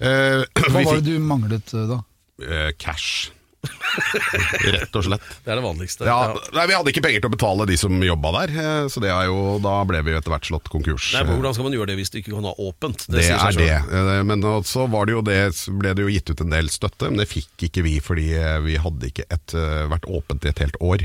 Eh, 0.00 0.46
Hva 0.70 0.80
var 0.86 1.00
det 1.02 1.12
du 1.12 1.18
manglet 1.20 1.74
da? 1.74 2.00
eh, 2.40 2.70
cash. 2.80 3.30
Rett 4.64 4.96
og 4.96 5.04
slett. 5.04 5.24
Det 5.44 5.52
er 5.52 5.58
det 5.58 5.64
vanligste. 5.64 6.06
Ja, 6.08 6.32
nei, 6.54 6.64
Vi 6.70 6.76
hadde 6.76 6.92
ikke 6.92 7.02
penger 7.04 7.24
til 7.24 7.30
å 7.30 7.34
betale 7.34 7.66
de 7.68 7.76
som 7.80 7.96
jobba 8.04 8.32
der, 8.38 8.52
eh, 8.62 8.88
så 8.92 9.02
det 9.04 9.12
jo, 9.28 9.38
da 9.62 9.74
ble 9.88 10.02
vi 10.06 10.14
etter 10.16 10.32
hvert 10.32 10.48
slått 10.48 10.70
konkurs. 10.72 11.10
Nei, 11.16 11.24
Hvordan 11.28 11.56
skal 11.56 11.68
man 11.68 11.76
gjøre 11.76 11.90
det 11.92 11.98
hvis 12.00 12.12
du 12.12 12.20
ikke 12.22 12.34
kan 12.36 12.48
ha 12.48 12.54
åpent? 12.56 13.06
Det, 13.08 13.24
det 13.24 13.32
er 13.36 13.58
det. 13.58 13.72
Eh, 14.00 14.12
Men 14.26 14.44
så 14.66 14.86
var 14.90 15.08
det 15.08 15.16
jo 15.18 15.24
det, 15.26 15.40
ble 15.80 15.94
det 15.96 16.06
jo 16.06 16.12
gitt 16.12 16.32
ut 16.32 16.44
en 16.46 16.54
del 16.54 16.70
støtte, 16.72 17.10
men 17.10 17.20
det 17.20 17.28
fikk 17.30 17.66
ikke 17.68 17.84
vi 17.86 17.98
fordi 18.04 18.30
eh, 18.38 18.60
vi 18.64 18.78
hadde 18.80 19.10
ikke 19.10 19.26
et, 19.28 19.56
vært 19.90 20.08
åpent 20.08 20.46
i 20.46 20.52
et 20.52 20.62
helt 20.64 20.78
år. 20.80 21.04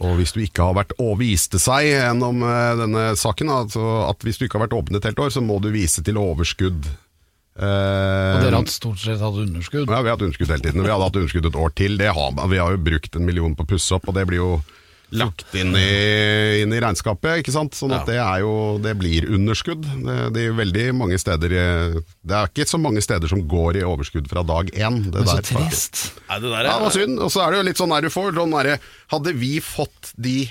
Og 0.00 0.16
hvis 0.16 0.32
du 0.32 0.40
ikke 0.40 0.64
har 0.64 0.74
vært 0.78 0.94
og 1.02 1.18
viste 1.20 1.60
seg 1.60 1.90
gjennom 1.90 2.40
denne 2.80 3.10
saken, 3.20 3.50
altså 3.52 3.82
at 4.08 4.24
hvis 4.24 4.40
du 4.40 4.46
ikke 4.46 4.56
har 4.56 4.64
vært 4.64 4.78
åpen 4.78 4.96
et 4.96 5.04
helt 5.04 5.20
år, 5.20 5.32
så 5.34 5.42
må 5.44 5.58
du 5.60 5.68
vise 5.74 6.00
til 6.06 6.16
overskudd 6.16 6.88
Og 7.60 7.68
Eh, 7.68 8.42
dere 8.46 8.56
har 8.56 8.68
stort 8.72 8.98
sett 9.02 9.20
hatt 9.20 9.36
underskudd. 9.36 9.84
ja, 9.88 10.00
vi 10.02 10.08
har 10.08 10.16
hatt 10.16 10.22
underskudd 10.24 10.48
hele 10.48 10.64
tiden. 10.64 10.82
Vi 10.82 10.88
hadde 10.90 11.04
hatt 11.10 11.16
underskudd 11.20 11.46
et 11.50 11.58
år 11.60 11.74
til. 11.76 11.96
Det 12.00 12.08
har, 12.16 12.30
vi 12.48 12.56
har 12.60 12.70
jo 12.72 12.78
brukt 12.90 13.16
en 13.16 13.26
million 13.26 13.54
på 13.56 13.66
å 13.66 13.68
pusse 13.74 13.92
opp, 13.98 14.08
og 14.08 14.14
det 14.16 14.26
blir 14.30 14.40
jo 14.40 14.52
lagt 15.10 15.42
inn 15.58 15.74
i, 15.74 16.62
inn 16.62 16.72
i 16.72 16.78
regnskapet. 16.80 17.40
ikke 17.42 17.52
sant? 17.52 17.74
Sånn 17.74 17.90
at 17.92 18.06
det 18.06 18.16
er 18.22 18.44
jo 18.44 18.78
Det 18.80 18.94
blir 18.96 19.26
underskudd. 19.26 19.82
Det, 19.82 20.16
det 20.36 20.44
er 20.46 20.52
veldig 20.54 20.84
mange 20.94 21.18
steder 21.18 21.50
Det 21.50 22.36
er 22.38 22.46
ikke 22.46 22.68
så 22.70 22.78
mange 22.78 23.02
steder 23.02 23.28
som 23.28 23.42
går 23.50 23.80
i 23.80 23.84
overskudd 23.84 24.30
fra 24.30 24.44
dag 24.46 24.70
én. 24.70 25.00
Det 25.10 25.20
er 25.20 25.26
så 25.26 25.36
der, 25.40 25.48
trist. 25.50 26.04
Nei, 26.30 26.38
det 26.38 26.48
der 26.54 26.64
Ja, 26.64 26.78
det 26.78 26.84
var 26.86 26.92
er 26.94 26.98
synd. 27.00 27.18
Og 27.26 27.30
så 27.34 27.42
er 27.44 27.50
det 27.50 27.58
jo 27.60 27.68
litt 27.68 27.82
sånn 27.82 27.90
der 27.96 28.06
du 28.06 28.10
får 28.14 28.32
sånn 28.38 28.54
derre 28.54 28.78
Hadde 29.10 29.34
vi 29.36 29.52
fått 29.60 30.12
de 30.16 30.48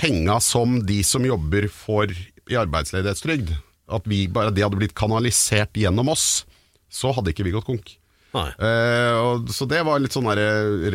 penga 0.00 0.40
som 0.40 0.80
de 0.88 1.02
som 1.04 1.22
jobber 1.28 1.68
for 1.68 2.08
i 2.10 2.56
arbeidsledighetstrygd, 2.56 3.52
at 3.92 4.06
vi 4.10 4.24
bare, 4.32 4.54
det 4.54 4.64
hadde 4.66 4.80
blitt 4.80 4.96
kanalisert 4.98 5.76
gjennom 5.78 6.12
oss, 6.12 6.44
så 6.90 7.12
hadde 7.14 7.34
ikke 7.34 7.46
vi 7.46 7.54
gått 7.54 7.68
konk. 7.68 7.96
Eh, 8.30 9.16
og, 9.18 9.48
så 9.50 9.66
det 9.66 9.80
var 9.86 9.98
litt 9.98 10.14
sånn 10.14 10.28
der 10.30 10.40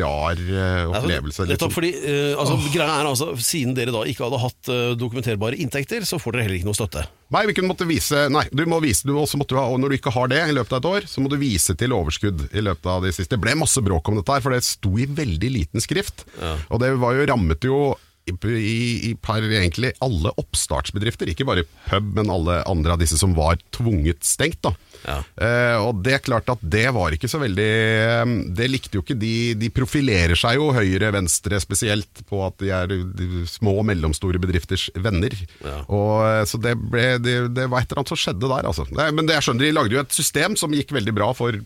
rar 0.00 0.38
uh, 0.40 0.92
opplevelse. 0.96 1.44
Ja, 1.44 1.52
Nettopp 1.52 1.68
sånn, 1.68 1.74
fordi, 1.74 1.90
uh, 2.00 2.32
altså, 2.40 2.56
greia 2.72 2.94
er 3.02 3.08
altså, 3.10 3.28
Siden 3.36 3.74
dere 3.76 3.92
da 3.92 4.04
ikke 4.08 4.24
hadde 4.24 4.40
hatt 4.40 4.70
eh, 4.72 4.94
dokumenterbare 4.96 5.58
inntekter, 5.60 6.06
så 6.08 6.18
får 6.22 6.36
dere 6.36 6.46
heller 6.46 6.58
ikke 6.60 6.70
noe 6.70 6.78
støtte. 6.78 7.04
nei, 7.34 7.42
vi 7.50 7.56
kunne 7.58 7.70
måtte 7.72 7.88
vise 7.88 8.26
Nei, 8.32 8.46
du 8.54 8.64
må 8.70 8.78
vise 8.80 9.06
du 9.06 9.12
også 9.18 9.40
måtte 9.40 9.58
Og 9.58 9.76
når 9.82 9.92
du 9.92 9.98
ikke 9.98 10.14
har 10.14 10.30
det 10.32 10.40
i 10.46 10.56
løpet 10.56 10.78
av 10.78 10.80
et 10.80 10.90
år, 10.94 11.10
så 11.10 11.22
må 11.22 11.32
du 11.32 11.36
vise 11.40 11.76
til 11.76 11.94
overskudd 11.96 12.46
i 12.52 12.64
løpet 12.64 12.88
av 12.90 13.04
de 13.04 13.12
siste. 13.12 13.34
Det 13.36 13.42
ble 13.42 13.56
masse 13.58 13.82
bråk 13.84 14.08
om 14.08 14.16
dette 14.18 14.32
her, 14.32 14.44
for 14.44 14.54
det 14.54 14.64
sto 14.64 14.94
i 14.96 15.08
veldig 15.08 15.52
liten 15.52 15.84
skrift. 15.84 16.24
Og 16.70 16.80
det 16.80 16.94
var 17.02 17.18
jo 17.18 17.28
rammet 17.28 17.68
jo 17.68 17.80
i, 18.26 19.10
i, 19.10 19.14
par 19.22 19.44
egentlig 19.44 19.92
alle 20.02 20.32
oppstartsbedrifter, 20.40 21.30
ikke 21.30 21.46
bare 21.46 21.64
pub, 21.86 22.08
men 22.16 22.32
alle 22.32 22.58
andre 22.66 22.96
av 22.96 23.02
disse 23.02 23.18
som 23.20 23.36
var 23.36 23.60
tvunget 23.74 24.24
stengt. 24.26 24.58
da. 24.66 24.72
Ja. 25.06 25.18
Eh, 25.38 25.76
og 25.78 26.02
det 26.02 26.16
er 26.16 26.24
klart 26.24 26.50
at 26.50 26.62
det 26.62 26.88
var 26.96 27.14
ikke 27.14 27.28
så 27.30 27.38
veldig 27.38 27.66
eh, 27.68 28.30
Det 28.56 28.66
likte 28.70 28.98
jo 28.98 29.04
ikke 29.04 29.18
de. 29.20 29.54
De 29.60 29.70
profilerer 29.70 30.38
seg 30.38 30.58
jo 30.58 30.72
høyre, 30.74 31.12
venstre 31.14 31.60
spesielt 31.62 32.24
på 32.26 32.42
at 32.46 32.58
de 32.62 32.72
er 32.74 32.90
de 32.90 33.44
små 33.50 33.78
og 33.80 33.86
mellomstore 33.92 34.40
bedrifters 34.42 34.88
venner. 34.98 35.36
Ja. 35.62 35.78
Og, 35.86 36.14
eh, 36.26 36.42
så 36.50 36.60
det, 36.62 36.74
ble, 36.80 37.08
det, 37.22 37.38
det 37.54 37.70
var 37.70 37.84
et 37.84 37.90
eller 37.90 38.02
annet 38.02 38.14
som 38.14 38.22
skjedde 38.26 38.50
der, 38.50 38.70
altså. 38.72 38.88
Det, 38.90 39.10
men 39.14 39.28
det 39.28 39.38
jeg 39.38 39.48
skjønner, 39.48 39.68
de 39.68 39.74
lagde 39.78 39.98
jo 39.98 40.02
et 40.02 40.18
system 40.18 40.58
som 40.58 40.74
gikk 40.74 40.94
veldig 40.96 41.14
bra 41.14 41.30
for, 41.36 41.58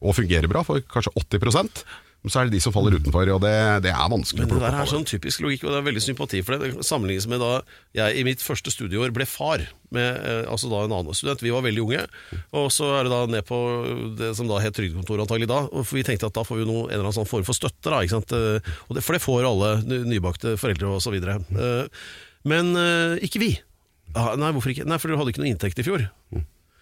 og 0.00 0.16
fungerer 0.16 0.50
bra 0.50 0.64
for 0.66 0.82
kanskje 0.90 1.14
80 1.20 1.84
men 2.20 2.32
så 2.32 2.40
er 2.42 2.48
det 2.50 2.52
de 2.58 2.60
som 2.60 2.72
faller 2.74 2.98
utenfor, 2.98 3.30
og 3.32 3.38
det, 3.40 3.52
det 3.86 3.90
er 3.94 4.08
vanskelig 4.12 4.42
Men 4.44 4.50
å 4.50 4.58
det 4.58 4.64
der 4.66 4.74
er 4.82 4.88
sånn 4.90 5.06
typisk 5.08 5.40
logikk, 5.40 5.62
og 5.64 5.72
det 5.72 5.78
er 5.80 5.86
veldig 5.86 6.02
sympati 6.04 6.42
for 6.44 6.52
det. 6.60 6.68
Det 6.76 6.84
sammenlignes 6.84 7.26
med 7.32 7.40
da 7.40 7.50
jeg 7.96 8.20
i 8.20 8.24
mitt 8.28 8.44
første 8.44 8.72
studieår 8.74 9.14
ble 9.16 9.24
far 9.24 9.64
med 9.96 10.18
eh, 10.20 10.42
altså 10.52 10.68
da 10.68 10.82
en 10.84 10.92
annen 10.98 11.16
student. 11.16 11.40
Vi 11.46 11.54
var 11.54 11.64
veldig 11.64 11.84
unge, 11.86 12.02
og 12.60 12.68
så 12.76 12.90
er 12.98 13.08
det 13.08 13.14
da 13.14 13.22
ned 13.38 13.48
på 13.48 13.60
det 14.20 14.34
som 14.36 14.50
da 14.52 14.60
het 14.60 14.76
trygdekontoret 14.76 15.24
antagelig 15.24 15.48
da. 15.48 15.62
og 15.72 15.86
For 15.88 15.96
vi 15.96 16.04
tenkte 16.10 16.28
at 16.28 16.36
da 16.36 16.44
får 16.44 16.60
vi 16.60 16.68
noe, 16.68 16.84
en 16.90 16.92
eller 16.98 17.08
annen 17.08 17.18
sånn 17.22 17.30
form 17.32 17.48
for 17.48 17.56
støtte, 17.56 17.88
da. 17.88 18.02
Ikke 18.04 18.18
sant? 18.18 18.36
Eh, 18.36 18.76
Og 18.90 18.98
det, 19.00 19.06
for 19.06 19.16
det 19.16 19.24
får 19.24 19.48
alle 19.48 19.72
nybakte 20.12 20.54
foreldre 20.60 20.92
og 20.92 21.00
så 21.04 21.14
videre. 21.16 21.40
Eh, 21.56 22.06
Men 22.44 22.72
ikke 23.20 23.40
vi. 23.42 23.50
Ah, 24.16 24.32
nei, 24.36 24.48
hvorfor 24.52 24.72
ikke? 24.72 24.84
Nei, 24.88 24.96
for 25.00 25.08
dere 25.08 25.20
hadde 25.20 25.32
ikke 25.34 25.42
noe 25.44 25.50
inntekt 25.52 25.78
i 25.80 25.84
fjor. 25.86 26.06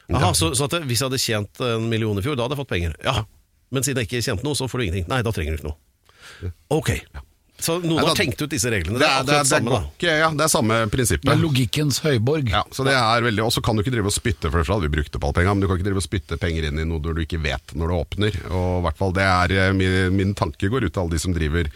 Aha, 0.08 0.30
så, 0.32 0.52
så 0.56 0.64
at 0.64 0.76
hvis 0.88 1.02
jeg 1.02 1.10
hadde 1.10 1.18
tjent 1.20 1.60
en 1.66 1.88
million 1.90 2.16
i 2.16 2.22
fjor, 2.24 2.38
da 2.38 2.46
hadde 2.46 2.56
jeg 2.56 2.62
fått 2.62 2.70
penger. 2.70 2.94
Ja, 3.04 3.22
men 3.70 3.84
siden 3.86 4.02
jeg 4.02 4.10
ikke 4.10 4.24
kjente 4.30 4.46
noe, 4.46 4.58
så 4.58 4.68
får 4.70 4.80
du 4.80 4.84
ingenting. 4.88 5.08
Nei, 5.10 5.22
da 5.26 5.32
trenger 5.34 5.56
du 5.56 5.60
ikke 5.60 5.70
noe. 5.72 6.52
Ok. 6.74 6.92
Så 7.58 7.74
noen 7.82 7.96
Nei, 7.96 8.02
da- 8.04 8.10
har 8.12 8.18
tenkt 8.20 8.42
ut 8.42 8.52
disse 8.52 8.70
reglene. 8.70 9.00
Det 9.02 9.06
er, 9.06 9.24
det, 9.26 9.34
er, 9.34 9.40
akkurat 9.42 9.42
det, 9.42 9.42
det, 9.42 9.50
samme, 9.50 9.70
da. 9.74 9.78
Okay, 9.96 10.18
ja, 10.20 10.28
det 10.30 10.44
er 10.44 10.50
samme 10.52 10.76
prinsippet. 10.92 11.26
Det 11.26 11.32
er 11.34 11.40
logikkens 11.42 11.98
høyborg. 12.04 12.52
Ja, 12.54 12.60
så 12.70 12.86
det 12.86 12.94
er 12.94 13.24
veldig, 13.26 13.42
Og 13.48 13.50
så 13.56 13.62
kan 13.66 13.74
du 13.74 13.82
ikke 13.82 13.94
drive 13.96 14.12
og 14.12 14.14
spytte, 14.14 14.46
for 14.52 14.62
det 14.62 14.70
hadde 14.70 14.86
vi 14.86 14.92
brukt 14.94 15.18
opp 15.18 15.26
alle 15.26 15.38
penga, 15.40 15.54
men 15.56 15.64
du 15.64 15.66
kan 15.66 15.80
ikke 15.80 15.88
drive 15.88 15.98
og 15.98 16.06
spytte 16.06 16.38
penger 16.38 16.68
inn 16.68 16.78
i 16.78 16.86
noe 16.86 17.02
du 17.02 17.22
ikke 17.24 17.40
vet 17.42 17.74
når 17.74 17.90
det 17.90 17.98
åpner. 17.98 18.38
Og 18.52 18.68
i 18.78 18.84
hvert 18.86 19.00
fall 19.00 19.16
det 19.16 19.26
er 19.26 19.56
eh, 19.58 19.72
min, 19.74 19.96
min 20.14 20.36
tanke 20.38 20.70
går 20.70 20.86
ut 20.86 20.94
til 20.94 21.02
alle 21.02 21.16
de 21.16 21.22
som 21.24 21.34
driver 21.34 21.70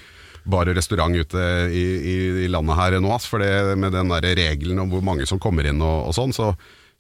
bar 0.55 0.71
og 0.71 0.79
restaurant 0.79 1.19
ute 1.19 1.43
i, 1.71 1.83
i, 1.83 2.15
i 2.47 2.49
landet 2.51 2.79
her 2.79 2.97
nå. 3.03 3.11
ass, 3.15 3.27
For 3.31 3.43
det, 3.43 3.51
med 3.79 3.95
den 3.95 4.11
der 4.15 4.31
regelen 4.39 4.79
om 4.83 4.91
hvor 4.95 5.03
mange 5.03 5.27
som 5.27 5.43
kommer 5.43 5.67
inn 5.67 5.83
og, 5.83 6.13
og 6.13 6.15
sånn, 6.15 6.35
så, 6.35 6.53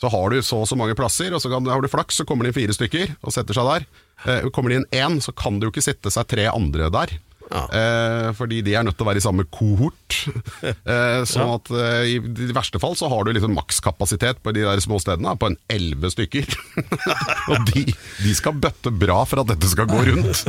så 0.02 0.10
har 0.10 0.32
du 0.32 0.40
så 0.42 0.64
og 0.64 0.66
så 0.66 0.74
mange 0.78 0.96
plasser, 0.98 1.30
og 1.30 1.38
så 1.42 1.50
kan, 1.52 1.68
har 1.70 1.82
du 1.82 1.90
flaks, 1.90 2.16
så 2.18 2.26
kommer 2.26 2.42
det 2.42 2.50
inn 2.50 2.56
fire 2.58 2.74
stykker 2.74 3.12
og 3.22 3.34
setter 3.34 3.54
seg 3.54 3.68
der. 3.68 3.84
Eh, 4.26 4.48
kommer 4.50 4.72
det 4.72 4.80
inn 4.80 4.88
én, 4.98 5.20
så 5.22 5.30
kan 5.30 5.60
det 5.60 5.68
jo 5.68 5.74
ikke 5.76 5.84
sitte 5.86 6.10
seg 6.10 6.26
tre 6.32 6.48
andre 6.50 6.90
der. 6.90 7.14
Ja. 7.52 7.62
Eh, 7.76 8.28
fordi 8.38 8.62
de 8.64 8.74
er 8.78 8.86
nødt 8.86 8.96
til 8.96 9.04
å 9.04 9.10
være 9.10 9.20
i 9.20 9.26
samme 9.26 9.46
kohort. 9.52 9.98
Eh, 10.62 11.22
sånn 11.26 11.50
at 11.54 11.68
eh, 11.74 12.12
i 12.12 12.14
i 12.18 12.54
verste 12.54 12.78
fall 12.82 12.94
så 12.98 13.08
har 13.10 13.24
du 13.24 13.30
liksom 13.34 13.54
makskapasitet 13.56 14.40
på 14.44 14.52
de 14.54 14.62
der 14.64 14.80
små 14.82 14.98
stedene 15.02 15.32
på 15.38 15.48
en 15.50 15.56
elleve 15.72 16.10
stykker. 16.12 16.46
og 17.52 17.66
de, 17.70 17.84
de 18.22 18.32
skal 18.36 18.56
bøtte 18.62 18.92
bra 18.94 19.20
for 19.28 19.42
at 19.42 19.50
dette 19.52 19.70
skal 19.70 19.88
gå 19.90 20.00
rundt. 20.08 20.42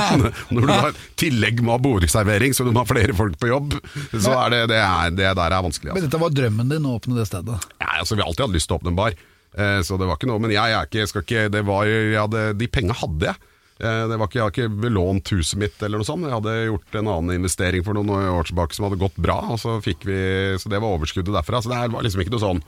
Når 0.54 0.66
du 0.66 0.72
har 0.72 0.96
tillegg 1.20 1.62
med 1.66 1.84
bordservering, 1.84 2.54
så 2.56 2.66
du 2.66 2.72
må 2.74 2.82
ha 2.84 2.88
flere 2.88 3.14
folk 3.18 3.38
på 3.40 3.50
jobb, 3.50 3.76
så 4.14 4.34
er 4.44 4.54
det, 4.54 4.62
det, 4.74 4.80
er, 4.82 5.14
det 5.16 5.28
der 5.38 5.56
er 5.58 5.66
vanskelig. 5.66 5.92
Men 5.92 5.98
Altså. 6.00 6.08
dette 6.08 6.22
var 6.24 6.34
drømmen 6.40 6.72
din 6.74 6.88
å 6.90 6.96
åpne 6.98 7.18
det 7.20 7.28
stedet. 7.30 7.58
Ja, 7.82 7.92
altså, 8.00 8.16
vi 8.16 8.24
har 8.24 8.30
alltid 8.32 8.46
hatt 8.48 8.56
lyst 8.56 8.70
til 8.70 8.78
å 8.78 8.80
åpne 8.80 8.92
en 8.94 8.98
bar, 9.00 9.16
eh, 9.56 9.78
så 9.86 9.98
det 10.00 10.08
var 10.10 10.18
ikke 10.18 10.30
noe. 10.30 10.42
Men 10.42 10.54
jeg, 10.54 10.74
er 10.76 10.88
ikke, 10.88 11.02
jeg 11.04 11.12
skal 11.12 11.26
ikke 11.26 11.46
det 11.56 11.64
var, 11.68 11.88
jeg 11.90 12.18
hadde, 12.18 12.44
De 12.60 12.70
penga 12.72 12.96
hadde 13.02 13.30
jeg. 13.32 13.46
Eh, 13.80 14.02
Det 14.10 14.18
var 14.20 14.28
ikke, 14.28 14.38
jeg 14.38 14.44
har 14.44 14.52
ikke 14.54 14.80
belånt 14.82 15.32
huset 15.32 15.58
mitt 15.60 15.82
eller 15.82 16.00
noe 16.02 16.08
sånt. 16.08 16.26
Jeg 16.26 16.36
hadde 16.36 16.56
gjort 16.68 16.98
en 17.00 17.08
annen 17.14 17.38
investering 17.38 17.84
for 17.86 17.96
noen 17.96 18.12
år 18.12 18.44
tilbake 18.50 18.76
som 18.76 18.86
hadde 18.88 19.00
gått 19.00 19.16
bra, 19.16 19.38
og 19.54 19.58
så 19.62 19.78
fikk 19.84 20.04
vi 20.08 20.20
Så 20.60 20.68
det 20.72 20.80
var 20.82 20.98
overskuddet 20.98 21.32
derfra. 21.34 21.62
Så 21.64 21.72
det 21.72 21.80
var 21.94 22.04
liksom 22.04 22.22
ikke 22.24 22.34
noe 22.36 22.44
sånn 22.44 22.62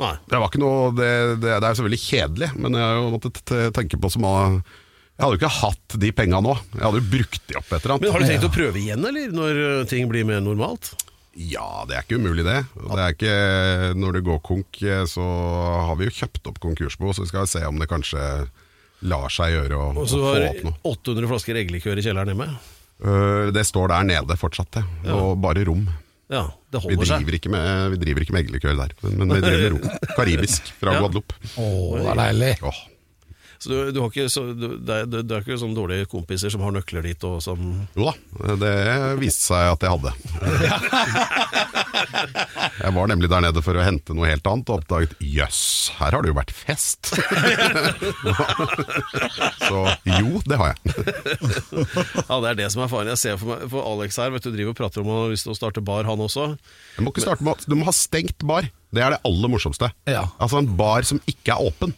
Nei. 0.00 0.14
Det 0.26 0.38
var 0.40 0.48
ikke 0.48 0.62
noe 0.62 0.86
Det, 0.96 1.10
det, 1.42 1.50
det 1.52 1.66
er 1.66 1.74
jo 1.74 1.78
selvfølgelig 1.82 2.04
kjedelig, 2.06 2.48
men 2.58 2.78
jeg 2.78 2.86
har 2.88 2.96
jo 2.96 3.10
måttet 3.12 3.52
tenke 3.76 3.98
på 4.00 4.10
som 4.10 4.24
å 4.24 4.34
Jeg 4.48 5.20
hadde 5.26 5.34
jo 5.36 5.40
ikke 5.42 5.52
hatt 5.60 5.96
de 6.00 6.10
penga 6.16 6.40
nå. 6.42 6.54
Jeg 6.72 6.82
hadde 6.86 7.02
jo 7.02 7.10
brukt 7.12 7.42
de 7.50 7.58
opp 7.60 7.68
et 7.68 7.76
eller 7.84 7.94
annet. 7.98 8.06
Men 8.06 8.14
har 8.16 8.22
du 8.24 8.30
tenkt 8.32 8.46
å 8.48 8.54
prøve 8.54 8.80
igjen, 8.80 9.04
eller? 9.06 9.34
Når 9.36 9.60
eh, 9.66 9.82
ting 9.90 10.08
blir 10.10 10.24
mer 10.26 10.40
normalt? 10.42 10.94
Ja, 11.36 11.84
det 11.88 11.94
er 11.96 12.02
ikke 12.04 12.18
umulig, 12.20 12.42
det. 12.44 12.58
Det 12.76 12.98
er 13.04 13.14
ikke 13.14 13.36
Når 14.00 14.16
det 14.18 14.24
går 14.26 14.40
konk, 14.48 14.80
eh, 14.84 15.04
så 15.08 15.22
har 15.86 15.94
vi 16.00 16.08
jo 16.08 16.16
kjøpt 16.22 16.48
opp 16.50 16.58
konkursbo, 16.64 17.12
så 17.12 17.22
vi 17.26 17.30
skal 17.30 17.46
se 17.48 17.62
om 17.68 17.78
det 17.80 17.88
kanskje 17.92 18.24
lar 19.02 19.28
seg 19.32 19.54
gjøre 19.56 19.78
å, 19.78 19.88
Og 19.96 20.04
å 20.04 20.06
så 20.10 20.20
få 20.22 20.30
har 20.34 20.46
opp 20.50 20.62
noe. 20.68 20.74
800 20.92 21.30
flasker 21.32 21.58
eggelikør 21.62 21.98
i 21.98 22.04
kjelleren 22.06 22.32
hjemme? 22.34 22.48
Uh, 23.02 23.50
Det 23.54 23.64
står 23.66 23.88
der 23.94 24.06
nede 24.12 24.36
fortsatt, 24.38 24.70
det. 24.78 24.84
Og 25.10 25.34
bare 25.42 25.64
rom. 25.66 25.86
Ja, 26.32 26.46
det 26.72 26.80
Vi 26.80 26.94
holder 26.94 27.08
seg. 27.10 27.24
driver 27.26 27.36
ikke 27.36 27.50
med, 27.52 27.90
vi 27.92 27.96
driver 28.00 28.24
ikke 28.24 28.32
med 28.32 28.44
eggelikør 28.46 28.76
der, 28.78 28.92
men, 29.02 29.16
men 29.20 29.34
vi 29.36 29.40
driver 29.44 29.64
med 29.66 29.72
rom. 29.74 29.98
Karibisk 30.16 30.70
fra 30.80 30.94
Ja. 30.94 31.02
Guadeloupe. 31.02 31.34
Å, 31.60 31.66
det 31.98 32.06
er 32.14 32.20
deilig. 32.22 32.52
Åh, 32.70 32.78
Så 33.62 33.70
du, 33.70 33.76
du 33.94 34.00
har 34.02 34.08
ikke 34.10 34.24
så, 34.32 34.42
du, 34.58 34.66
det, 34.82 34.94
er, 35.04 35.06
det 35.22 35.34
er 35.36 35.44
ikke 35.44 35.60
sånn 35.60 35.76
dårlige 35.76 36.08
kompiser 36.10 36.50
som 36.50 36.64
har 36.66 36.72
nøkler 36.74 37.04
dit 37.06 37.22
og 37.28 37.36
som 37.44 37.58
Jo 37.94 38.08
da, 38.08 38.14
det 38.58 38.72
viste 39.20 39.44
seg 39.52 39.70
at 39.76 39.82
jeg 39.86 39.92
hadde. 39.94 40.10
Jeg 42.82 42.92
var 42.96 43.06
nemlig 43.10 43.28
der 43.30 43.42
nede 43.44 43.62
for 43.64 43.76
å 43.78 43.82
hente 43.84 44.14
noe 44.16 44.28
helt 44.28 44.46
annet, 44.48 44.70
og 44.70 44.80
oppdaget 44.82 45.12
jøss, 45.22 45.60
her 45.98 46.14
har 46.16 46.24
det 46.24 46.30
jo 46.32 46.36
vært 46.36 46.52
fest. 46.54 47.12
Så 49.68 49.78
jo, 50.08 50.40
det 50.48 50.58
har 50.58 50.72
jeg. 50.72 50.78
Ja, 52.26 52.36
det 52.42 52.48
er 52.52 52.58
det 52.58 52.68
som 52.74 52.82
er 52.84 52.90
faren. 52.90 53.10
Jeg 53.12 53.20
ser 53.20 53.38
for 53.40 53.52
meg 53.52 53.64
For 53.70 53.86
Alex 53.86 54.18
her, 54.20 54.32
vet 54.34 54.46
du, 54.46 54.50
driver 54.54 54.74
og 54.74 54.78
prater 54.78 55.02
om 55.02 55.10
han 55.12 55.20
har 55.24 55.32
lyst 55.32 55.46
til 55.46 55.54
å 55.54 55.58
starte 55.58 55.84
bar, 55.84 56.06
han 56.08 56.22
også. 56.22 56.44
Må 57.02 57.14
ikke 57.14 57.24
starte 57.24 57.46
med 57.46 57.66
Du 57.68 57.76
må 57.78 57.86
ha 57.88 57.94
stengt 57.96 58.40
bar. 58.48 58.68
Det 58.92 59.04
er 59.04 59.14
det 59.14 59.22
aller 59.28 59.52
morsomste. 59.52 59.88
Ja. 60.10 60.24
Altså 60.42 60.60
en 60.60 60.70
bar 60.76 61.06
som 61.08 61.22
ikke 61.30 61.54
er 61.54 61.70
åpen. 61.70 61.94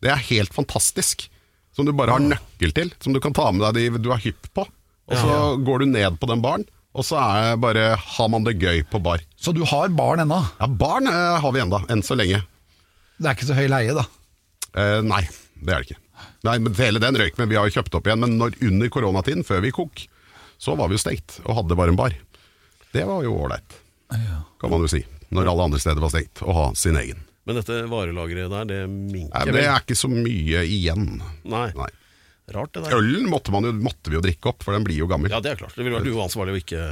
Det 0.00 0.10
er 0.12 0.26
helt 0.30 0.54
fantastisk. 0.56 1.28
Som 1.76 1.86
du 1.86 1.92
bare 1.96 2.16
har 2.16 2.22
nøkkel 2.24 2.72
til. 2.76 2.92
Som 3.02 3.14
du 3.14 3.20
kan 3.22 3.34
ta 3.36 3.46
med 3.52 3.62
deg 3.68 3.92
de 3.92 4.02
du 4.02 4.10
er 4.14 4.22
hypp 4.24 4.50
på. 4.56 4.66
Og 5.10 5.18
så 5.18 5.38
går 5.66 5.82
du 5.82 5.90
ned 5.90 6.20
på 6.22 6.28
den 6.30 6.42
baren, 6.44 6.64
og 6.94 7.02
så 7.06 7.18
er 7.18 7.56
bare 7.58 7.96
har 7.98 8.28
man 8.30 8.44
det 8.46 8.56
gøy 8.62 8.84
på 8.86 9.00
bar. 9.02 9.22
Så 9.34 9.50
du 9.54 9.64
har 9.66 9.90
barn 9.94 10.22
ennå? 10.22 10.38
Ja, 10.60 10.68
barn 10.70 11.10
eh, 11.10 11.38
har 11.42 11.54
vi 11.54 11.62
enda, 11.62 11.80
enn 11.90 12.04
så 12.06 12.14
lenge. 12.18 12.44
Det 13.18 13.26
er 13.26 13.34
ikke 13.34 13.48
så 13.48 13.56
høy 13.58 13.66
leie, 13.70 13.96
da. 13.96 14.04
Eh, 14.78 15.00
nei, 15.02 15.24
det 15.58 15.74
er 15.74 15.82
det 15.82 15.88
ikke. 15.90 15.98
Nei, 16.46 16.56
men 16.62 16.76
Hele 16.78 17.02
den 17.02 17.18
røyk, 17.18 17.38
men 17.40 17.50
vi 17.50 17.58
har 17.58 17.66
jo 17.68 17.74
kjøpt 17.74 17.96
opp 17.98 18.06
igjen. 18.06 18.22
Men 18.22 18.38
når, 18.38 18.54
under 18.70 18.92
koronatiden, 18.92 19.42
før 19.46 19.64
vi 19.64 19.74
kok, 19.74 20.04
så 20.62 20.76
var 20.78 20.90
vi 20.90 20.98
jo 20.98 21.02
stengt 21.02 21.40
og 21.44 21.56
hadde 21.58 21.78
bare 21.78 21.94
en 21.94 21.98
bar. 21.98 22.14
Det 22.94 23.02
var 23.06 23.24
jo 23.26 23.34
ålreit, 23.38 23.76
kan 24.10 24.70
man 24.72 24.84
jo 24.86 24.90
si. 24.90 25.02
Når 25.30 25.50
alle 25.50 25.66
andre 25.70 25.82
steder 25.82 26.02
var 26.02 26.14
stengt, 26.14 26.42
å 26.42 26.54
ha 26.54 26.68
sin 26.78 26.98
egen. 26.98 27.22
Men 27.50 27.58
dette 27.58 27.80
varelageret 27.90 28.52
der, 28.52 28.66
det 28.70 28.82
minker 28.86 29.48
men 29.48 29.56
det 29.56 29.62
er 29.66 29.80
ikke 29.82 29.96
så 29.98 30.06
mye 30.06 30.60
igjen. 30.62 31.16
Nei. 31.50 31.66
Nei. 31.74 31.88
Rart, 32.54 32.70
det 32.76 32.84
der. 32.84 32.94
Ølen 32.94 33.26
måtte, 33.30 33.50
man 33.50 33.66
jo, 33.66 33.72
måtte 33.74 34.12
vi 34.12 34.14
jo 34.14 34.22
drikke 34.22 34.52
opp, 34.52 34.62
for 34.62 34.76
den 34.76 34.86
blir 34.86 35.00
jo 35.00 35.08
gammel. 35.10 35.32
Ja, 35.34 35.40
det 35.42 35.56
er 35.56 35.58
klart. 35.58 35.74
Det 35.74 35.82
ville 35.82 35.98
vært 35.98 36.14
uansvarlig 36.14 36.54
å 36.54 36.60
ikke 36.60 36.84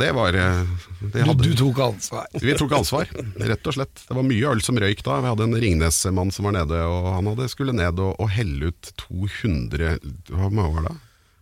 Det 0.00 0.08
var 0.16 0.38
eh, 0.40 0.72
det 1.12 1.26
hadde, 1.28 1.44
du 1.44 1.58
tok 1.60 1.82
ansvar. 1.84 2.24
Vi 2.40 2.56
tok 2.56 2.72
ansvar, 2.78 3.12
rett 3.52 3.68
og 3.68 3.76
slett. 3.76 4.04
Det 4.08 4.16
var 4.16 4.24
mye 4.24 4.54
øl 4.54 4.64
som 4.64 4.80
røyk 4.80 5.04
da. 5.04 5.18
Vi 5.20 5.32
hadde 5.34 5.48
en 5.50 5.60
Ringnes-mann 5.66 6.32
som 6.32 6.48
var 6.48 6.56
nede, 6.56 6.80
og 6.88 7.10
han 7.18 7.28
hadde 7.34 7.50
skulle 7.52 7.76
ned 7.76 8.00
og, 8.00 8.14
og 8.16 8.32
helle 8.32 8.72
ut 8.72 8.92
200 9.04 9.98
Hva 10.32 10.48
var 10.56 10.88
det? 10.88 10.96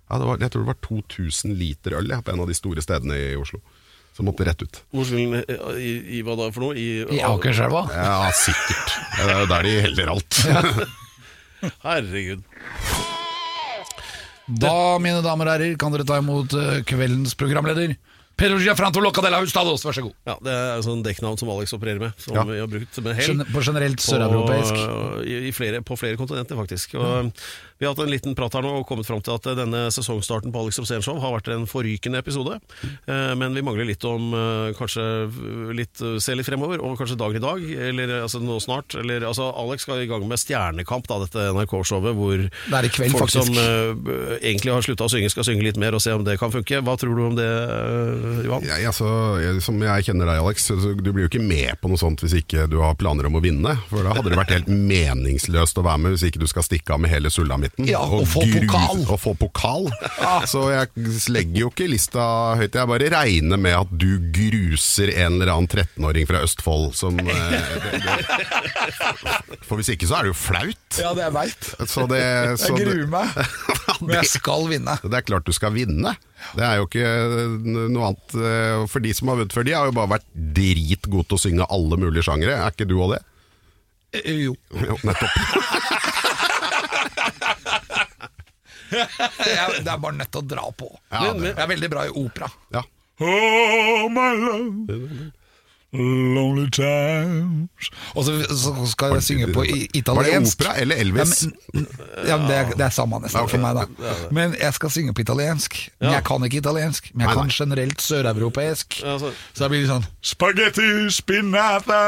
Ja, 0.09 0.18
det 0.18 0.26
var, 0.26 0.42
jeg 0.42 0.50
tror 0.50 0.66
det 0.66 0.72
var 0.72 0.83
2000 0.88 1.54
liter 1.61 1.94
øl 2.00 2.11
ja, 2.11 2.18
på 2.24 2.35
en 2.35 2.42
av 2.42 2.50
de 2.50 2.59
store 2.59 2.83
stedene 2.83 3.22
i 3.22 3.35
Oslo. 3.38 3.62
Som 4.18 4.26
måtte 4.26 4.42
rett 4.48 4.59
ut. 4.66 4.81
Hvor 4.90 5.07
i, 5.14 5.92
I 6.18 6.22
hva 6.26 6.35
da 6.35 6.48
for 6.50 6.64
noe? 6.66 6.74
I, 6.74 7.04
I 7.07 7.20
Akerselva? 7.22 7.85
Ja, 7.94 8.16
sikkert. 8.35 8.96
Det 9.14 9.28
er 9.31 9.44
jo 9.44 9.50
der 9.52 9.68
de 9.68 9.74
heller 9.87 10.11
alt. 10.16 10.40
Herregud. 11.87 12.42
Da, 14.48 14.74
mine 15.02 15.20
damer 15.22 15.50
og 15.50 15.52
herrer, 15.59 15.74
kan 15.81 15.92
dere 15.92 16.07
ta 16.09 16.16
imot 16.22 16.54
eh, 16.57 16.78
kveldens 16.88 17.35
programleder. 17.38 17.94
Pedro 18.38 18.61
Giafranto 18.62 19.00
Locadella 19.02 19.40
Hustados, 19.42 19.83
vær 19.85 19.96
så 19.96 20.04
god. 20.07 20.14
Ja, 20.28 20.37
Det 20.46 20.52
er 20.54 20.83
sånn 20.87 21.00
dekknavn 21.04 21.38
som 21.40 21.50
Alex 21.52 21.74
opererer 21.74 22.00
med, 22.04 22.14
som 22.22 22.37
Ja. 22.38 22.44
vi 22.46 22.61
har 22.62 22.70
brukt 22.70 23.00
med 23.02 23.18
hell. 23.18 23.33
Gen- 23.35 23.48
På 23.52 23.62
generelt 23.66 24.00
søreuropeisk. 24.04 24.78
På, 24.78 25.22
i, 25.26 25.40
i 25.50 25.52
flere, 25.52 25.81
på 25.83 25.98
flere 25.98 26.16
kontinenter, 26.20 26.57
faktisk. 26.57 26.94
Og 27.02 27.33
Vi 27.78 27.86
har 27.86 27.94
hatt 27.94 28.02
en 28.02 28.10
liten 28.10 28.35
prat 28.35 28.54
her 28.58 28.64
nå 28.66 28.72
og 28.81 28.87
kommet 28.88 29.06
fram 29.06 29.20
til 29.22 29.37
at 29.37 29.44
denne 29.54 29.85
sesongstarten 29.94 30.50
på 30.50 30.64
Alex 30.64 30.81
Rosén 30.83 31.02
Show 31.04 31.20
har 31.22 31.37
vært 31.37 31.50
en 31.54 31.66
forrykende 31.70 32.18
episode. 32.18 32.56
Eh, 33.06 33.35
Men 33.38 33.54
vi 33.54 33.62
mangler 33.62 33.87
litt 33.87 34.02
om 34.08 34.33
eh, 34.35 34.72
kanskje 34.79 35.04
litt, 35.79 36.02
se 36.18 36.35
litt 36.35 36.48
fremover, 36.48 36.83
og 36.83 36.96
kanskje 36.98 37.18
dagen 37.20 37.38
i 37.38 37.44
dag, 37.44 37.62
eller 37.88 38.14
altså 38.24 38.40
nå 38.42 38.56
snart. 38.64 38.96
Eller, 38.98 39.22
altså, 39.29 39.46
Alex 39.54 39.87
skal 39.87 40.02
i 40.02 40.08
gang 40.10 40.26
med 40.26 40.40
Stjernekamp, 40.42 41.06
da, 41.06 41.20
dette 41.22 41.44
NRK-showet, 41.54 42.16
hvor 42.18 42.42
Det 42.48 42.90
kveld, 42.96 43.14
folk 43.14 43.29
faktisk. 43.29 43.54
som 43.54 43.54
uh, 43.62 44.35
egentlig 44.40 44.74
har 44.74 44.83
slutta 44.83 45.06
å 45.06 45.12
synge, 45.12 45.31
skal 45.31 45.46
synge 45.46 45.62
litt 45.68 45.79
mer 45.79 45.94
og 45.94 46.02
se 46.02 46.16
om 46.18 46.26
det 46.26 46.35
kan 46.42 46.50
funke. 46.54 46.83
Hva 46.83 46.96
tror 46.98 47.14
du 47.14 47.24
om 47.29 47.38
det, 47.38 47.46
eh, 47.46 48.42
Johan? 48.48 48.66
Jeg, 48.66 48.88
altså, 48.90 49.06
jeg, 49.44 49.62
som 49.62 49.79
jeg 49.87 50.08
kjenner 50.10 50.33
deg, 50.33 50.42
Alex, 50.42 50.66
du 50.98 51.12
blir 51.12 51.29
jo 51.29 51.31
ikke 51.31 51.44
med 51.46 51.79
på 51.79 51.92
noe 51.94 52.00
sånt 52.00 52.26
hvis 52.26 52.35
ikke 52.42 52.66
du 52.74 52.81
har 52.83 52.98
planer 52.98 53.31
om 53.31 53.38
å 53.38 53.44
vinne. 53.44 53.79
For 53.92 54.02
da 54.02 54.18
hadde 54.18 54.35
det 54.35 54.42
vært 54.42 54.56
helt 54.56 54.74
meningsløst 54.94 55.79
å 55.79 55.87
være 55.87 56.02
med 56.08 56.16
hvis 56.16 56.26
ikke 56.33 56.42
du 56.42 56.50
skal 56.50 56.66
stikke 56.66 56.98
av 56.98 57.06
med 57.06 57.14
hele 57.14 57.31
sulamitten. 57.31 57.67
Ja, 57.88 58.00
og 58.02 58.25
få 58.29 58.42
gru- 58.46 58.64
pokal. 58.66 59.02
Og 59.12 59.21
få 59.23 59.33
pokal. 59.38 59.88
Så 60.50 60.64
jeg 60.73 60.88
legger 61.33 61.60
jo 61.64 61.71
ikke 61.73 61.88
lista 61.90 62.25
høyt. 62.58 62.75
Jeg 62.79 62.90
bare 62.90 63.10
regner 63.14 63.60
med 63.60 63.77
at 63.79 63.92
du 64.00 64.08
gruser 64.35 65.12
en 65.14 65.37
eller 65.38 65.52
annen 65.54 65.69
13-åring 65.71 66.27
fra 66.31 66.40
Østfold 66.46 66.94
som 66.98 67.19
eh, 67.21 67.35
det, 67.85 68.00
det, 68.06 69.58
For 69.69 69.79
hvis 69.81 69.92
ikke 69.94 70.08
så 70.10 70.19
er 70.21 70.29
det 70.29 70.33
jo 70.35 70.38
flaut. 70.38 70.98
Ja, 70.98 71.12
det 71.16 71.25
jeg 71.27 71.35
veit. 71.37 71.71
Så 71.90 72.06
det, 72.10 72.23
så 72.62 72.73
Jeg 72.77 72.87
gruer 72.88 73.12
meg. 73.12 73.38
Men 74.04 74.14
jeg 74.21 74.31
skal 74.33 74.69
vinne. 74.71 74.98
det 75.04 75.16
er 75.21 75.27
klart 75.27 75.46
du 75.48 75.54
skal 75.56 75.75
vinne. 75.75 76.12
Det 76.54 76.62
er 76.62 76.77
jo 76.79 76.87
ikke 76.87 77.08
noe 77.90 78.12
annet 78.12 78.37
eh, 78.38 78.85
For 78.92 79.02
de 79.02 79.10
som 79.16 79.29
har 79.33 79.40
vunnet 79.40 79.54
før, 79.56 79.66
de 79.66 79.75
har 79.75 79.88
jo 79.90 79.96
bare 79.96 80.12
vært 80.19 80.29
dritgode 80.54 81.27
til 81.27 81.38
å 81.38 81.42
synge 81.42 81.66
alle 81.75 81.98
mulige 81.98 82.25
sjangere. 82.29 82.54
Er 82.62 82.71
ikke 82.75 82.87
du 82.88 82.94
òg 83.02 83.16
det? 83.16 83.23
Eh, 84.23 84.44
Jo. 84.46 84.54
Jo, 84.73 84.96
nettopp. 85.04 85.35
Jeg, 88.92 89.82
det 89.84 89.92
er 89.92 89.98
bare 90.02 90.16
nødt 90.16 90.30
til 90.32 90.40
å 90.42 90.46
dra 90.48 90.64
på. 90.72 90.88
Ja, 91.12 91.32
det- 91.32 91.50
jeg 91.54 91.64
er 91.64 91.70
veldig 91.74 91.90
bra 91.92 92.04
i 92.08 92.12
opera. 92.22 92.48
Ja. 92.74 92.82
Oh, 93.20 94.06
my 94.14 94.28
love 94.38 95.32
Lonely 95.92 96.66
times 96.68 97.88
Og 98.12 98.24
så, 98.26 98.32
så 98.52 98.72
skal 98.90 99.14
jeg 99.16 99.22
synge 99.24 99.46
på 99.54 99.62
italiensk. 99.96 100.10
Var 100.12 100.26
det 100.28 100.50
opera 100.52 100.74
eller 100.82 100.96
Elvis? 101.00 101.46
Ja, 101.46 101.48
men, 101.72 101.86
ja, 102.28 102.36
men 102.36 102.44
det, 102.50 102.56
er, 102.58 102.72
det 102.76 102.84
er 102.84 102.92
samme 102.92 103.20
nesten 103.22 103.48
for 103.48 103.62
meg, 103.62 103.78
da. 103.78 104.10
Men 104.36 104.52
jeg 104.60 104.74
skal 104.76 104.92
synge 104.92 105.14
på 105.16 105.22
italiensk. 105.24 105.78
Men 106.02 106.12
jeg 106.18 106.24
kan 106.28 106.44
ikke 106.44 106.60
italiensk. 106.60 107.08
Men 107.14 107.24
jeg 107.24 107.38
kan 107.38 107.52
generelt 107.56 108.04
søreuropeisk. 108.04 108.98
Så- 109.00 109.32
jeg 109.58 109.70
blir 109.72 109.80
litt 109.86 109.90
sånn 109.90 110.04
Spaghetti 110.28 110.88
spinata 111.14 112.00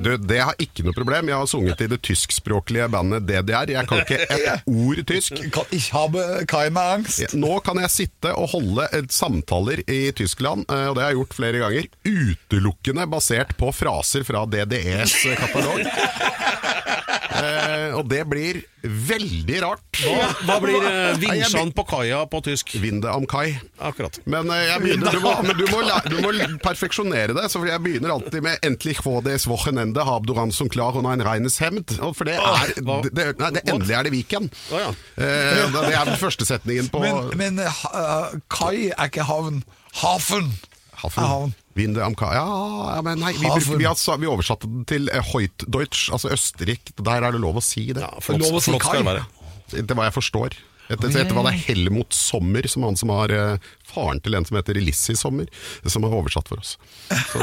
Du, 0.00 0.10
det 0.16 0.40
har 0.40 0.56
ikke 0.62 0.84
noe 0.86 0.96
problem. 0.96 1.28
Jeg 1.28 1.36
har 1.36 1.50
sunget 1.52 1.84
i 1.84 1.90
det 1.92 2.00
tyskspråklige 2.08 2.88
bandet 2.92 3.28
DDR. 3.28 3.74
Jeg 3.76 3.88
kan 3.92 4.02
ikke 4.06 4.22
et 4.24 4.64
ord 4.86 5.04
tysk. 5.12 5.36
Kan 5.52 5.68
ikke 5.68 5.92
ha 5.98 6.06
keine 6.48 6.86
angst. 6.96 7.36
Nå 7.36 7.58
kan 7.66 7.76
jeg 7.84 7.92
sitte 7.92 8.32
og 8.32 8.54
holde 8.56 8.88
samtaler 9.12 9.84
i 9.84 10.00
Tyskland, 10.16 10.64
eh, 10.72 10.88
og 10.88 10.96
det 10.96 11.04
har 11.04 11.12
jeg 11.12 11.20
gjort 11.20 11.36
flere 11.42 11.60
ganger, 11.66 11.90
utelukkende 12.08 12.69
basert 13.10 13.56
på 13.56 13.72
fraser 13.72 14.24
fra 14.24 14.46
DDEs 14.46 15.14
katalog. 15.36 15.86
Eh, 17.40 17.94
og 17.96 18.08
det 18.10 18.24
blir 18.28 18.58
veldig 18.82 19.58
rart. 19.62 20.00
Hva 20.46 20.56
blir 20.62 20.82
eh, 20.84 21.14
vinsjan 21.20 21.70
på 21.76 21.84
kaia 21.88 22.22
på 22.30 22.40
tysk? 22.44 22.74
Vinde 22.82 23.10
am 23.12 23.26
kai. 23.30 23.54
Akkurat. 23.78 24.18
Men, 24.28 24.50
eh, 24.52 24.64
jeg 24.66 24.82
begynner, 24.84 25.14
du, 25.14 25.20
må, 25.24 25.32
men 25.46 25.56
du, 25.56 25.64
må, 25.70 25.80
læ- 25.86 26.02
du 26.10 26.18
må 26.24 26.32
perfeksjonere 26.64 27.36
det. 27.36 27.46
Så 27.52 27.62
jeg 27.68 27.80
begynner 27.84 28.14
alltid 28.16 28.42
med 28.44 28.58
'Endlich 28.66 29.02
vor 29.06 29.22
des 29.24 29.46
Wochenende 29.48 30.04
hab 30.04 30.26
du 30.26 30.34
ransom 30.36 30.68
klar 30.68 30.96
und 30.96 31.06
ein 31.06 31.22
reines 31.24 31.60
Hemd'. 31.60 31.96
Og 32.02 32.16
For 32.16 32.24
det 32.28 32.34
er 32.36 32.74
hva? 32.82 33.00
det, 33.04 33.14
det, 33.14 33.28
Nei, 33.40 33.50
det 33.56 33.64
endelig 33.68 33.96
er 33.96 34.02
det 34.08 34.12
Viken. 34.12 34.50
Å, 34.72 34.82
ja. 34.84 34.90
Eh, 35.16 35.64
det 35.76 35.94
er 35.94 36.04
den 36.12 36.20
første 36.20 36.48
setningen 36.48 36.90
på 36.92 37.00
Men, 37.04 37.30
men 37.38 37.62
uh, 37.62 38.34
kai 38.52 38.90
er 38.90 39.06
ikke 39.08 39.24
havn. 39.28 39.62
Hafen. 40.02 40.52
Hafen. 41.00 41.22
er 41.22 41.28
havn. 41.30 41.54
Vinde 41.80 42.04
am. 42.04 42.16
Ja, 42.20 42.46
ja, 42.94 43.02
men 43.06 43.20
nei, 43.22 43.34
vi, 43.38 43.46
bruker, 43.48 43.78
vi, 43.80 43.88
altså, 43.88 44.16
vi 44.20 44.28
oversatte 44.30 44.68
den 44.70 44.86
til 44.88 45.10
eh, 45.10 45.32
Hoytdeutsch, 45.32 46.08
altså 46.14 46.32
Østerrike. 46.36 46.94
Der 47.00 47.26
er 47.26 47.36
det 47.36 47.42
lov 47.42 47.60
å 47.60 47.64
si 47.64 47.88
det. 47.90 48.04
Ja, 48.04 48.12
for 48.22 48.40
Lov 48.40 48.60
å 48.60 48.64
si 48.64 48.74
det 48.74 48.82
kai. 48.84 49.02
Etter 49.70 49.96
hva 49.96 50.08
jeg 50.08 50.16
forstår. 50.18 50.58
Etter, 50.90 51.12
etter 51.14 51.36
hva 51.36 51.44
det 51.46 51.52
er 51.54 51.60
Helmut 51.68 52.14
Sommer, 52.16 52.66
som 52.66 52.82
han 52.82 52.96
som 52.98 53.12
har 53.14 53.30
eh, 53.30 53.68
faren 53.86 54.18
til 54.24 54.34
en 54.34 54.46
som 54.46 54.58
heter 54.58 54.78
Elissi 54.80 55.14
Sommer, 55.18 55.46
som 55.86 56.02
har 56.06 56.16
oversatt 56.18 56.50
for 56.50 56.62
oss. 56.62 56.74
Så 57.30 57.38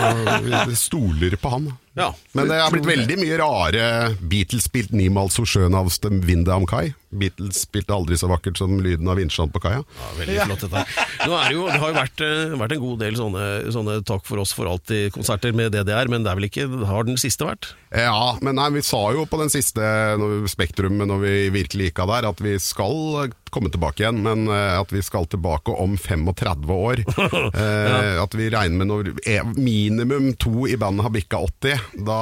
vi 0.67 0.75
stoler 0.79 1.37
på 1.39 1.53
han. 1.53 1.69
Ja. 1.97 2.11
Men 2.37 2.47
det 2.51 2.59
har 2.61 2.71
blitt 2.73 2.85
veldig 2.85 3.15
mye 3.17 3.37
rare 3.41 3.85
Beatles 4.21 4.67
spilt 4.69 4.91
niemals 4.93 5.33
så 5.39 5.45
skjøn 5.49 5.73
av 5.77 5.89
stem 5.93 6.19
Vinde 6.27 6.53
am 6.53 6.67
kai. 6.69 6.91
Beatles 7.17 7.63
spilte 7.63 7.95
aldri 7.95 8.17
så 8.19 8.27
vakkert 8.29 8.59
som 8.59 8.75
lyden 8.83 9.07
av 9.09 9.17
vinsjan 9.17 9.49
på 9.53 9.61
kaia. 9.63 9.79
Ja, 9.97 10.09
veldig 10.19 10.37
flott 10.43 10.65
dette. 10.67 10.83
Nå 11.23 11.33
er 11.39 11.47
det, 11.47 11.55
jo, 11.55 11.65
det 11.71 11.79
har 11.81 11.93
jo 11.93 11.97
vært, 11.97 12.23
eh, 12.27 12.55
vært 12.61 12.75
en 12.75 12.83
god 12.83 12.99
del 13.01 13.17
sånne, 13.17 13.45
sånne 13.73 13.95
takk 14.05 14.25
for 14.27 14.43
oss 14.43 14.53
for 14.53 14.69
alltid-konserter 14.69 15.55
med 15.57 15.73
DDR, 15.73 16.11
men 16.11 16.25
det 16.25 16.31
er 16.33 16.39
vel 16.41 16.49
ikke 16.49 16.67
Har 16.87 17.07
den 17.07 17.17
siste 17.17 17.47
vært? 17.47 17.71
Ja, 17.95 18.35
men 18.43 18.59
nei, 18.59 18.69
vi 18.75 18.83
sa 18.85 18.99
jo 19.15 19.25
på 19.25 19.39
den 19.39 19.49
siste 19.53 19.81
når 20.19 20.41
vi- 20.43 20.53
Spektrum, 20.57 20.97
når 21.07 21.19
vi 21.23 21.33
virkelig 21.53 21.89
gikk 21.91 21.99
av 22.03 22.13
der, 22.13 22.29
at 22.29 22.39
vi 22.43 22.57
skal 22.59 23.31
komme 23.53 23.69
tilbake 23.73 24.03
igjen, 24.03 24.21
men 24.25 24.47
eh, 24.51 24.77
at 24.79 24.91
vi 24.93 25.01
skal 25.05 25.27
tilbake 25.31 25.73
om 25.73 25.95
35 25.99 26.71
år. 26.73 27.01
ja. 27.53 28.23
At 28.23 28.35
vi 28.37 28.49
regner 28.53 28.77
med 28.81 28.89
når 28.91 29.11
eh, 29.27 29.43
minimum 29.57 30.31
to 30.41 30.67
i 30.69 30.75
bandet 30.79 31.05
har 31.07 31.13
bikka 31.15 31.39
80, 31.47 31.85
da, 32.07 32.19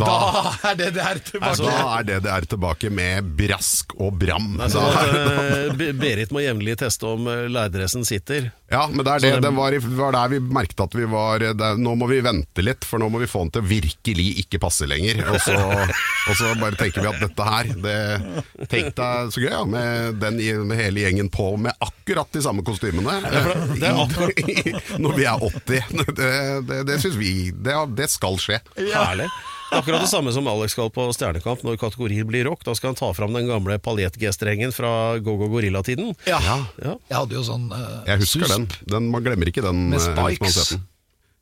da, 0.00 0.08
Da 0.08 0.70
er 0.70 0.78
det 0.80 0.90
der 0.96 1.20
tilbake. 1.26 1.62
da 1.64 1.78
er 1.98 2.08
det 2.10 2.20
det 2.24 2.32
er 2.34 2.48
tilbake 2.54 2.90
med 2.94 3.32
brask 3.38 3.94
og 4.00 4.14
bram. 4.20 4.54
Altså, 4.64 4.80
eh, 4.80 5.92
Berit 5.98 6.32
må 6.34 6.42
jevnlig 6.44 6.78
teste 6.80 7.08
om 7.14 7.26
eh, 7.30 7.46
lærdressen 7.52 8.04
sitter. 8.08 8.50
ja, 8.70 8.86
men 8.90 9.04
det, 9.04 9.12
er 9.18 9.24
det, 9.26 9.32
det- 9.44 9.54
var, 9.54 9.74
i, 9.76 9.78
var 9.98 10.12
der 10.16 10.32
vi 10.34 10.40
merket 10.40 10.80
at 10.86 10.94
vi 10.98 11.04
var 11.10 11.38
det, 11.44 11.68
Nå 11.78 11.92
må 11.98 12.06
vi 12.10 12.20
vente 12.24 12.62
litt, 12.64 12.84
for 12.86 12.98
nå 13.02 13.08
må 13.12 13.20
vi 13.22 13.28
få 13.30 13.44
den 13.44 13.52
til 13.54 13.62
å 13.64 13.68
virkelig 13.68 14.26
ikke 14.44 14.58
passe 14.62 14.86
lenger. 14.88 15.20
Og 15.30 15.38
så, 15.44 15.54
og 15.58 16.38
så 16.38 16.52
bare 16.60 16.78
tenker 16.80 17.04
vi 17.04 17.10
at 17.12 17.20
dette 17.22 17.46
her 17.48 17.70
det, 17.84 17.98
Tenk 18.70 18.94
deg 18.98 19.30
så 19.34 19.42
gøy, 19.42 19.50
ja, 19.52 19.62
med, 19.68 20.18
den, 20.22 20.40
hele 20.52 21.04
gjengen 21.04 21.30
på 21.32 21.48
med 21.56 21.72
akkurat 21.84 22.28
de 22.32 22.42
samme 22.44 22.64
kostymene. 22.66 23.20
det 23.80 23.88
er 23.88 24.98
Når 25.04 25.16
vi 25.16 25.26
er 25.28 25.44
80. 25.48 25.64
Det, 26.14 26.28
det, 26.68 26.78
det 26.88 27.00
syns 27.02 27.18
vi 27.18 27.34
det, 27.50 27.76
det 27.98 28.08
skal 28.12 28.38
skje. 28.42 28.60
Herlig. 28.78 29.28
Det 29.74 29.78
er 29.78 29.82
akkurat 29.82 30.04
det 30.04 30.10
samme 30.12 30.30
som 30.32 30.46
Alex 30.46 30.72
skal 30.76 30.90
på 30.94 31.06
Stjernekamp 31.16 31.64
når 31.66 31.78
kategorien 31.80 32.26
blir 32.28 32.44
rock. 32.46 32.62
Da 32.66 32.74
skal 32.78 32.92
han 32.92 32.98
ta 32.98 33.08
fram 33.16 33.34
den 33.34 33.48
gamle 33.50 33.78
paljettgestrengen 33.82 34.70
fra 34.76 35.18
Go-Go 35.18 35.48
Gorilla-tiden. 35.50 36.12
Ja. 36.30 36.38
Ja. 36.46 36.94
Jeg 37.08 37.16
hadde 37.16 37.34
jo 37.34 37.42
sånn 37.46 37.66
uh, 37.72 38.04
Jeg 38.06 38.22
husker 38.22 38.46
den. 38.52 38.68
den. 38.86 39.10
Man 39.10 39.24
glemmer 39.26 39.50
ikke 39.50 39.64
den. 39.64 39.88
Med 39.90 39.98
eh, 39.98 40.06
spikes. 40.06 40.76
den. 40.76 40.84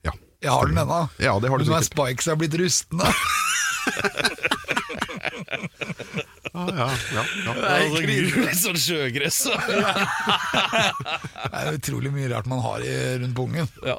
Ja. 0.09 0.17
Jeg 0.47 0.55
har 0.55 0.71
den 0.71 0.81
ennå. 0.81 1.03
Ja, 1.21 1.37
det 1.43 1.53
har 1.53 1.61
du 1.61 1.67
Men 1.67 1.75
nå 1.75 1.81
er. 1.83 1.89
Spikes 1.91 2.31
er 2.33 2.41
blitt 2.41 2.57
rustne. 2.63 3.13
Ja, 6.71 6.89
ja, 7.15 7.25
ja, 7.47 7.55
ja. 7.57 7.71
Altså, 7.77 8.03
litt 8.07 8.61
sånn 8.61 8.79
sjøgress. 8.81 9.41
Det 11.53 11.63
er 11.63 11.77
utrolig 11.77 12.13
mye 12.15 12.31
rart 12.33 12.49
man 12.51 12.63
har 12.65 12.85
i, 12.87 12.93
rundt 13.23 13.37
pungen. 13.37 13.69
Ja. 13.87 13.97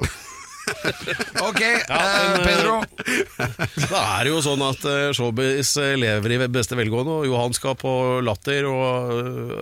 Ok, 1.48 1.60
ja, 1.60 1.98
men, 2.00 2.40
eh, 2.40 2.46
Pedro. 2.46 2.76
Da 3.90 4.00
er 4.18 4.26
det 4.26 4.32
jo 4.32 4.40
sånn 4.44 4.62
at 4.64 4.84
eh, 4.88 5.10
showbiz 5.16 5.74
eh, 5.82 5.94
lever 6.00 6.34
i 6.36 6.38
beste 6.52 6.78
velgående, 6.78 7.18
og 7.20 7.28
Johan 7.28 7.54
skal 7.56 7.76
på 7.80 7.92
Latter, 8.24 8.68
og, 8.70 9.12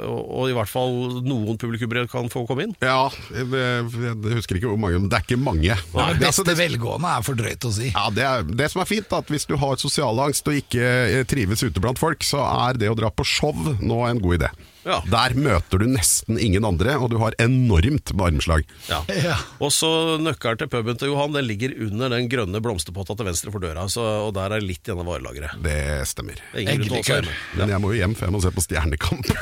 og, 0.07 0.21
og 0.43 0.51
i 0.53 0.57
hvert 0.57 0.71
fall 0.71 1.23
noen 1.27 1.59
publikummere 1.61 2.09
kan 2.11 2.31
få 2.33 2.45
komme 2.49 2.69
inn. 2.69 2.75
Ja, 2.83 3.07
jeg, 3.35 3.49
jeg 3.53 4.37
husker 4.39 4.59
ikke 4.61 4.73
hvor 4.73 4.81
mange, 4.81 5.01
men 5.03 5.11
det 5.13 5.21
er 5.21 5.27
ikke 5.27 5.41
mange. 5.43 5.77
Nei, 5.77 6.09
Det 6.17 6.27
er 6.27 6.31
altså- 6.31 6.47
beste 6.47 6.59
velgående 6.59 7.15
er 7.17 7.27
for 7.27 7.39
drøyt 7.39 7.69
å 7.69 7.73
si. 7.75 7.91
Ja, 7.93 8.09
det, 8.15 8.27
er, 8.29 8.47
det 8.63 8.71
som 8.73 8.85
er 8.85 8.91
fint, 8.91 9.09
da, 9.11 9.23
at 9.23 9.33
hvis 9.33 9.49
du 9.49 9.57
har 9.61 9.81
sosialangst 9.81 10.49
og 10.51 10.61
ikke 10.63 10.93
eh, 11.07 11.25
trives 11.29 11.65
ute 11.65 11.83
blant 11.83 12.01
folk, 12.01 12.25
så 12.27 12.43
er 12.69 12.81
det 12.81 12.91
å 12.93 12.99
dra 12.99 13.11
på 13.13 13.27
show 13.27 13.53
nå 13.81 14.05
en 14.09 14.23
god 14.23 14.41
idé. 14.41 14.53
Ja. 14.85 14.99
Der 15.07 15.35
møter 15.39 15.79
du 15.79 15.87
nesten 15.87 16.39
ingen 16.43 16.65
andre, 16.67 16.97
og 16.99 17.11
du 17.13 17.19
har 17.23 17.37
enormt 17.43 18.13
med 18.17 18.25
armslag. 18.27 18.65
Ja. 18.89 19.03
Ja. 19.23 19.37
Og 19.63 19.71
så 19.75 19.91
nøkkelen 20.23 20.59
til 20.63 20.71
puben 20.73 20.99
til 20.99 21.13
Johan 21.13 21.33
Den 21.37 21.47
ligger 21.47 21.71
under 21.87 22.11
den 22.13 22.27
grønne 22.33 22.61
blomsterpotta 22.65 23.15
til 23.19 23.29
venstre 23.29 23.53
for 23.55 23.63
døra, 23.63 23.85
så, 23.93 24.03
og 24.27 24.33
der 24.37 24.57
er 24.57 24.65
litt 24.65 24.83
igjen 24.89 24.99
av 25.05 25.07
varelageret. 25.13 25.55
Det 25.63 25.79
stemmer. 26.11 26.41
Det 26.53 26.65
er 26.67 26.73
Eggelikør. 26.75 27.29
Men 27.61 27.73
jeg 27.75 27.83
må 27.85 27.93
jo 27.95 28.01
hjem, 28.03 28.17
for 28.19 28.27
jeg 28.29 28.35
må 28.35 28.43
se 28.43 28.53
på 28.57 28.65
Stjernekamp. 28.67 29.31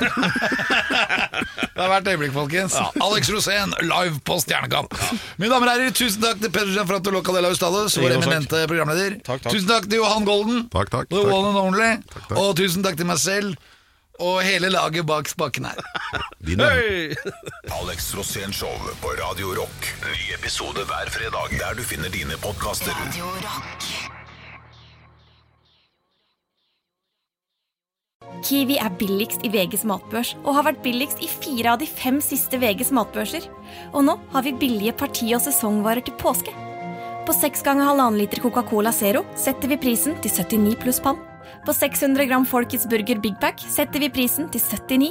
Det 1.71 1.87
er 1.87 1.89
hvert 1.89 2.09
øyeblikk, 2.13 2.33
folkens. 2.35 2.75
Alex 3.01 3.31
Rosén, 3.33 3.71
live 3.81 4.19
på 4.27 4.37
Stjernekamp. 4.43 4.93
Mine 5.41 5.49
damer 5.55 5.71
og 5.71 5.73
herrer, 5.79 5.95
tusen 5.97 6.21
takk 6.23 6.43
til 6.43 6.53
Peder 6.53 6.75
Gianfranto 6.75 7.13
Locadella 7.15 7.49
Ustados, 7.55 7.97
vår 8.01 8.19
eminente 8.19 8.61
programleder. 8.69 9.17
Takk, 9.25 9.41
takk. 9.47 9.55
Tusen 9.55 9.69
takk 9.71 9.89
til 9.89 10.03
Johan 10.03 10.27
Golden, 10.29 10.67
Takk, 10.73 10.91
takk, 10.93 11.09
the 11.09 11.23
takk. 11.23 11.33
one 11.33 11.49
and 11.55 11.61
only. 11.63 11.91
takk. 12.13 12.35
Og 12.37 12.53
tusen 12.61 12.85
takk 12.85 12.99
til 13.01 13.09
meg 13.09 13.21
selv 13.23 13.57
og 14.21 14.43
hele 14.45 14.69
laget 14.73 15.07
bak 15.09 15.29
spaken 15.29 15.65
her. 15.71 15.81
Hey! 16.45 17.15
Alex 17.81 18.13
Rosén 18.15 18.53
Show 18.53 18.73
på 19.01 19.13
Radio 19.21 19.55
Rock. 19.57 19.91
Ny 20.05 20.35
episode 20.37 20.85
hver 20.89 21.11
fredag 21.13 21.57
der 21.59 21.77
du 21.79 21.83
finner 21.87 22.13
dine 22.13 22.37
podkaster. 22.43 22.93
Radio 23.01 23.29
Rock. 23.45 23.91
Kiwi 28.45 28.79
er 28.81 28.93
billigst 28.97 29.45
i 29.45 29.51
VGs 29.53 29.83
matbørs 29.89 30.33
og 30.45 30.55
har 30.57 30.65
vært 30.71 30.83
billigst 30.85 31.21
i 31.21 31.29
fire 31.29 31.75
av 31.75 31.81
de 31.83 31.89
fem 31.89 32.23
siste 32.25 32.61
VGs 32.61 32.93
matbørser. 32.97 33.47
Og 33.93 34.05
nå 34.07 34.17
har 34.33 34.47
vi 34.47 34.57
billige 34.57 34.97
parti- 34.97 35.35
og 35.37 35.43
sesongvarer 35.45 36.05
til 36.07 36.17
påske. 36.21 36.55
På 37.29 37.37
6 37.37 37.63
ganger 37.67 37.91
halvannen 37.91 38.21
liter 38.23 38.41
Coca-Cola 38.43 38.93
Zero 38.97 39.27
setter 39.39 39.69
vi 39.71 39.81
prisen 39.83 40.17
til 40.25 40.33
79 40.33 40.79
pluss 40.81 41.03
pann. 41.05 41.21
På 41.67 41.73
600 41.73 42.25
gram 42.25 42.47
Folkets 42.47 42.87
Burger 42.89 43.19
Big 43.21 43.37
Pack 43.41 43.61
setter 43.61 44.01
vi 44.01 44.09
prisen 44.09 44.49
til 44.49 44.63
79. 44.65 45.11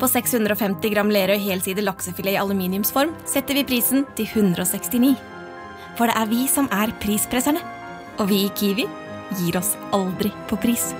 På 0.00 0.08
650 0.10 0.90
gram 0.90 1.10
Lerøy 1.14 1.38
helside 1.38 1.84
laksefilet 1.86 2.34
i 2.34 2.40
aluminiumsform 2.40 3.14
setter 3.30 3.54
vi 3.54 3.62
prisen 3.68 4.02
til 4.18 4.26
169. 4.26 5.14
For 5.94 6.10
det 6.10 6.18
er 6.18 6.30
vi 6.32 6.48
som 6.50 6.66
er 6.74 6.90
prispresserne. 6.98 7.62
Og 8.18 8.26
vi 8.30 8.44
i 8.44 8.52
Kiwi 8.58 8.88
gir 9.38 9.58
oss 9.58 9.76
aldri 9.94 10.34
på 10.50 10.58
pris. 10.58 10.90